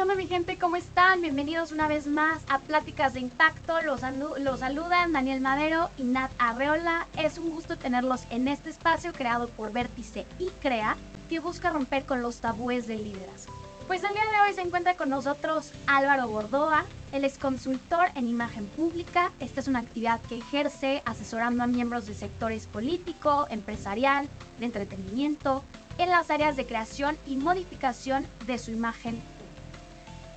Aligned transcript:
¿qué 0.00 0.04
onda 0.04 0.14
mi 0.14 0.26
gente? 0.26 0.56
¿Cómo 0.56 0.76
están? 0.76 1.20
Bienvenidos 1.20 1.72
una 1.72 1.86
vez 1.86 2.06
más 2.06 2.40
a 2.48 2.58
Pláticas 2.58 3.12
de 3.12 3.20
Impacto. 3.20 3.82
Los, 3.82 4.00
los 4.38 4.60
saludan 4.60 5.12
Daniel 5.12 5.42
Madero 5.42 5.90
y 5.98 6.04
Nat 6.04 6.30
Arreola. 6.38 7.06
Es 7.18 7.36
un 7.36 7.50
gusto 7.50 7.76
tenerlos 7.76 8.22
en 8.30 8.48
este 8.48 8.70
espacio 8.70 9.12
creado 9.12 9.48
por 9.48 9.72
Vértice 9.72 10.24
y 10.38 10.46
Crea, 10.62 10.96
que 11.28 11.38
busca 11.38 11.68
romper 11.68 12.06
con 12.06 12.22
los 12.22 12.36
tabúes 12.36 12.86
del 12.86 13.04
liderazgo. 13.04 13.52
Pues 13.88 14.02
el 14.02 14.14
día 14.14 14.22
de 14.22 14.48
hoy 14.48 14.54
se 14.54 14.62
encuentra 14.62 14.96
con 14.96 15.10
nosotros 15.10 15.70
Álvaro 15.86 16.28
Bordoa. 16.28 16.86
Él 17.12 17.26
es 17.26 17.36
consultor 17.36 18.06
en 18.14 18.26
imagen 18.26 18.68
pública. 18.68 19.32
Esta 19.38 19.60
es 19.60 19.68
una 19.68 19.80
actividad 19.80 20.22
que 20.30 20.38
ejerce 20.38 21.02
asesorando 21.04 21.62
a 21.62 21.66
miembros 21.66 22.06
de 22.06 22.14
sectores 22.14 22.66
político, 22.68 23.48
empresarial, 23.50 24.30
de 24.60 24.64
entretenimiento, 24.64 25.62
en 25.98 26.08
las 26.08 26.30
áreas 26.30 26.56
de 26.56 26.64
creación 26.64 27.18
y 27.26 27.36
modificación 27.36 28.26
de 28.46 28.56
su 28.56 28.70
imagen 28.70 29.20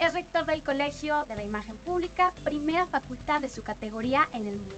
es 0.06 0.14
rector 0.14 0.46
del 0.46 0.64
Colegio 0.64 1.24
de 1.30 1.36
la 1.38 1.44
Imagen 1.44 1.78
Pública, 1.78 2.34
primera 2.44 2.86
facultad 2.86 3.40
de 3.40 3.48
su 3.48 3.64
categoría 3.64 4.28
en 4.34 4.48
el 4.48 4.58
mundo. 4.58 4.76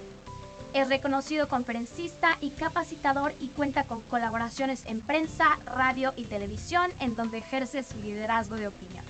Es 0.72 0.88
reconocido 0.88 1.48
conferencista 1.48 2.38
y 2.40 2.50
capacitador 2.50 3.32
y 3.40 3.48
cuenta 3.48 3.82
con 3.84 4.02
colaboraciones 4.02 4.86
en 4.86 5.00
prensa, 5.00 5.58
radio 5.64 6.12
y 6.16 6.24
televisión 6.24 6.92
en 7.00 7.16
donde 7.16 7.38
ejerce 7.38 7.82
su 7.82 7.98
liderazgo 7.98 8.54
de 8.54 8.68
opinión. 8.68 9.04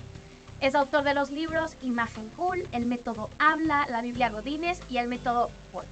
Es 0.59 0.73
autor 0.73 1.03
de 1.03 1.13
los 1.13 1.29
libros 1.29 1.77
Imagen 1.83 2.29
Cool, 2.29 2.67
El 2.71 2.87
Método 2.87 3.29
Habla, 3.37 3.85
La 3.87 4.01
Biblia 4.01 4.29
Godínez 4.29 4.81
y 4.89 4.97
El 4.97 5.09
Método 5.09 5.51
Paul. 5.71 5.85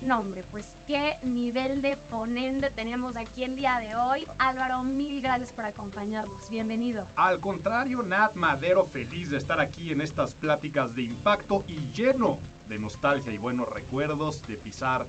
No, 0.00 0.20
hombre, 0.20 0.44
pues 0.52 0.76
qué 0.86 1.16
nivel 1.22 1.82
de 1.82 1.96
ponente 1.96 2.70
tenemos 2.70 3.16
aquí 3.16 3.42
el 3.42 3.56
día 3.56 3.80
de 3.80 3.96
hoy. 3.96 4.26
Álvaro, 4.38 4.84
mil 4.84 5.20
gracias 5.20 5.52
por 5.52 5.64
acompañarnos. 5.64 6.48
Bienvenido. 6.48 7.06
Al 7.16 7.40
contrario, 7.40 8.02
Nat 8.02 8.34
Madero, 8.34 8.84
feliz 8.84 9.30
de 9.30 9.38
estar 9.38 9.58
aquí 9.58 9.90
en 9.90 10.00
estas 10.00 10.34
pláticas 10.34 10.94
de 10.94 11.02
impacto 11.02 11.64
y 11.66 11.78
lleno 11.92 12.38
de 12.68 12.78
nostalgia 12.78 13.32
y 13.32 13.38
buenos 13.38 13.68
recuerdos 13.68 14.46
de 14.46 14.56
pisar 14.56 15.04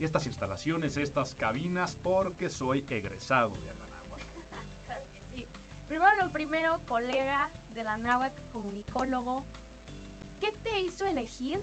estas 0.00 0.26
instalaciones, 0.26 0.96
estas 0.96 1.36
cabinas, 1.36 1.96
porque 2.02 2.50
soy 2.50 2.84
egresado 2.90 3.50
de 3.50 3.70
Anahuac. 3.70 5.04
sí. 5.34 5.46
Primero 5.86 6.16
lo 6.20 6.30
primero, 6.30 6.80
colega 6.88 7.48
de 7.74 7.84
la 7.84 7.94
Anáhuac, 7.94 8.32
comunicólogo, 8.52 9.44
¿qué 10.40 10.50
te 10.50 10.80
hizo 10.80 11.06
elegir 11.06 11.60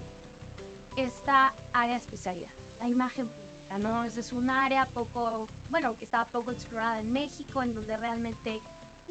esta 0.96 1.54
área 1.74 1.96
de 1.96 2.02
especialidad? 2.02 2.50
La 2.80 2.88
imagen 2.88 3.28
pública, 3.28 3.78
¿no? 3.80 4.04
es 4.04 4.34
un 4.34 4.50
área 4.50 4.86
poco, 4.86 5.48
bueno, 5.70 5.98
que 5.98 6.06
estaba 6.06 6.26
poco 6.26 6.52
explorada 6.52 7.00
en 7.00 7.12
México, 7.12 7.62
en 7.62 7.74
donde 7.76 7.98
realmente 7.98 8.62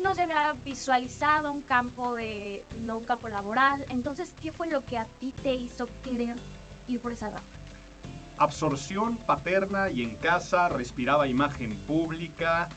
no 0.03 0.15
se 0.15 0.23
había 0.23 0.55
visualizado 0.65 1.51
un 1.53 1.63
campo 1.63 2.15
de, 2.15 2.65
no 2.85 2.99
un 2.99 3.05
campo 3.05 3.29
laboral. 3.29 3.85
Entonces, 3.89 4.35
¿qué 4.41 4.53
fue 4.53 4.69
lo 4.69 4.85
que 4.85 4.99
a 4.99 5.07
ti 5.21 5.33
te 5.43 5.55
hizo 5.55 5.89
querer 6.03 6.37
ir 6.87 7.01
por 7.01 7.13
esa 7.13 7.31
rama? 7.31 7.43
Absorción 8.39 9.17
paterna 9.17 9.91
y 9.91 10.03
en 10.03 10.15
casa, 10.17 10.69
respiraba 10.69 11.27
imagen 11.27 11.77
pública. 11.77 12.69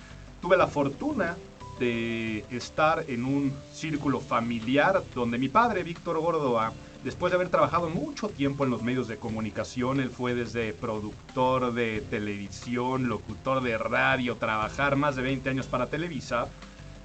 Tuve 0.42 0.58
la 0.58 0.68
fortuna 0.68 1.38
de 1.80 2.46
estar 2.50 3.06
en 3.08 3.26
un 3.26 3.54
círculo 3.74 4.20
familiar 4.20 5.04
donde 5.14 5.38
mi 5.38 5.50
padre, 5.50 5.84
Víctor 5.84 6.20
Gordoa, 6.20 6.74
Después 7.04 7.32
de 7.32 7.36
haber 7.38 7.50
trabajado 7.50 7.90
mucho 7.90 8.30
tiempo 8.30 8.64
en 8.64 8.70
los 8.70 8.84
medios 8.84 9.08
de 9.08 9.18
comunicación, 9.18 10.00
él 10.00 10.12
fue 10.12 10.36
desde 10.36 10.72
productor 10.72 11.74
de 11.74 12.02
televisión, 12.02 13.10
locutor 13.10 13.64
de 13.64 13.76
radio, 13.80 14.36
trabajar 14.36 14.96
más 14.98 15.16
de 15.16 15.24
20 15.24 15.50
años 15.50 15.66
para 15.66 15.88
Televisa, 15.88 16.48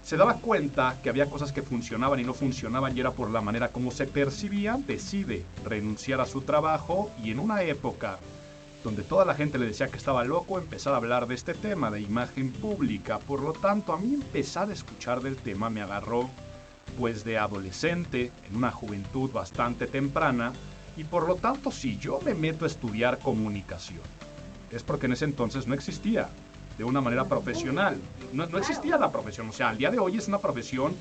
se 0.02 0.19
daba 0.19 0.34
cuenta 0.34 0.98
que 1.02 1.08
había 1.08 1.30
cosas 1.30 1.50
que 1.50 1.62
funcionaban 1.62 2.20
y 2.20 2.24
no 2.24 2.35
funcionaban 2.35 2.95
y 2.95 3.01
era 3.01 3.12
por 3.12 3.30
la 3.30 3.40
manera 3.40 3.68
como 3.68 3.90
se 3.90 4.06
percibían, 4.06 4.86
decide 4.86 5.45
renunciar 5.64 6.20
a 6.20 6.27
su 6.27 6.42
trabajo 6.42 7.11
y 7.24 7.30
en 7.30 7.40
una 7.40 7.62
época 7.62 8.18
donde 8.85 9.02
toda 9.02 9.24
la 9.24 9.35
gente 9.35 9.58
le 9.58 9.67
decía 9.67 9.89
que 9.89 9.96
estaba 9.96 10.24
loco, 10.24 10.58
empezar 10.58 10.92
a 10.92 10.98
hablar 10.98 11.27
de 11.27 11.35
este 11.35 11.55
tema 11.55 11.90
de 11.90 12.02
imagen 12.02 12.52
pública. 12.52 13.18
Por 13.18 13.40
lo 13.40 13.52
tanto, 13.52 13.92
a 13.92 13.98
mí 13.98 14.14
empezar 14.14 14.68
a 14.68 14.74
escuchar 14.74 15.23
del 15.23 15.36
tema 15.36 15.70
me 15.70 15.83
agarró 15.83 16.30
pues 16.98 17.24
de 17.24 17.39
adolescente, 17.39 18.33
en 18.48 18.57
una 18.57 18.70
juventud 18.70 19.30
bastante 19.30 19.86
temprana, 19.86 20.52
y 20.97 21.05
por 21.05 21.29
lo 21.29 21.36
tanto 21.36 21.70
si 21.70 21.98
yo 21.98 22.20
me 22.24 22.35
meto 22.35 22.64
a 22.64 22.69
estudiar 22.69 23.19
comunicación, 23.19 24.01
es 24.70 24.83
porque 24.83 25.07
en 25.07 25.13
ese 25.13 25.27
entonces 25.27 25.67
no 25.67 25.74
existía 25.74 26.29
de 26.79 26.85
una 26.85 27.01
manera 27.01 27.24
profesional. 27.24 27.98
No, 28.33 28.45
existía 28.58 28.98
la 28.98 29.11
profesión, 29.11 29.48
o 29.48 29.52
sea, 29.52 29.70
al 29.70 29.79
día 29.79 29.91
de 29.91 29.98
hoy 29.98 30.17
es 30.17 30.29
una 30.29 30.39
profesión 30.39 30.95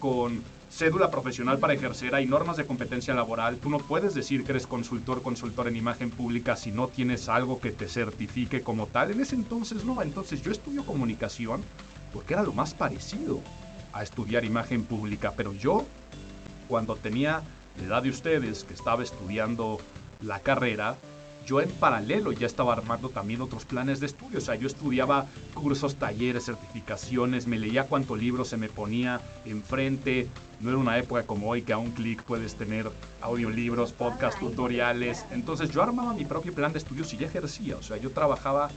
con 0.00 0.42
cédula 0.70 1.10
profesional 1.10 1.58
para 1.58 1.72
ejercer, 1.72 2.14
hay 2.14 2.26
normas 2.26 2.56
de 2.56 2.66
competencia 2.66 3.14
laboral, 3.14 3.56
tú 3.56 3.70
no 3.70 3.78
puedes 3.78 4.14
decir 4.14 4.44
que 4.44 4.52
eres 4.52 4.66
consultor, 4.66 5.22
consultor 5.22 5.68
en 5.68 5.76
imagen 5.76 6.10
pública 6.10 6.56
si 6.56 6.70
no 6.70 6.88
tienes 6.88 7.28
algo 7.28 7.60
que 7.60 7.70
te 7.70 7.88
certifique 7.88 8.62
como 8.62 8.86
tal. 8.86 9.12
En 9.12 9.20
ese 9.20 9.36
entonces 9.36 9.84
no, 9.84 10.02
entonces 10.02 10.42
yo 10.42 10.50
estudio 10.50 10.84
comunicación 10.84 11.62
porque 12.12 12.34
era 12.34 12.42
lo 12.42 12.52
más 12.52 12.74
parecido 12.74 13.40
a 13.96 14.02
estudiar 14.02 14.44
imagen 14.44 14.84
pública, 14.84 15.32
pero 15.36 15.54
yo, 15.54 15.86
cuando 16.68 16.96
tenía 16.96 17.42
la 17.78 17.84
edad 17.84 18.02
de 18.02 18.10
ustedes, 18.10 18.64
que 18.64 18.74
estaba 18.74 19.02
estudiando 19.02 19.78
la 20.20 20.40
carrera, 20.40 20.96
yo 21.46 21.60
en 21.60 21.70
paralelo 21.70 22.32
ya 22.32 22.46
estaba 22.46 22.72
armando 22.72 23.08
también 23.08 23.40
otros 23.40 23.64
planes 23.64 24.00
de 24.00 24.06
estudio. 24.06 24.38
O 24.38 24.40
sea, 24.40 24.56
yo 24.56 24.66
estudiaba 24.66 25.26
cursos, 25.54 25.94
talleres, 25.94 26.44
certificaciones, 26.44 27.46
me 27.46 27.58
leía 27.58 27.84
cuánto 27.84 28.16
libro 28.16 28.44
se 28.44 28.56
me 28.56 28.68
ponía 28.68 29.20
enfrente. 29.44 30.26
No 30.60 30.70
era 30.70 30.78
una 30.78 30.98
época 30.98 31.22
como 31.22 31.48
hoy 31.48 31.62
que 31.62 31.72
a 31.72 31.78
un 31.78 31.92
clic 31.92 32.22
puedes 32.24 32.56
tener 32.56 32.90
audiolibros, 33.22 33.92
podcast, 33.92 34.38
tutoriales. 34.40 35.24
Entonces 35.30 35.70
yo 35.70 35.82
armaba 35.82 36.12
mi 36.14 36.24
propio 36.24 36.52
plan 36.52 36.72
de 36.72 36.78
estudios 36.78 37.14
y 37.14 37.18
ya 37.18 37.28
ejercía. 37.28 37.76
O 37.76 37.82
sea, 37.82 37.96
yo 37.96 38.10
trabajaba 38.10 38.68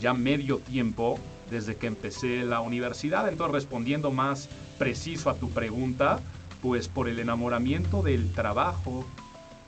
ya 0.00 0.12
medio 0.12 0.58
tiempo 0.58 1.18
desde 1.50 1.76
que 1.76 1.86
empecé 1.86 2.44
la 2.44 2.60
universidad. 2.60 3.28
Entonces, 3.28 3.54
respondiendo 3.54 4.10
más 4.10 4.48
preciso 4.78 5.30
a 5.30 5.34
tu 5.34 5.50
pregunta, 5.50 6.20
pues 6.62 6.88
por 6.88 7.08
el 7.08 7.18
enamoramiento 7.18 8.02
del 8.02 8.32
trabajo, 8.32 9.04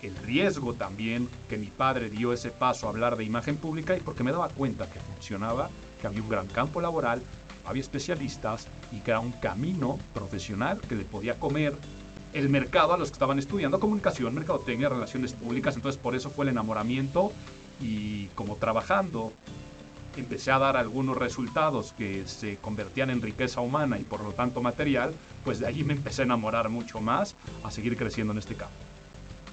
el 0.02 0.16
riesgo 0.16 0.74
también 0.74 1.28
que 1.48 1.58
mi 1.58 1.68
padre 1.68 2.10
dio 2.10 2.32
ese 2.32 2.50
paso 2.50 2.86
a 2.86 2.90
hablar 2.90 3.16
de 3.16 3.24
imagen 3.24 3.56
pública 3.56 3.96
y 3.96 4.00
porque 4.00 4.22
me 4.22 4.32
daba 4.32 4.48
cuenta 4.48 4.88
que 4.90 5.00
funcionaba, 5.00 5.70
que 6.00 6.06
había 6.06 6.22
un 6.22 6.28
gran 6.28 6.46
campo 6.46 6.80
laboral, 6.80 7.22
había 7.64 7.82
especialistas 7.82 8.66
y 8.92 9.00
que 9.00 9.10
era 9.10 9.20
un 9.20 9.32
camino 9.32 9.98
profesional 10.14 10.80
que 10.80 10.94
le 10.94 11.04
podía 11.04 11.38
comer 11.38 11.76
el 12.32 12.48
mercado 12.48 12.92
a 12.92 12.98
los 12.98 13.08
que 13.08 13.14
estaban 13.14 13.38
estudiando 13.38 13.80
comunicación, 13.80 14.34
mercadotecnia, 14.34 14.88
relaciones 14.88 15.32
públicas. 15.32 15.76
Entonces 15.76 16.00
por 16.00 16.14
eso 16.14 16.30
fue 16.30 16.44
el 16.44 16.50
enamoramiento 16.50 17.32
y 17.80 18.26
como 18.28 18.56
trabajando 18.56 19.32
empecé 20.20 20.50
a 20.50 20.58
dar 20.58 20.76
algunos 20.76 21.16
resultados 21.16 21.94
que 21.96 22.26
se 22.26 22.56
convertían 22.56 23.10
en 23.10 23.22
riqueza 23.22 23.60
humana 23.60 23.98
y 23.98 24.04
por 24.04 24.22
lo 24.22 24.32
tanto 24.32 24.60
material, 24.60 25.12
pues 25.44 25.58
de 25.58 25.66
allí 25.66 25.84
me 25.84 25.94
empecé 25.94 26.22
a 26.22 26.24
enamorar 26.24 26.68
mucho 26.68 27.00
más 27.00 27.34
a 27.62 27.70
seguir 27.70 27.96
creciendo 27.96 28.32
en 28.32 28.38
este 28.38 28.54
campo. 28.54 28.74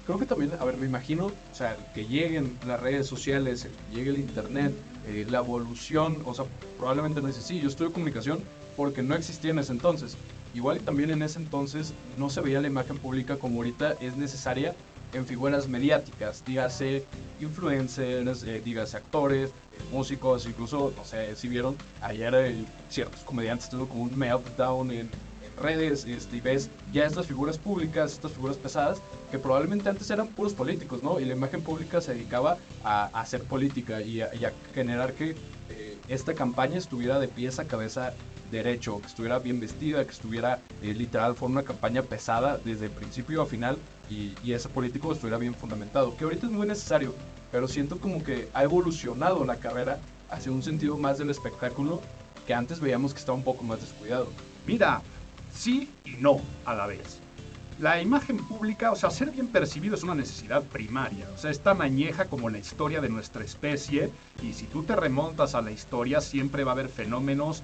Creo 0.06 0.18
que 0.18 0.26
también, 0.26 0.52
a 0.60 0.64
ver, 0.64 0.76
me 0.76 0.86
imagino, 0.86 1.26
o 1.26 1.54
sea, 1.54 1.76
que 1.92 2.06
lleguen 2.06 2.56
las 2.64 2.80
redes 2.80 3.08
sociales, 3.08 3.68
llegue 3.92 4.10
el 4.10 4.18
internet, 4.18 4.72
eh, 5.08 5.26
la 5.28 5.38
evolución, 5.38 6.18
o 6.24 6.32
sea, 6.32 6.44
probablemente 6.78 7.20
no 7.20 7.26
dice, 7.26 7.42
sí, 7.42 7.60
yo 7.60 7.68
estudio 7.68 7.92
comunicación 7.92 8.40
porque 8.76 9.02
no 9.02 9.16
existía 9.16 9.50
en 9.50 9.58
ese 9.58 9.72
entonces. 9.72 10.16
Igual 10.54 10.80
también 10.80 11.10
en 11.10 11.22
ese 11.22 11.38
entonces 11.38 11.92
no 12.16 12.30
se 12.30 12.40
veía 12.40 12.60
la 12.60 12.68
imagen 12.68 12.98
pública 12.98 13.36
como 13.36 13.56
ahorita 13.56 13.94
es 14.00 14.16
necesaria 14.16 14.74
en 15.12 15.26
figuras 15.26 15.68
mediáticas, 15.68 16.44
dígase 16.44 17.04
influencers, 17.40 18.42
eh, 18.42 18.60
dígase 18.64 18.96
actores, 18.96 19.50
músicos, 19.92 20.46
incluso, 20.46 20.92
no 20.96 21.04
sé, 21.04 21.36
si 21.36 21.48
vieron, 21.48 21.76
ayer 22.00 22.34
eh, 22.34 22.64
ciertos 22.88 23.20
comediantes 23.20 23.68
tuvieron 23.68 23.88
como 23.88 24.02
un 24.04 24.18
meltdown 24.18 24.90
en, 24.90 25.00
en 25.00 25.62
redes, 25.62 26.04
este, 26.04 26.36
y 26.36 26.40
ves 26.40 26.70
ya 26.92 27.04
estas 27.04 27.26
figuras 27.26 27.58
públicas, 27.58 28.12
estas 28.12 28.32
figuras 28.32 28.56
pesadas, 28.56 28.98
que 29.30 29.38
probablemente 29.38 29.88
antes 29.88 30.10
eran 30.10 30.28
puros 30.28 30.54
políticos, 30.54 31.02
¿no? 31.02 31.20
Y 31.20 31.24
la 31.24 31.34
imagen 31.34 31.62
pública 31.62 32.00
se 32.00 32.14
dedicaba 32.14 32.58
a, 32.84 33.06
hacer 33.20 33.42
política 33.42 34.00
y 34.00 34.20
a, 34.20 34.30
generar 34.74 35.12
que 35.14 35.36
eh, 35.70 35.96
esta 36.08 36.34
campaña 36.34 36.78
estuviera 36.78 37.18
de 37.18 37.28
pies 37.28 37.58
a 37.58 37.66
cabeza 37.66 38.14
derecho, 38.50 39.00
que 39.00 39.06
estuviera 39.06 39.38
bien 39.38 39.60
vestida, 39.60 40.04
que 40.04 40.10
estuviera 40.10 40.60
eh, 40.82 40.94
literal, 40.94 41.34
fue 41.34 41.48
una 41.48 41.62
campaña 41.62 42.02
pesada 42.02 42.58
desde 42.64 42.88
principio 42.88 43.42
a 43.42 43.46
final 43.46 43.76
y, 44.10 44.32
y 44.44 44.52
ese 44.52 44.68
político 44.68 45.12
estuviera 45.12 45.38
bien 45.38 45.54
fundamentado, 45.54 46.16
que 46.16 46.24
ahorita 46.24 46.46
es 46.46 46.52
muy 46.52 46.66
necesario, 46.66 47.14
pero 47.52 47.68
siento 47.68 47.98
como 47.98 48.22
que 48.22 48.48
ha 48.54 48.62
evolucionado 48.62 49.44
la 49.44 49.56
carrera 49.56 49.98
hacia 50.30 50.52
un 50.52 50.62
sentido 50.62 50.96
más 50.96 51.18
del 51.18 51.30
espectáculo 51.30 52.00
que 52.46 52.54
antes 52.54 52.80
veíamos 52.80 53.12
que 53.12 53.20
estaba 53.20 53.36
un 53.36 53.44
poco 53.44 53.64
más 53.64 53.80
descuidado. 53.80 54.28
Mira, 54.66 55.02
sí 55.52 55.90
y 56.04 56.12
no 56.12 56.40
a 56.64 56.74
la 56.74 56.86
vez. 56.86 57.20
La 57.78 58.00
imagen 58.00 58.38
pública, 58.38 58.90
o 58.90 58.96
sea, 58.96 59.10
ser 59.10 59.30
bien 59.30 59.48
percibido 59.48 59.96
es 59.96 60.02
una 60.02 60.14
necesidad 60.14 60.62
primaria, 60.62 61.26
o 61.34 61.38
sea, 61.38 61.50
es 61.50 61.60
tan 61.60 61.78
como 62.30 62.48
la 62.48 62.56
historia 62.56 63.02
de 63.02 63.10
nuestra 63.10 63.44
especie 63.44 64.10
y 64.42 64.54
si 64.54 64.64
tú 64.64 64.82
te 64.84 64.96
remontas 64.96 65.54
a 65.54 65.60
la 65.60 65.72
historia 65.72 66.22
siempre 66.22 66.64
va 66.64 66.70
a 66.70 66.74
haber 66.74 66.88
fenómenos 66.88 67.62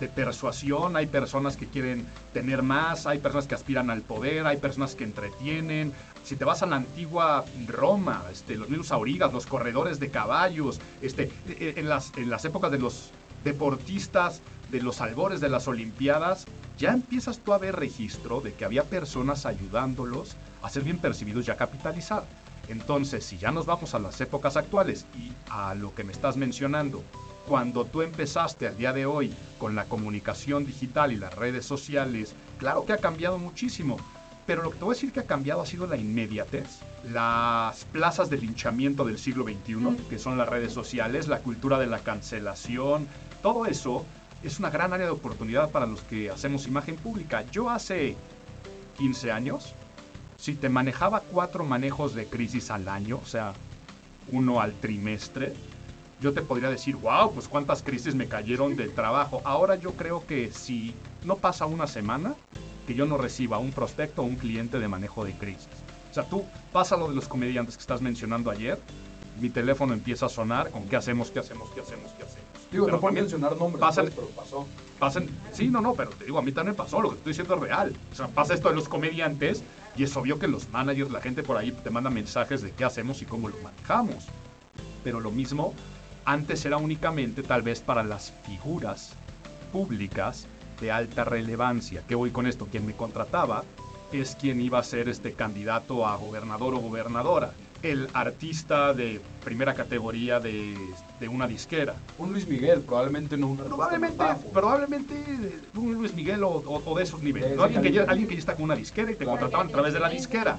de 0.00 0.08
persuasión, 0.08 0.96
hay 0.96 1.06
personas 1.06 1.56
que 1.56 1.66
quieren 1.66 2.06
tener 2.32 2.62
más, 2.62 3.06
hay 3.06 3.18
personas 3.18 3.46
que 3.46 3.54
aspiran 3.54 3.90
al 3.90 4.02
poder, 4.02 4.46
hay 4.46 4.56
personas 4.56 4.94
que 4.94 5.04
entretienen. 5.04 5.92
Si 6.24 6.36
te 6.36 6.44
vas 6.44 6.62
a 6.62 6.66
la 6.66 6.76
antigua 6.76 7.44
Roma, 7.66 8.24
este, 8.32 8.56
los 8.56 8.68
mismos 8.68 8.92
aurigas, 8.92 9.32
los 9.32 9.46
corredores 9.46 10.00
de 10.00 10.10
caballos, 10.10 10.80
este, 11.02 11.30
e, 11.48 11.74
e, 11.76 11.80
en, 11.80 11.88
las, 11.88 12.12
en 12.16 12.30
las 12.30 12.44
épocas 12.44 12.70
de 12.70 12.78
los 12.78 13.10
deportistas, 13.44 14.40
de 14.70 14.82
los 14.82 15.00
albores 15.00 15.40
de 15.40 15.48
las 15.48 15.68
Olimpiadas, 15.68 16.46
ya 16.78 16.92
empiezas 16.92 17.38
tú 17.38 17.52
a 17.52 17.58
ver 17.58 17.76
registro 17.76 18.40
de 18.40 18.54
que 18.54 18.64
había 18.64 18.84
personas 18.84 19.46
ayudándolos 19.46 20.36
a 20.62 20.70
ser 20.70 20.82
bien 20.82 20.98
percibidos 20.98 21.46
y 21.46 21.50
a 21.50 21.56
capitalizar. 21.56 22.24
Entonces, 22.68 23.24
si 23.24 23.38
ya 23.38 23.52
nos 23.52 23.66
vamos 23.66 23.94
a 23.94 23.98
las 23.98 24.20
épocas 24.20 24.56
actuales 24.56 25.06
y 25.16 25.32
a 25.50 25.74
lo 25.74 25.94
que 25.94 26.04
me 26.04 26.12
estás 26.12 26.36
mencionando, 26.36 27.04
cuando 27.46 27.84
tú 27.84 28.02
empezaste 28.02 28.66
al 28.66 28.76
día 28.76 28.92
de 28.92 29.06
hoy 29.06 29.34
con 29.58 29.74
la 29.74 29.84
comunicación 29.84 30.64
digital 30.64 31.12
y 31.12 31.16
las 31.16 31.34
redes 31.34 31.66
sociales, 31.66 32.34
claro 32.58 32.84
que 32.84 32.92
ha 32.92 32.98
cambiado 32.98 33.38
muchísimo. 33.38 33.96
Pero 34.46 34.62
lo 34.62 34.70
que 34.70 34.78
te 34.78 34.84
voy 34.84 34.92
a 34.92 34.96
decir 34.96 35.12
que 35.12 35.20
ha 35.20 35.26
cambiado 35.26 35.62
ha 35.62 35.66
sido 35.66 35.86
la 35.86 35.96
inmediatez, 35.96 36.80
las 37.10 37.84
plazas 37.86 38.28
de 38.28 38.38
linchamiento 38.38 39.04
del 39.04 39.18
siglo 39.18 39.44
XXI, 39.44 39.96
que 40.08 40.18
son 40.18 40.36
las 40.36 40.48
redes 40.48 40.72
sociales, 40.72 41.28
la 41.28 41.38
cultura 41.38 41.78
de 41.78 41.86
la 41.86 42.00
cancelación, 42.00 43.08
todo 43.42 43.66
eso 43.66 44.04
es 44.42 44.58
una 44.58 44.70
gran 44.70 44.92
área 44.92 45.06
de 45.06 45.12
oportunidad 45.12 45.70
para 45.70 45.86
los 45.86 46.02
que 46.02 46.30
hacemos 46.30 46.66
imagen 46.66 46.96
pública. 46.96 47.44
Yo 47.50 47.70
hace 47.70 48.16
15 48.98 49.32
años, 49.32 49.74
si 50.36 50.54
te 50.54 50.68
manejaba 50.68 51.20
cuatro 51.20 51.64
manejos 51.64 52.14
de 52.14 52.26
crisis 52.26 52.70
al 52.70 52.88
año, 52.88 53.20
o 53.22 53.26
sea, 53.26 53.54
uno 54.30 54.60
al 54.60 54.74
trimestre, 54.74 55.54
yo 56.20 56.32
te 56.32 56.42
podría 56.42 56.70
decir, 56.70 56.96
wow, 56.96 57.32
pues 57.32 57.48
cuántas 57.48 57.82
crisis 57.82 58.14
me 58.14 58.28
cayeron 58.28 58.76
del 58.76 58.94
trabajo. 58.94 59.42
Ahora 59.44 59.76
yo 59.76 59.92
creo 59.92 60.26
que 60.26 60.50
si 60.52 60.94
no 61.24 61.36
pasa 61.36 61.66
una 61.66 61.86
semana 61.86 62.34
que 62.86 62.94
yo 62.94 63.06
no 63.06 63.16
reciba 63.16 63.58
un 63.58 63.72
prospecto 63.72 64.22
o 64.22 64.24
un 64.24 64.36
cliente 64.36 64.78
de 64.78 64.88
manejo 64.88 65.24
de 65.24 65.32
crisis. 65.32 65.68
O 66.10 66.14
sea, 66.14 66.24
tú 66.24 66.44
pasa 66.72 66.96
lo 66.96 67.08
de 67.08 67.14
los 67.14 67.26
comediantes 67.26 67.76
que 67.76 67.80
estás 67.80 68.00
mencionando 68.00 68.50
ayer, 68.50 68.78
mi 69.40 69.50
teléfono 69.50 69.92
empieza 69.92 70.26
a 70.26 70.28
sonar 70.28 70.70
con 70.70 70.88
qué 70.88 70.96
hacemos, 70.96 71.30
qué 71.30 71.40
hacemos, 71.40 71.68
qué 71.70 71.80
hacemos, 71.80 72.12
qué 72.12 72.22
hacemos. 72.22 72.44
Digo, 72.70 72.88
no 72.88 73.00
puedo 73.00 73.14
mencionar 73.14 73.56
nombres, 73.56 73.80
pasan, 73.80 74.06
pues, 74.06 74.14
pero 74.14 74.28
pasó. 74.28 74.66
Pasan, 74.98 75.28
sí, 75.52 75.68
no, 75.68 75.80
no, 75.80 75.94
pero 75.94 76.10
te 76.10 76.24
digo, 76.24 76.38
a 76.38 76.42
mí 76.42 76.52
también 76.52 76.76
pasó, 76.76 77.00
lo 77.00 77.10
que 77.10 77.16
estoy 77.16 77.32
diciendo 77.32 77.54
es 77.56 77.60
real. 77.60 77.96
O 78.12 78.14
sea, 78.14 78.28
pasa 78.28 78.54
esto 78.54 78.68
de 78.68 78.76
los 78.76 78.88
comediantes 78.88 79.62
y 79.96 80.04
es 80.04 80.16
obvio 80.16 80.38
que 80.38 80.46
los 80.46 80.68
managers, 80.70 81.10
la 81.10 81.20
gente 81.20 81.42
por 81.42 81.56
ahí 81.56 81.72
te 81.72 81.90
manda 81.90 82.10
mensajes 82.10 82.62
de 82.62 82.70
qué 82.72 82.84
hacemos 82.84 83.22
y 83.22 83.26
cómo 83.26 83.48
lo 83.48 83.56
manejamos. 83.58 84.26
Pero 85.02 85.20
lo 85.20 85.30
mismo 85.30 85.74
antes 86.24 86.64
era 86.64 86.76
únicamente 86.76 87.42
tal 87.42 87.62
vez 87.62 87.80
para 87.80 88.02
las 88.02 88.32
figuras 88.44 89.12
públicas 89.72 90.46
de 90.80 90.90
alta 90.90 91.24
relevancia. 91.24 92.02
¿Qué 92.08 92.14
voy 92.14 92.30
con 92.30 92.46
esto? 92.46 92.66
Quien 92.66 92.86
me 92.86 92.94
contrataba 92.94 93.64
es 94.12 94.36
quien 94.36 94.60
iba 94.60 94.78
a 94.78 94.82
ser 94.82 95.08
este 95.08 95.32
candidato 95.32 96.06
a 96.06 96.16
gobernador 96.16 96.74
o 96.74 96.78
gobernadora. 96.78 97.52
El 97.82 98.08
artista 98.14 98.94
de 98.94 99.20
primera 99.44 99.74
categoría 99.74 100.40
de, 100.40 100.74
una 101.28 101.46
disquera. 101.46 101.94
Un 102.18 102.32
Luis 102.32 102.46
Miguel, 102.46 102.80
probablemente 102.80 103.36
no 103.36 103.48
un 103.48 103.56
Probablemente, 103.58 104.24
probablemente 104.52 105.14
un 105.74 105.94
Luis 105.94 106.14
Miguel 106.14 106.42
o, 106.44 106.94
de 106.96 107.02
esos 107.02 107.22
niveles. 107.22 107.58
Alguien, 107.58 107.82
que 107.82 107.92
ya, 107.92 108.04
alguien 108.04 108.28
que 108.28 108.34
ya 108.34 108.40
está 108.40 108.54
con 108.54 108.64
una 108.64 108.76
disquera 108.76 109.10
y 109.10 109.16
te 109.16 109.24
contrataban 109.26 109.68
a 109.68 109.70
través 109.70 109.92
de 109.92 110.00
la 110.00 110.08
disquera 110.08 110.58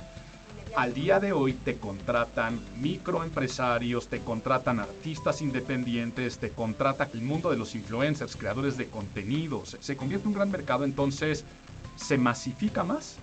al 0.75 0.94
día 0.94 1.19
de 1.19 1.31
hoy 1.31 1.54
te 1.54 1.77
contratan 1.77 2.60
microempresarios, 2.81 4.07
te 4.07 4.19
contratan 4.19 4.80
artistas 4.80 5.42
independientes, 5.42 6.38
te 6.38 6.50
contrata 6.50 7.10
el 7.13 7.22
mundo 7.22 7.50
de 7.50 7.57
los 7.57 7.75
influencers, 7.75 8.36
creadores 8.36 8.77
de 8.77 8.88
contenidos. 8.88 9.77
Se 9.80 9.95
convierte 9.95 10.25
en 10.25 10.30
un 10.30 10.36
gran 10.36 10.51
mercado, 10.51 10.83
entonces 10.83 11.45
se 11.95 12.18
masifica 12.18 12.83
más 12.83 13.16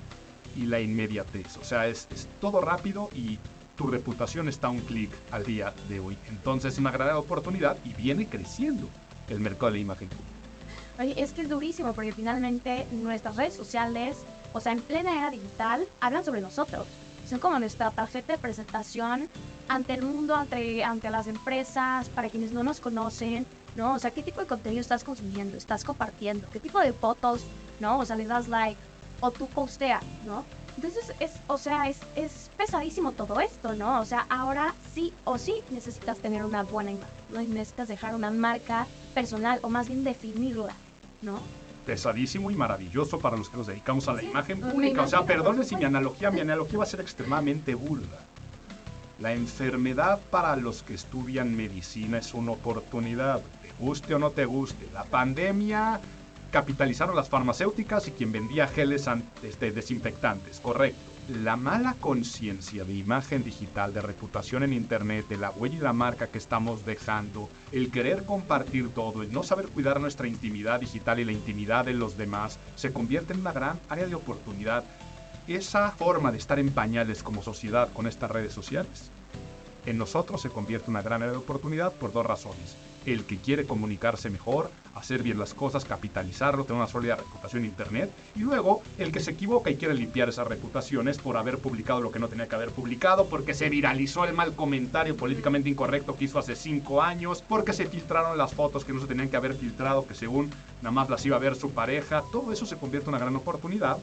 y 0.57 0.65
la 0.65 0.81
inmediatez. 0.81 1.59
O 1.59 1.65
sea, 1.65 1.87
es, 1.87 2.09
todo 2.41 2.61
rápido 2.61 3.11
y 3.15 3.39
tu 3.77 3.87
reputación 3.87 4.49
está 4.49 4.69
a 4.69 4.71
un 4.71 4.81
clic 4.81 5.11
al 5.31 5.45
día 5.45 5.75
de 5.89 6.01
hoy. 6.01 6.17
Entonces 6.31 6.75
es 6.75 6.79
una 6.79 6.91
gran 6.91 7.15
oportunidad 7.17 7.77
y 7.85 7.93
viene 7.93 8.27
creciendo 8.27 8.89
el 9.29 9.41
mercado 9.41 9.67
de 9.67 9.73
la 9.73 9.79
imagen 9.79 10.09
Oye, 10.99 11.15
es 11.17 11.33
que 11.33 11.43
es 11.43 11.49
durísimo 11.49 11.95
porque 11.95 12.13
finalmente 12.13 12.87
nuestras 12.93 13.37
redes 13.37 13.55
sociales, 13.55 14.19
o 14.53 14.61
sea, 14.61 14.73
en 14.73 14.81
plena 14.81 15.17
era 15.17 15.31
digital, 15.31 15.87
hablan 16.01 16.25
sobre 16.25 16.43
nosotros 16.43 16.87
son 17.29 17.39
como 17.39 17.59
nuestra 17.59 17.91
tarjeta 17.91 18.35
de 18.35 18.39
presentación 18.39 19.29
ante 19.69 19.95
el 19.95 20.03
mundo, 20.03 20.35
ante, 20.35 20.85
ante 20.85 21.11
las 21.11 21.27
empresas, 21.27 22.09
para 22.11 22.29
quienes 22.29 22.53
no 22.53 22.63
nos 22.63 22.81
conocen, 22.81 23.47
¿no? 23.77 23.95
O 23.95 23.99
sea, 23.99 24.11
¿qué 24.11 24.23
tipo 24.23 24.41
de 24.41 24.47
contenido 24.47 24.81
estás 24.81 25.05
consumiendo? 25.05 25.57
¿Estás 25.57 25.85
compartiendo? 25.85 26.49
¿Qué 26.53 26.61
tipo 26.61 26.81
de 26.81 26.93
fotos, 26.93 27.43
¿no? 27.81 27.99
O 27.99 28.05
sea, 28.05 28.17
le 28.17 28.27
das 28.27 28.49
like 28.49 28.81
o 29.21 29.31
tú 29.31 29.47
posteas, 29.47 30.03
¿no? 30.27 30.45
Entonces, 30.77 31.13
es, 31.21 31.33
o 31.49 31.59
sea, 31.59 31.89
es, 31.89 32.01
es 32.17 32.51
pesadísimo 32.57 33.13
todo 33.13 33.41
esto, 33.41 33.75
¿no? 33.75 34.01
O 34.01 34.05
sea, 34.05 34.27
ahora 34.31 34.75
sí 34.95 35.13
o 35.25 35.39
sí 35.39 35.63
necesitas 35.71 36.19
tener 36.19 36.45
una 36.45 36.63
buena 36.63 36.93
imagen, 36.93 37.15
¿no? 37.31 37.41
necesitas 37.43 37.89
dejar 37.89 38.15
una 38.15 38.31
marca 38.31 38.87
personal 39.15 39.61
o 39.63 39.69
más 39.69 39.89
bien 39.89 40.03
definirla, 40.03 40.75
¿no? 41.21 41.41
Pesadísimo 41.87 42.51
y 42.51 42.55
maravilloso 42.55 43.19
para 43.19 43.37
los 43.37 43.49
que 43.49 43.57
nos 43.57 43.67
dedicamos 43.67 44.09
a 44.09 44.15
la 44.15 44.23
imagen 44.23 44.61
pública. 44.61 45.03
O 45.03 45.09
sea, 45.09 45.25
perdone 45.25 45.65
si 45.65 45.77
mi 45.77 45.85
analogía, 45.85 46.31
mi 46.31 46.41
analogía 46.41 46.79
va 46.79 46.85
a 46.85 46.89
ser 46.89 47.01
extremadamente 47.01 47.75
burda. 47.75 48.19
La 49.19 49.33
enfermedad 49.33 50.21
para 50.31 50.57
los 50.57 50.83
que 50.83 50.95
estudian 50.95 51.57
medicina 51.57 52.19
es 52.19 52.35
una 52.35 52.53
oportunidad, 52.53 53.41
te 53.63 53.71
guste 53.79 54.15
o 54.15 54.19
no 54.19 54.31
te 54.31 54.45
guste. 54.45 54.89
La 54.93 55.05
pandemia 55.05 56.01
capitalizaron 56.51 57.15
las 57.15 57.29
farmacéuticas 57.29 58.09
y 58.09 58.13
quien 58.13 58.33
vendía 58.33 58.67
geles 58.67 59.09
este, 59.43 59.71
desinfectantes, 59.71 60.61
correcto 60.61 61.12
la 61.29 61.57
mala 61.57 61.95
conciencia 62.01 62.85
de 62.85 62.95
imagen 62.95 63.45
digital, 63.45 63.95
de 63.95 64.03
reputación 64.03 64.65
en 64.65 64.73
Internet, 64.73 65.29
de 65.29 65.37
la 65.37 65.51
huella 65.51 65.77
y 65.77 65.81
la 65.81 65.93
marca 65.93 66.27
que 66.27 66.39
estamos 66.39 66.85
dejando, 66.85 67.49
el 67.71 67.91
querer 67.91 68.25
compartir 68.25 68.93
todo, 68.93 69.23
el 69.23 69.33
no 69.33 69.43
saber 69.43 69.69
cuidar 69.69 70.01
nuestra 70.01 70.27
intimidad 70.27 70.81
digital 70.81 71.21
y 71.21 71.25
la 71.25 71.33
intimidad 71.33 71.85
de 71.85 71.95
los 71.95 72.17
demás, 72.17 72.59
se 72.75 72.93
convierte 72.93 73.33
en 73.33 73.41
una 73.41 73.53
gran 73.53 73.79
área 73.89 74.07
de 74.07 74.15
oportunidad. 74.15 74.85
Esa 75.47 75.93
forma 75.93 76.33
de 76.33 76.39
estar 76.39 76.59
en 76.59 76.71
pañales 76.71 77.23
como 77.23 77.43
sociedad 77.43 77.93
con 77.93 78.07
estas 78.07 78.31
redes 78.31 78.53
sociales, 78.53 79.11
en 79.87 79.99
nosotros 79.99 80.43
se 80.43 80.51
convierte 80.51 80.87
en 80.87 80.93
una 80.93 81.03
gran 81.03 81.23
área 81.23 81.33
de 81.33 81.39
oportunidad 81.39 81.93
por 81.93 82.13
dos 82.13 82.27
razones 82.27 82.77
el 83.07 83.25
que 83.25 83.39
quiere 83.39 83.65
comunicarse 83.65 84.31
mejor, 84.31 84.71
hacer 84.95 85.23
bien 85.23 85.39
las 85.39 85.55
cosas, 85.55 85.85
capitalizarlo, 85.85 86.65
tener 86.65 86.81
una 86.81 86.91
sólida 86.91 87.17
reputación 87.17 87.63
en 87.63 87.71
Internet, 87.71 88.11
y 88.37 88.41
luego 88.41 88.83
el 88.99 89.13
que 89.13 89.21
se 89.21 89.33
equivoca 89.33 89.71
y 89.71 89.77
quiere 89.77 89.95
limpiar 89.95 90.29
esas 90.29 90.47
reputaciones 90.47 91.19
por 91.19 91.37
haber 91.37 91.59
publicado 91.59 92.01
lo 92.01 92.13
que 92.13 92.19
no 92.19 92.29
tenía 92.29 92.49
que 92.49 92.55
haber 92.55 92.71
publicado, 92.71 93.27
porque 93.27 93.55
se 93.55 93.69
viralizó 93.69 94.25
el 94.25 94.35
mal 94.35 94.55
comentario 94.55 95.17
políticamente 95.17 95.69
incorrecto 95.69 96.17
que 96.17 96.27
hizo 96.27 96.39
hace 96.39 96.57
cinco 96.57 97.03
años, 97.03 97.43
porque 97.49 97.73
se 97.73 97.87
filtraron 97.87 98.39
las 98.39 98.55
fotos 98.55 98.85
que 98.85 98.93
no 98.93 99.01
se 99.01 99.07
tenían 99.07 99.29
que 99.29 99.37
haber 99.37 99.55
filtrado, 99.55 100.07
que 100.07 100.15
según 100.15 100.51
nada 100.81 100.93
más 100.93 101.09
las 101.09 101.25
iba 101.27 101.37
a 101.37 101.41
ver 101.41 101.57
su 101.57 101.71
pareja, 101.71 102.23
todo 102.31 102.53
eso 102.53 102.67
se 102.67 102.77
convierte 102.77 103.09
en 103.09 103.15
una 103.15 103.25
gran 103.25 103.37
oportunidad 103.37 103.99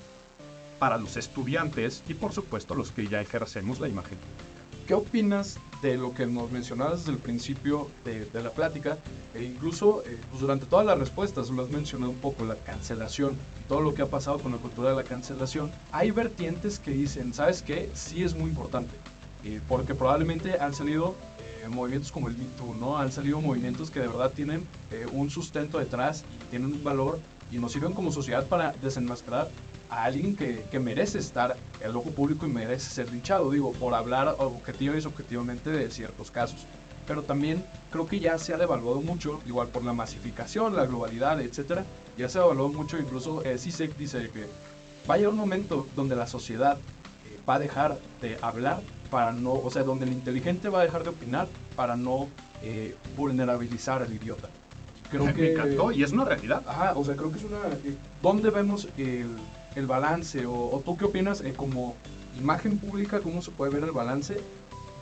para 0.79 0.97
los 0.97 1.17
estudiantes 1.17 2.03
y 2.07 2.13
por 2.13 2.31
supuesto 2.31 2.74
los 2.74 2.91
que 2.91 3.07
ya 3.07 3.21
ejercemos 3.21 3.79
la 3.79 3.89
imagen. 3.89 4.17
¿Qué 4.88 4.93
opinas 4.93 5.59
de 5.81 5.98
lo 5.98 6.13
que 6.13 6.25
nos 6.25 6.51
mencionabas 6.51 7.00
desde 7.00 7.13
el 7.13 7.17
principio 7.17 7.89
de, 8.03 8.27
la 8.41 8.51
plática? 8.51 8.98
E 9.33 9.43
incluso 9.43 10.03
eh, 10.05 10.17
pues 10.29 10.41
durante 10.41 10.65
todas 10.65 10.86
las 10.86 10.98
respuestas 10.98 11.50
lo 11.50 11.63
has 11.63 11.69
mencionado 11.69 12.12
un 12.12 12.17
poco, 12.17 12.45
la 12.45 12.55
cancelación, 12.55 13.38
todo 13.67 13.81
lo 13.81 13.93
que 13.93 14.01
ha 14.01 14.07
pasado 14.07 14.39
con 14.39 14.51
la 14.51 14.57
cultura 14.57 14.89
de 14.89 14.95
la 14.95 15.03
cancelación. 15.03 15.71
Hay 15.91 16.12
vertientes 16.12 16.79
que 16.79 16.91
dicen, 16.91 17.33
¿sabes 17.33 17.62
qué? 17.62 17.89
Sí 17.93 18.24
es 18.24 18.36
muy 18.36 18.50
importante, 18.50 18.95
eh, 19.43 19.62
porque 19.67 19.95
probablemente 19.95 20.59
han 20.59 20.74
salido 20.74 21.15
eh, 21.63 21.67
movimientos 21.69 22.12
como 22.12 22.27
el 22.27 22.38
Me 22.38 22.45
¿no? 22.79 22.98
Han 22.98 23.12
salido 23.12 23.39
movimientos 23.39 23.91
que 23.91 24.00
de 24.00 24.07
verdad 24.07 24.31
tienen 24.31 24.65
un 25.13 25.29
sustento 25.29 25.77
detrás 25.77 26.24
tienen 26.50 26.74
un 26.74 26.83
valor 26.83 27.19
y 27.51 27.57
nos 27.57 27.71
sirven 27.71 27.93
como 27.93 28.12
sociedad 28.12 28.48
para 28.48 28.74
desenmascarar 28.81 29.50
a 29.89 30.03
alguien 30.03 30.36
que, 30.36 30.63
que, 30.72 30.79
merece 30.79 31.19
estar 31.19 31.58
en 31.81 31.89
el 31.89 31.96
ojo 31.96 32.12
público 32.12 32.46
y 32.46 32.50
merece 32.50 32.89
ser 32.89 33.12
linchado, 33.12 33.50
digo, 33.51 33.74
por 33.74 33.93
hablar 33.93 34.36
objetivo 34.38 34.96
y 34.96 35.01
subjetivamente 35.01 35.69
de 35.69 35.89
ciertos 35.89 36.31
casos. 36.31 36.65
Pero 37.08 37.24
también 37.24 37.65
creo 37.91 38.08
que 38.08 38.19
ya 38.19 38.38
se 38.38 38.53
ha 38.53 38.58
devaluado 38.58 39.01
mucho, 39.01 39.41
igual 39.48 39.69
por 39.69 39.84
la 39.84 39.93
masificación, 39.93 40.75
la 40.75 40.86
globalidad, 40.86 41.41
etcétera, 41.41 41.86
ya 42.17 42.29
se 42.29 42.38
ha 42.38 42.41
devaluado 42.41 42.69
mucho, 42.69 42.98
incluso 42.98 43.43
eh, 43.43 43.58
CISEC 43.58 43.98
dice 43.98 44.29
que 44.29 44.46
va 45.10 45.15
a 45.15 45.17
llegar 45.17 45.34
un 45.34 45.39
momento 45.39 45.88
donde 45.96 46.15
la 46.15 46.27
sociedad 46.27 46.77
eh, 46.77 47.39
va 47.48 47.55
a 47.55 47.60
dejar 47.60 47.98
de 48.22 48.38
hablar 48.41 48.81
para 49.10 49.31
no, 49.31 49.53
o 49.53 49.72
sea, 49.72 49.84
donde 49.84 50.05
el 50.05 50.13
inteligente 50.13 50.69
va 50.69 50.81
a 50.81 50.84
dejar 50.84 51.03
de 51.03 51.10
opinar 51.10 51.48
para 51.75 51.96
no 51.96 52.27
eh, 52.62 52.96
vulnerabilizar 53.15 54.01
al 54.01 54.13
idiota. 54.13 54.50
Creo 55.10 55.25
que, 55.34 55.41
me 55.41 55.51
encantó 55.51 55.91
y 55.91 56.03
es 56.03 56.12
una 56.12 56.25
realidad. 56.25 56.63
Ajá, 56.67 56.93
o 56.96 57.03
sea, 57.03 57.15
creo 57.15 57.31
que 57.31 57.39
es 57.39 57.43
una... 57.43 57.58
Eh, 57.58 57.96
¿Dónde 58.22 58.50
vemos 58.51 58.88
el 58.98 59.27
el 59.75 59.88
balance 59.88 60.45
o, 60.45 60.81
tú 60.85 60.97
qué 60.97 61.05
opinas 61.05 61.41
eh, 61.41 61.53
como 61.55 61.95
imagen 62.38 62.77
pública, 62.77 63.19
cómo 63.19 63.41
se 63.41 63.51
puede 63.51 63.73
ver 63.73 63.83
el 63.83 63.91
balance 63.91 64.38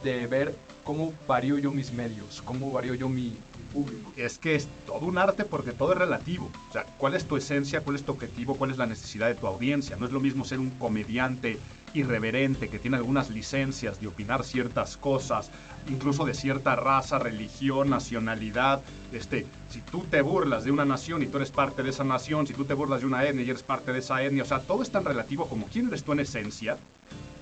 de 0.03 0.27
ver 0.27 0.55
cómo 0.83 1.13
varío 1.27 1.57
yo 1.57 1.71
mis 1.71 1.91
medios, 1.91 2.41
cómo 2.43 2.71
varío 2.71 2.93
yo 2.93 3.09
mi 3.09 3.35
público? 3.73 4.11
Es 4.15 4.37
que 4.37 4.55
es 4.55 4.67
todo 4.85 5.05
un 5.05 5.17
arte 5.17 5.43
porque 5.43 5.71
todo 5.71 5.93
es 5.93 5.97
relativo. 5.97 6.49
O 6.69 6.73
sea, 6.73 6.85
¿cuál 6.97 7.15
es 7.15 7.25
tu 7.25 7.35
esencia? 7.37 7.81
¿Cuál 7.81 7.95
es 7.97 8.03
tu 8.03 8.11
objetivo? 8.13 8.55
¿Cuál 8.55 8.71
es 8.71 8.77
la 8.77 8.85
necesidad 8.85 9.27
de 9.27 9.35
tu 9.35 9.47
audiencia? 9.47 9.97
No 9.97 10.05
es 10.05 10.11
lo 10.11 10.19
mismo 10.19 10.45
ser 10.45 10.59
un 10.59 10.69
comediante 10.71 11.57
irreverente 11.97 12.69
que 12.69 12.79
tiene 12.79 12.97
algunas 12.97 13.29
licencias 13.29 13.99
de 13.99 14.07
opinar 14.07 14.43
ciertas 14.43 14.97
cosas, 14.97 15.51
incluso 15.89 16.25
de 16.25 16.33
cierta 16.33 16.75
raza, 16.75 17.19
religión, 17.19 17.89
nacionalidad. 17.89 18.81
Este, 19.11 19.45
si 19.69 19.81
tú 19.81 20.05
te 20.09 20.21
burlas 20.21 20.63
de 20.63 20.71
una 20.71 20.85
nación 20.85 21.23
y 21.23 21.27
tú 21.27 21.37
eres 21.37 21.51
parte 21.51 21.83
de 21.83 21.89
esa 21.89 22.03
nación, 22.03 22.47
si 22.47 22.53
tú 22.53 22.65
te 22.65 22.73
burlas 22.73 23.01
de 23.01 23.07
una 23.07 23.23
etnia 23.25 23.43
y 23.43 23.49
eres 23.49 23.63
parte 23.63 23.93
de 23.93 23.99
esa 23.99 24.23
etnia, 24.23 24.43
o 24.43 24.45
sea, 24.47 24.59
todo 24.59 24.83
es 24.83 24.91
tan 24.91 25.05
relativo 25.05 25.47
como 25.47 25.67
quién 25.67 25.87
eres 25.87 26.03
tú 26.03 26.13
en 26.13 26.19
esencia 26.21 26.77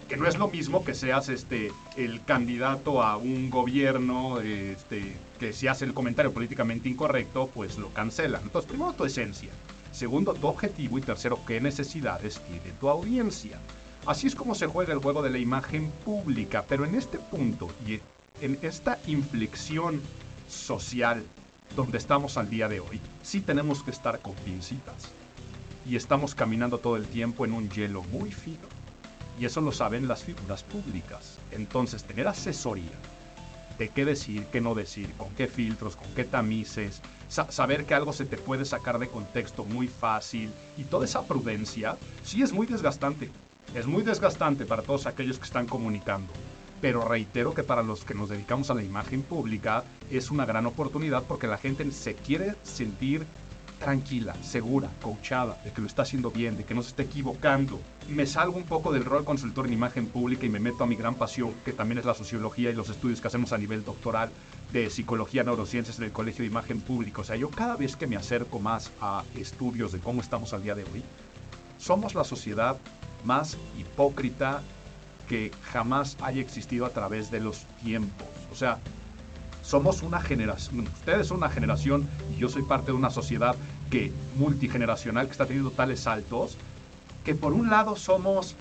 que 0.08 0.18
no 0.18 0.28
es 0.28 0.38
lo 0.38 0.48
mismo 0.48 0.86
que 0.86 0.94
seas 0.94 1.30
este 1.30 1.72
el 1.98 2.24
candidato 2.24 3.02
a 3.02 3.18
un 3.18 3.50
gobierno 3.50 4.40
este, 4.40 5.18
que 5.40 5.52
si 5.52 5.68
hace 5.68 5.86
el 5.86 5.96
comentario 5.96 6.32
políticamente 6.32 6.90
incorrecto 6.90 7.50
pues 7.54 7.78
lo 7.78 7.90
cancelan. 7.90 8.44
Entonces 8.44 8.70
primero 8.70 8.94
tu 8.94 9.06
esencia. 9.06 9.50
Segundo 9.92 10.34
tu 10.34 10.48
objetivo. 10.48 10.98
Y 10.98 11.02
tercero 11.02 11.40
qué 11.48 11.60
necesidades 11.62 12.40
tiene 12.42 12.78
tu 12.80 12.90
audiencia 12.90 13.58
así 14.06 14.28
es 14.28 14.36
como 14.36 14.56
se 14.56 14.68
juega 14.68 14.94
el 14.94 15.00
juego 15.00 15.22
de 15.22 15.30
la 15.30 15.38
imagen 15.38 15.92
pública 16.04 16.66
pero 16.68 16.86
en 16.86 16.96
este 16.96 17.20
punto 17.20 17.70
y 17.88 18.00
en 18.42 18.60
esta 18.62 19.00
inflexión 19.08 20.02
social 20.48 21.24
donde 21.76 21.98
estamos 21.98 22.38
al 22.38 22.50
día 22.50 22.68
de 22.68 22.80
hoy 22.80 23.02
sí 23.24 23.42
tenemos 23.42 23.84
que 23.84 23.92
estar 23.92 24.20
con 24.20 24.34
pincitas 24.36 25.12
y 25.86 25.96
estamos 25.96 26.36
caminando 26.36 26.80
todo 26.80 26.98
el 26.98 27.06
tiempo 27.08 27.46
en 27.46 27.54
un 27.54 27.70
hielo 27.70 28.04
muy 28.04 28.32
fino 28.32 28.68
y 29.40 29.46
eso 29.46 29.62
lo 29.62 29.72
saben 29.72 30.08
las 30.08 30.24
figuras 30.24 30.64
públicas. 30.64 31.38
Entonces, 31.52 32.04
tener 32.04 32.28
asesoría 32.28 32.98
de 33.78 33.90
qué 33.90 34.06
decir, 34.06 34.46
qué 34.52 34.62
no 34.62 34.74
decir, 34.74 35.12
con 35.18 35.30
qué 35.36 35.48
filtros, 35.48 35.96
con 35.98 36.08
qué 36.16 36.24
tamices, 36.24 37.02
saber 37.28 37.86
que 37.86 37.94
algo 37.94 38.14
se 38.14 38.26
te 38.26 38.38
puede 38.38 38.64
sacar 38.64 39.00
de 39.00 39.10
contexto 39.10 39.66
muy 39.66 39.88
fácil 39.88 40.50
y 40.78 40.84
toda 40.84 41.06
esa 41.06 41.24
prudencia, 41.24 41.98
sí 42.24 42.42
es 42.42 42.54
muy 42.54 42.68
desgastante. 42.68 43.30
Es 43.74 43.88
muy 43.88 44.04
desgastante 44.04 44.66
para 44.66 44.84
todos 44.84 45.06
aquellos 45.06 45.38
que 45.38 45.46
están 45.46 45.66
comunicando. 45.66 46.32
Pero 46.82 47.08
reitero 47.08 47.54
que 47.54 47.64
para 47.64 47.84
los 47.84 48.06
que 48.06 48.14
nos 48.14 48.30
dedicamos 48.30 48.70
a 48.70 48.74
la 48.74 48.84
imagen 48.84 49.22
pública 49.22 49.84
es 50.12 50.30
una 50.30 50.46
gran 50.46 50.66
oportunidad 50.66 51.24
porque 51.24 51.48
la 51.48 51.58
gente 51.58 51.90
se 51.92 52.16
quiere 52.16 52.56
sentir 52.64 53.26
tranquila, 53.80 54.36
segura, 54.42 54.90
coachada, 55.02 55.60
de 55.64 55.72
que 55.72 55.82
lo 55.82 55.88
está 55.88 56.04
haciendo 56.04 56.32
bien, 56.32 56.58
de 56.58 56.64
que 56.64 56.74
no 56.74 56.82
se 56.82 56.90
está 56.90 57.04
equivocando. 57.04 57.80
Me 58.08 58.26
salgo 58.26 58.58
un 58.58 58.64
poco 58.64 58.92
del 58.92 59.06
rol 59.06 59.26
consultor 59.26 59.68
en 59.68 59.74
imagen 59.74 60.08
pública 60.08 60.46
y 60.46 60.50
me 60.50 60.60
meto 60.60 60.84
a 60.84 60.88
mi 60.88 60.96
gran 60.96 61.16
pasión, 61.16 61.54
que 61.64 61.74
también 61.74 62.00
es 62.00 62.06
la 62.06 62.14
sociología 62.14 62.70
y 62.70 62.76
los 62.76 62.90
estudios 62.90 63.22
que 63.22 63.28
hacemos 63.28 63.54
a 63.54 63.58
nivel 63.58 63.84
doctoral 63.84 64.30
de 64.72 64.90
psicología, 64.90 65.44
neurociencias 65.44 66.00
en 66.00 66.06
el 66.06 66.12
Colegio 66.12 66.44
de 66.44 66.50
Imagen 66.50 66.82
Pública. 66.82 67.22
O 67.22 67.24
sea, 67.24 67.36
yo 67.36 67.50
cada 67.50 67.76
vez 67.76 67.96
que 67.96 68.08
me 68.08 68.16
acerco 68.16 68.60
más 68.60 68.92
a 69.02 69.24
estudios 69.36 69.92
de 69.92 70.00
cómo 70.00 70.22
estamos 70.22 70.54
al 70.54 70.64
día 70.64 70.76
de 70.76 70.84
hoy, 70.84 71.04
somos 71.78 72.16
la 72.16 72.24
sociedad 72.24 72.78
más 73.26 73.58
hipócrita 73.78 74.62
que 75.28 75.52
jamás 75.72 76.18
haya 76.22 76.42
existido 76.42 76.86
a 76.86 76.90
través 76.90 77.32
de 77.32 77.40
los 77.40 77.66
tiempos. 77.84 78.28
O 78.52 78.56
sea, 78.56 78.78
somos 79.64 80.04
una 80.04 80.22
generación, 80.22 80.88
ustedes 80.88 81.28
son 81.28 81.38
una 81.38 81.50
generación 81.50 82.08
y 82.36 82.40
yo 82.40 82.50
soy 82.50 82.62
parte 82.62 82.88
de 82.92 82.98
una 82.98 83.10
sociedad 83.10 83.56
que 83.90 84.12
multigeneracional 84.38 85.26
que 85.26 85.32
está 85.32 85.46
teniendo 85.48 85.72
tales 85.72 86.02
saltos, 86.02 86.58
que 87.24 87.34
por 87.34 87.54
un 87.54 87.70
lado 87.70 87.96
somos 87.96 88.56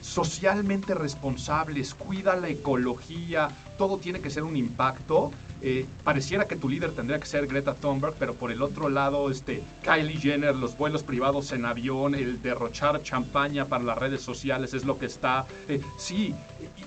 socialmente 0.00 0.94
responsables, 0.94 1.94
cuida 1.94 2.36
la 2.36 2.48
ecología, 2.48 3.48
todo 3.76 3.98
tiene 3.98 4.20
que 4.20 4.30
ser 4.30 4.44
un 4.44 4.56
impacto, 4.56 5.32
eh, 5.60 5.86
pareciera 6.04 6.46
que 6.46 6.56
tu 6.56 6.68
líder 6.68 6.92
tendría 6.92 7.18
que 7.18 7.26
ser 7.26 7.46
Greta 7.46 7.74
Thunberg, 7.74 8.14
pero 8.18 8.34
por 8.34 8.52
el 8.52 8.62
otro 8.62 8.88
lado, 8.88 9.30
este, 9.30 9.62
Kylie 9.82 10.18
Jenner, 10.18 10.54
los 10.54 10.76
vuelos 10.76 11.02
privados 11.02 11.52
en 11.52 11.64
avión, 11.64 12.14
el 12.14 12.40
derrochar 12.42 13.02
champaña 13.02 13.64
para 13.64 13.84
las 13.84 13.98
redes 13.98 14.22
sociales 14.22 14.74
es 14.74 14.84
lo 14.84 14.98
que 14.98 15.06
está. 15.06 15.46
Eh, 15.68 15.80
sí, 15.96 16.34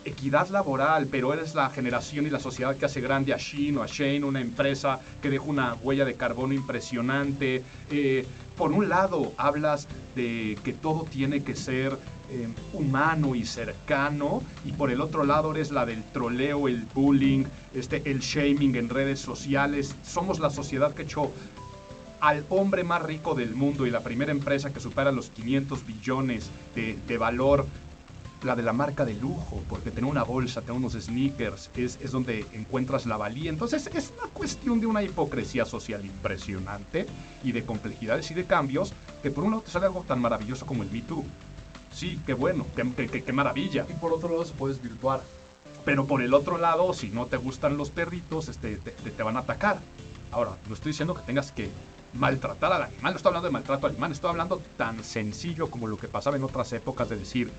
equidad 0.06 0.50
laboral, 0.50 1.08
pero 1.08 1.34
eres 1.34 1.54
la 1.54 1.70
generación 1.70 2.26
y 2.26 2.30
la 2.30 2.40
sociedad 2.40 2.76
que 2.76 2.86
hace 2.86 3.02
grande 3.02 3.34
a 3.34 3.38
Shein 3.38 3.78
o 3.78 3.84
a 3.84 3.88
Shane, 3.88 4.24
una 4.24 4.42
empresa 4.42 5.00
que 5.22 5.30
deja 5.30 5.44
una 5.44 5.74
huella 5.76 6.06
de 6.06 6.16
carbono 6.16 6.54
impresionante. 6.54 7.64
Eh, 7.90 8.26
por 8.58 8.72
un 8.74 8.90
lado, 8.90 9.34
hablas 9.38 9.88
de 10.16 10.58
que 10.64 10.74
todo 10.74 11.06
tiene 11.10 11.44
que 11.44 11.56
ser 11.56 11.98
eh, 12.32 12.48
humano 12.74 13.36
y 13.36 13.46
cercano, 13.46 14.42
y 14.66 14.72
por 14.72 14.90
el 14.90 15.02
otro 15.02 15.26
lado 15.26 15.52
eres 15.52 15.72
la 15.72 15.86
del 15.86 16.04
troleo, 16.12 16.68
el 16.68 16.86
bullying, 16.94 17.44
este, 17.74 18.02
el 18.10 18.20
shaming 18.20 18.76
en 18.76 18.90
redes 18.90 19.20
sociales. 19.20 19.96
Somos 20.04 20.40
la 20.40 20.50
sociedad 20.50 20.94
que 20.94 21.04
echó 21.04 21.32
al 22.22 22.46
hombre 22.50 22.84
más 22.84 23.02
rico 23.02 23.36
del 23.36 23.54
mundo 23.54 23.86
y 23.86 23.90
la 23.90 24.02
primera 24.02 24.32
empresa 24.32 24.72
que 24.72 24.80
supera 24.80 25.12
los 25.12 25.30
500 25.30 25.86
billones 25.86 26.50
de, 26.76 26.98
de 27.08 27.18
valor 27.18 27.66
la 28.44 28.56
de 28.56 28.64
la 28.64 28.74
marca 28.74 29.06
de 29.06 29.14
lujo, 29.14 29.62
porque 29.70 29.92
tener 29.92 30.10
una 30.10 30.24
bolsa, 30.24 30.62
tener 30.62 30.78
unos 30.78 30.94
sneakers, 30.94 31.70
es, 31.76 32.00
es, 32.02 32.12
donde 32.12 32.46
encuentras 32.54 33.06
la 33.06 33.18
valía. 33.18 33.50
Entonces 33.50 33.90
es 33.94 34.12
una 34.18 34.32
cuestión 34.32 34.80
de 34.80 34.88
una 34.88 35.04
hipocresía 35.04 35.66
social 35.66 36.04
impresionante 36.06 37.06
y 37.44 37.52
de 37.52 37.64
complejidades 37.64 38.32
y 38.32 38.34
de 38.34 38.46
cambios 38.46 38.94
que 39.22 39.32
por 39.32 39.44
un 39.44 39.52
lado 39.52 39.64
te 39.64 39.72
sale 39.72 39.86
algo 39.86 40.04
tan 40.08 40.22
maravilloso 40.22 40.66
como 40.66 40.84
el 40.84 40.90
Me 40.90 41.02
Too. 41.02 41.24
Sí, 41.94 42.20
qué 42.26 42.34
bueno, 42.34 42.66
qué, 42.76 43.08
qué, 43.08 43.24
qué 43.24 43.34
maravilla. 43.34 43.86
Y 43.90 43.94
por 43.94 44.14
otro 44.14 44.30
lado 44.30 44.46
se 44.46 44.54
puede 44.54 44.74
desvirtuar. 44.74 45.22
Pero 45.84 46.06
por 46.06 46.22
el 46.22 46.34
otro 46.34 46.58
lado, 46.58 46.94
si 46.94 47.10
no 47.10 47.26
te 47.26 47.38
gustan 47.38 47.78
los 47.78 47.90
perritos, 47.90 48.48
este, 48.50 48.78
te, 48.78 48.92
te, 48.92 49.24
van 49.24 49.38
a 49.38 49.42
atacar. 49.42 49.80
Ahora, 50.32 50.52
no 50.68 50.76
estoy 50.76 50.92
diciendo 50.92 51.16
que 51.16 51.22
tengas 51.24 51.52
que 51.52 51.70
maltratar 52.14 52.72
al 52.74 52.84
animal, 52.84 53.14
no 53.14 53.18
estoy 53.18 53.30
hablando 53.30 53.48
de 53.48 53.54
maltrato 53.54 53.88
animal, 53.88 54.12
estoy 54.12 54.30
hablando 54.30 54.62
tan 54.78 55.04
sencillo 55.04 55.70
como 55.70 55.88
lo 55.88 55.98
que 55.98 56.08
pasaba 56.08 56.36
en 56.36 56.44
otras 56.44 56.72
épocas 56.74 57.10
de 57.10 57.16
decir, 57.16 57.52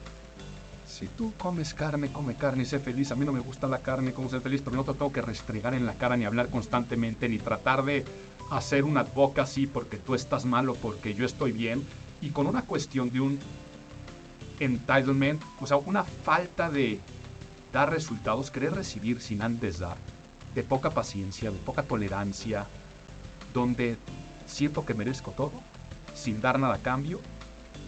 si 0.87 1.09
tú 1.09 1.33
comes 1.39 1.75
carne, 1.75 2.13
come 2.13 2.35
carne 2.35 2.63
y 2.63 2.67
sé 2.67 2.79
feliz, 2.79 3.11
a 3.11 3.15
mí 3.15 3.25
no 3.25 3.33
me 3.33 3.41
gusta 3.41 3.67
la 3.67 3.79
carne, 3.79 4.13
como 4.13 4.29
ser 4.29 4.43
feliz, 4.43 4.61
pero 4.63 4.77
no 4.77 4.85
te 4.85 4.93
tengo 4.93 5.13
que 5.13 5.23
restregar 5.23 5.75
en 5.75 5.87
la 5.87 5.95
cara 5.95 6.17
ni 6.17 6.27
hablar 6.27 6.49
constantemente, 6.49 7.29
ni 7.29 7.39
tratar 7.39 7.83
de 7.85 8.05
hacer 8.51 8.85
una 8.85 9.07
así 9.39 9.67
porque 9.67 9.97
tú 9.97 10.15
estás 10.15 10.45
mal 10.45 10.69
o 10.69 10.75
porque 10.75 11.15
yo 11.15 11.25
estoy 11.25 11.53
bien, 11.53 11.85
y 12.21 12.31
con 12.31 12.47
una 12.47 12.63
cuestión 12.63 13.11
de 13.11 13.21
un 13.21 13.39
entitlement, 14.61 15.43
o 15.61 15.67
sea, 15.67 15.77
una 15.77 16.05
falta 16.05 16.71
de 16.71 17.01
dar 17.73 17.91
resultados, 17.91 18.51
querer 18.51 18.75
recibir 18.75 19.21
sin 19.21 19.43
antes 19.43 19.79
dar, 19.79 19.97
de 20.55 20.63
poca 20.63 20.91
paciencia, 20.91 21.51
de 21.51 21.59
poca 21.59 21.83
tolerancia, 21.83 22.67
donde 23.55 23.97
siento 24.47 24.85
que 24.85 24.95
merezco 24.95 25.33
todo, 25.33 25.53
sin 26.15 26.41
dar 26.41 26.59
nada 26.59 26.75
a 26.75 26.83
cambio, 26.83 27.21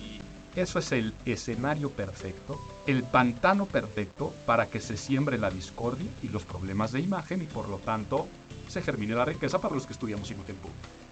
y 0.01 0.21
eso 0.59 0.79
es 0.79 0.93
el 0.93 1.13
escenario 1.25 1.91
perfecto, 1.91 2.59
el 2.87 3.03
pantano 3.03 3.67
perfecto 3.67 4.35
para 4.47 4.67
que 4.67 4.81
se 4.81 4.97
siembre 4.97 5.39
la 5.39 5.51
discordia 5.51 6.11
y 6.23 6.29
los 6.29 6.45
problemas 6.45 6.93
de 6.93 7.01
imagen 7.01 7.43
y 7.43 7.47
por 7.47 7.69
lo 7.69 7.79
tanto 7.79 8.29
se 8.69 8.83
germine 8.83 9.15
la 9.15 9.25
riqueza 9.25 9.61
para 9.61 9.75
los 9.75 9.87
que 9.87 9.93
estudiamos 9.93 10.31
imagen 10.31 10.57
pública. 10.57 11.04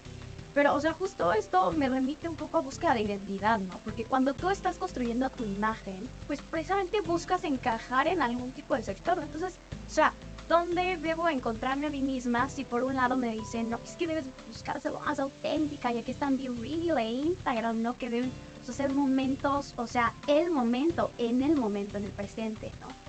Pero, 0.54 0.75
o 0.75 0.80
sea, 0.80 0.92
justo 0.92 1.32
esto 1.32 1.73
me 1.73 1.88
remite 1.88 2.28
un 2.28 2.37
poco 2.37 2.59
a 2.59 2.61
búsqueda 2.61 2.94
de 2.94 3.02
identidad, 3.02 3.59
¿no? 3.59 3.78
Porque 3.85 4.04
cuando 4.04 4.35
tú 4.35 4.50
estás 4.50 4.76
construyendo 4.76 5.30
tu 5.30 5.44
imagen, 5.44 6.09
pues 6.26 6.40
precisamente 6.42 7.00
buscas 7.00 7.44
encajar 7.44 8.06
en 8.06 8.21
algún 8.21 8.52
tipo 8.52 8.75
de 8.75 8.82
sector. 8.82 9.18
Entonces, 9.23 9.54
o 9.87 9.90
sea, 9.90 10.12
¿dónde 10.49 10.99
debo 10.99 11.28
encontrarme 11.28 11.87
a 11.87 11.90
mí 11.90 12.02
misma 12.02 12.50
si 12.50 12.64
por 12.64 12.82
un 12.82 12.97
lado 12.97 13.16
me 13.16 13.32
dicen, 13.32 13.71
no, 13.71 13.78
es 13.82 13.97
que 13.97 14.06
debes 14.06 14.26
buscar 14.47 14.80
ser 14.80 14.92
más 14.92 15.18
auténtica 15.18 15.92
y 15.92 15.99
aquí 15.99 16.11
están 16.11 16.37
bien 16.37 16.61
real 16.61 16.99
e 16.99 17.12
Instagram, 17.12 17.80
¿no? 17.80 17.97
Que 17.97 18.11
deben 18.11 18.32
hacer 18.68 18.92
momentos, 18.92 19.73
o 19.76 19.87
sea, 19.87 20.12
el 20.26 20.50
momento, 20.50 21.11
en 21.18 21.42
el 21.42 21.56
momento, 21.56 21.97
en 21.97 22.04
el 22.04 22.11
presente, 22.11 22.71
¿no? 22.80 23.01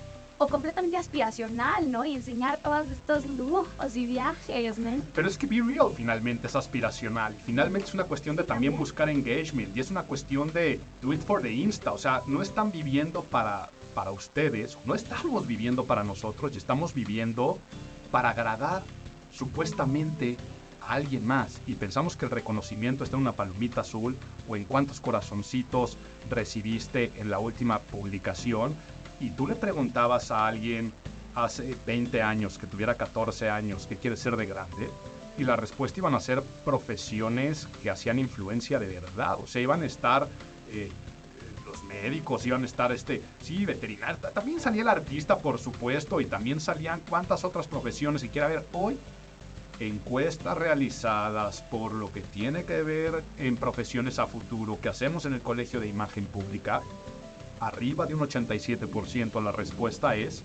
O 0.44 0.48
completamente 0.48 0.98
aspiracional, 0.98 1.90
¿no? 1.90 2.04
Y 2.04 2.14
enseñar 2.14 2.58
todos 2.58 2.86
estos 2.90 3.24
lujos 3.26 3.96
y 3.96 4.04
viajes, 4.04 4.78
¿no? 4.78 4.90
Pero 5.14 5.26
es 5.28 5.38
que 5.38 5.46
Be 5.46 5.62
Real 5.62 5.88
finalmente 5.96 6.46
es 6.48 6.54
aspiracional. 6.54 7.34
Finalmente 7.46 7.88
es 7.88 7.94
una 7.94 8.04
cuestión 8.04 8.36
de 8.36 8.44
también 8.44 8.76
buscar 8.76 9.08
engagement 9.08 9.74
y 9.74 9.80
es 9.80 9.90
una 9.90 10.02
cuestión 10.02 10.52
de 10.52 10.80
do 11.00 11.14
it 11.14 11.22
for 11.22 11.40
the 11.40 11.50
Insta. 11.50 11.92
O 11.92 11.98
sea, 11.98 12.20
no 12.26 12.42
están 12.42 12.70
viviendo 12.70 13.22
para, 13.22 13.70
para 13.94 14.10
ustedes, 14.10 14.76
no 14.84 14.94
estamos 14.94 15.46
viviendo 15.46 15.84
para 15.84 16.04
nosotros 16.04 16.52
y 16.54 16.58
estamos 16.58 16.92
viviendo 16.92 17.58
para 18.10 18.30
agradar 18.30 18.82
supuestamente 19.32 20.36
a 20.82 20.92
alguien 20.92 21.26
más 21.26 21.58
y 21.66 21.74
pensamos 21.74 22.16
que 22.16 22.26
el 22.26 22.30
reconocimiento 22.30 23.02
está 23.02 23.16
en 23.16 23.22
una 23.22 23.32
palomita 23.32 23.80
azul 23.80 24.14
o 24.46 24.56
en 24.56 24.64
cuántos 24.64 25.00
corazoncitos 25.00 25.96
recibiste 26.28 27.12
en 27.16 27.30
la 27.30 27.38
última 27.38 27.78
publicación 27.78 28.76
y 29.20 29.30
tú 29.30 29.46
le 29.46 29.54
preguntabas 29.54 30.30
a 30.30 30.46
alguien 30.46 30.92
hace 31.34 31.76
20 31.86 32.22
años, 32.22 32.58
que 32.58 32.66
tuviera 32.66 32.94
14 32.94 33.50
años, 33.50 33.86
que 33.86 33.96
quiere 33.96 34.16
ser 34.16 34.36
de 34.36 34.46
grande, 34.46 34.88
y 35.36 35.44
la 35.44 35.56
respuesta 35.56 35.98
iban 35.98 36.14
a 36.14 36.20
ser 36.20 36.42
profesiones 36.64 37.66
que 37.82 37.90
hacían 37.90 38.18
influencia 38.18 38.78
de 38.78 38.86
verdad, 38.86 39.36
o 39.42 39.46
sea, 39.46 39.62
iban 39.62 39.82
a 39.82 39.86
estar... 39.86 40.28
Eh, 40.70 40.90
los 41.66 41.82
médicos 41.84 42.46
iban 42.46 42.62
a 42.62 42.66
estar, 42.66 42.92
este, 42.92 43.22
sí, 43.40 43.64
veterinario, 43.64 44.16
también 44.32 44.60
salía 44.60 44.82
el 44.82 44.88
artista, 44.88 45.38
por 45.38 45.58
supuesto, 45.58 46.20
y 46.20 46.26
también 46.26 46.60
salían 46.60 47.00
cuántas 47.08 47.42
otras 47.42 47.66
profesiones, 47.66 48.22
y 48.22 48.28
quiera 48.28 48.48
ver, 48.48 48.64
hoy 48.72 48.96
encuestas 49.80 50.56
realizadas 50.56 51.62
por 51.62 51.92
lo 51.92 52.12
que 52.12 52.20
tiene 52.20 52.64
que 52.64 52.82
ver 52.82 53.24
en 53.38 53.56
profesiones 53.56 54.18
a 54.18 54.26
futuro 54.26 54.78
que 54.80 54.88
hacemos 54.88 55.26
en 55.26 55.34
el 55.34 55.40
Colegio 55.40 55.80
de 55.80 55.88
Imagen 55.88 56.26
Pública, 56.26 56.82
arriba 57.66 58.06
de 58.06 58.14
un 58.14 58.20
87% 58.20 59.42
la 59.42 59.52
respuesta 59.52 60.16
es 60.16 60.42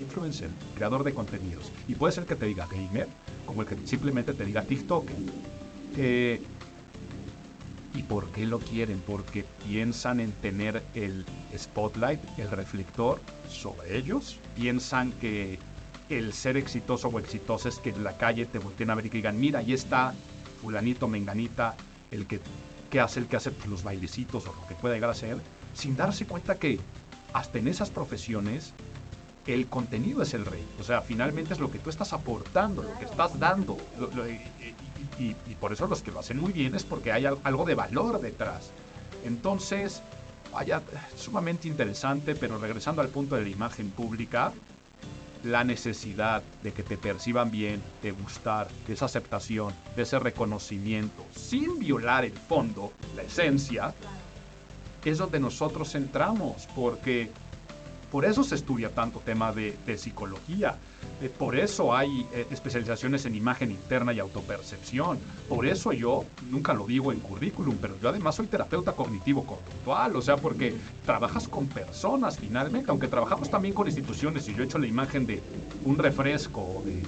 influencer, 0.00 0.50
creador 0.74 1.04
de 1.04 1.14
contenidos. 1.14 1.70
Y 1.88 1.94
puede 1.94 2.12
ser 2.12 2.26
que 2.26 2.36
te 2.36 2.46
diga 2.46 2.66
gamer, 2.66 3.08
como 3.46 3.62
el 3.62 3.68
que 3.68 3.76
simplemente 3.86 4.34
te 4.34 4.44
diga 4.44 4.62
TikTok. 4.62 5.08
Eh, 5.96 6.40
¿Y 7.94 8.02
por 8.02 8.26
qué 8.32 8.44
lo 8.44 8.58
quieren? 8.58 9.00
Porque 9.06 9.44
piensan 9.64 10.18
en 10.18 10.32
tener 10.32 10.82
el 10.94 11.24
spotlight, 11.56 12.20
el 12.38 12.50
reflector 12.50 13.20
sobre 13.48 13.96
ellos. 13.96 14.38
Piensan 14.56 15.12
que 15.12 15.60
el 16.08 16.32
ser 16.32 16.56
exitoso 16.56 17.08
o 17.08 17.18
exitosa 17.20 17.68
es 17.68 17.78
que 17.78 17.90
en 17.90 18.02
la 18.02 18.16
calle 18.16 18.46
te 18.46 18.58
volteen 18.58 18.90
a 18.90 18.96
ver 18.96 19.06
y 19.06 19.10
que 19.10 19.18
digan, 19.18 19.38
mira, 19.38 19.60
ahí 19.60 19.72
está 19.72 20.12
fulanito, 20.60 21.06
menganita, 21.06 21.76
el 22.10 22.26
que, 22.26 22.40
que 22.90 22.98
hace 22.98 23.20
el 23.20 23.26
que 23.26 23.36
hace 23.36 23.52
los 23.68 23.84
bailecitos 23.84 24.44
o 24.46 24.54
lo 24.54 24.66
que 24.66 24.74
pueda 24.74 24.94
llegar 24.94 25.10
a 25.10 25.14
ser, 25.14 25.38
sin 25.74 25.96
darse 25.96 26.26
cuenta 26.26 26.56
que 26.56 26.80
hasta 27.32 27.58
en 27.58 27.68
esas 27.68 27.90
profesiones 27.90 28.72
el 29.46 29.66
contenido 29.66 30.22
es 30.22 30.34
el 30.34 30.46
rey. 30.46 30.64
O 30.80 30.84
sea, 30.84 31.02
finalmente 31.02 31.52
es 31.52 31.60
lo 31.60 31.70
que 31.70 31.78
tú 31.78 31.90
estás 31.90 32.12
aportando, 32.12 32.82
lo 32.82 32.98
que 32.98 33.04
estás 33.04 33.38
dando. 33.38 33.76
y, 35.18 35.34
por 35.60 35.72
eso 35.72 35.86
los 35.86 36.02
que 36.02 36.10
lo 36.10 36.20
hacen 36.20 36.38
muy 36.38 36.52
bien 36.52 36.74
es 36.74 36.84
porque 36.84 37.12
hay 37.12 37.26
algo 37.26 37.64
de 37.64 37.74
valor 37.74 38.20
detrás. 38.20 38.70
Entonces, 39.24 40.02
vaya, 40.52 40.82
sumamente 41.16 41.68
interesante, 41.68 42.34
pero 42.34 42.58
regresando 42.58 43.02
al 43.02 43.08
punto 43.08 43.36
de 43.36 43.42
la 43.42 43.48
imagen 43.48 43.90
pública, 43.90 44.52
la 45.42 45.62
necesidad 45.62 46.42
de 46.62 46.72
que 46.72 46.82
te 46.82 46.96
perciban 46.96 47.50
bien, 47.50 47.82
de 48.02 48.12
gustar, 48.12 48.68
de 48.86 48.94
esa 48.94 49.04
aceptación, 49.04 49.74
de 49.94 50.02
ese 50.02 50.18
reconocimiento, 50.18 51.24
sin 51.34 51.78
violar 51.78 52.24
el 52.24 52.32
fondo, 52.32 52.92
la 53.14 53.22
esencia, 53.22 53.94
es 55.10 55.18
donde 55.18 55.40
nosotros 55.40 55.94
entramos, 55.94 56.68
porque 56.74 57.30
por 58.14 58.24
eso 58.24 58.44
se 58.44 58.54
estudia 58.54 58.90
tanto 58.90 59.18
tema 59.18 59.52
de, 59.52 59.76
psicología. 59.98 60.76
Eh, 61.20 61.28
por 61.28 61.56
eso 61.56 61.96
hay 61.96 62.24
eh, 62.32 62.46
especializaciones 62.48 63.26
en 63.26 63.34
imagen 63.34 63.72
interna 63.72 64.12
y 64.12 64.20
autopercepción. 64.20 65.18
Por 65.48 65.66
eso 65.66 65.92
yo, 65.92 66.24
nunca 66.48 66.74
lo 66.74 66.86
digo 66.86 67.10
en 67.10 67.18
currículum, 67.18 67.76
pero 67.80 67.98
yo 68.00 68.10
además 68.10 68.36
soy 68.36 68.46
terapeuta 68.46 68.92
cognitivo 68.92 69.44
conductual. 69.44 70.14
O 70.14 70.22
sea, 70.22 70.36
porque 70.36 70.76
trabajas 71.04 71.48
con 71.48 71.66
personas 71.66 72.38
finalmente, 72.38 72.88
aunque 72.88 73.08
trabajamos 73.08 73.50
también 73.50 73.74
con 73.74 73.88
instituciones. 73.88 74.48
Y 74.48 74.54
yo 74.54 74.62
he 74.62 74.66
hecho 74.66 74.78
la 74.78 74.86
imagen 74.86 75.26
de 75.26 75.42
un 75.84 75.98
refresco 75.98 76.60
o 76.60 76.82
de 76.84 77.02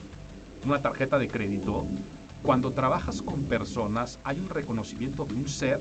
una 0.64 0.82
tarjeta 0.82 1.20
de 1.20 1.28
crédito. 1.28 1.86
Cuando 2.42 2.72
trabajas 2.72 3.22
con 3.22 3.44
personas 3.44 4.18
hay 4.24 4.40
un 4.40 4.48
reconocimiento 4.48 5.24
de 5.24 5.34
un 5.34 5.48
ser, 5.48 5.80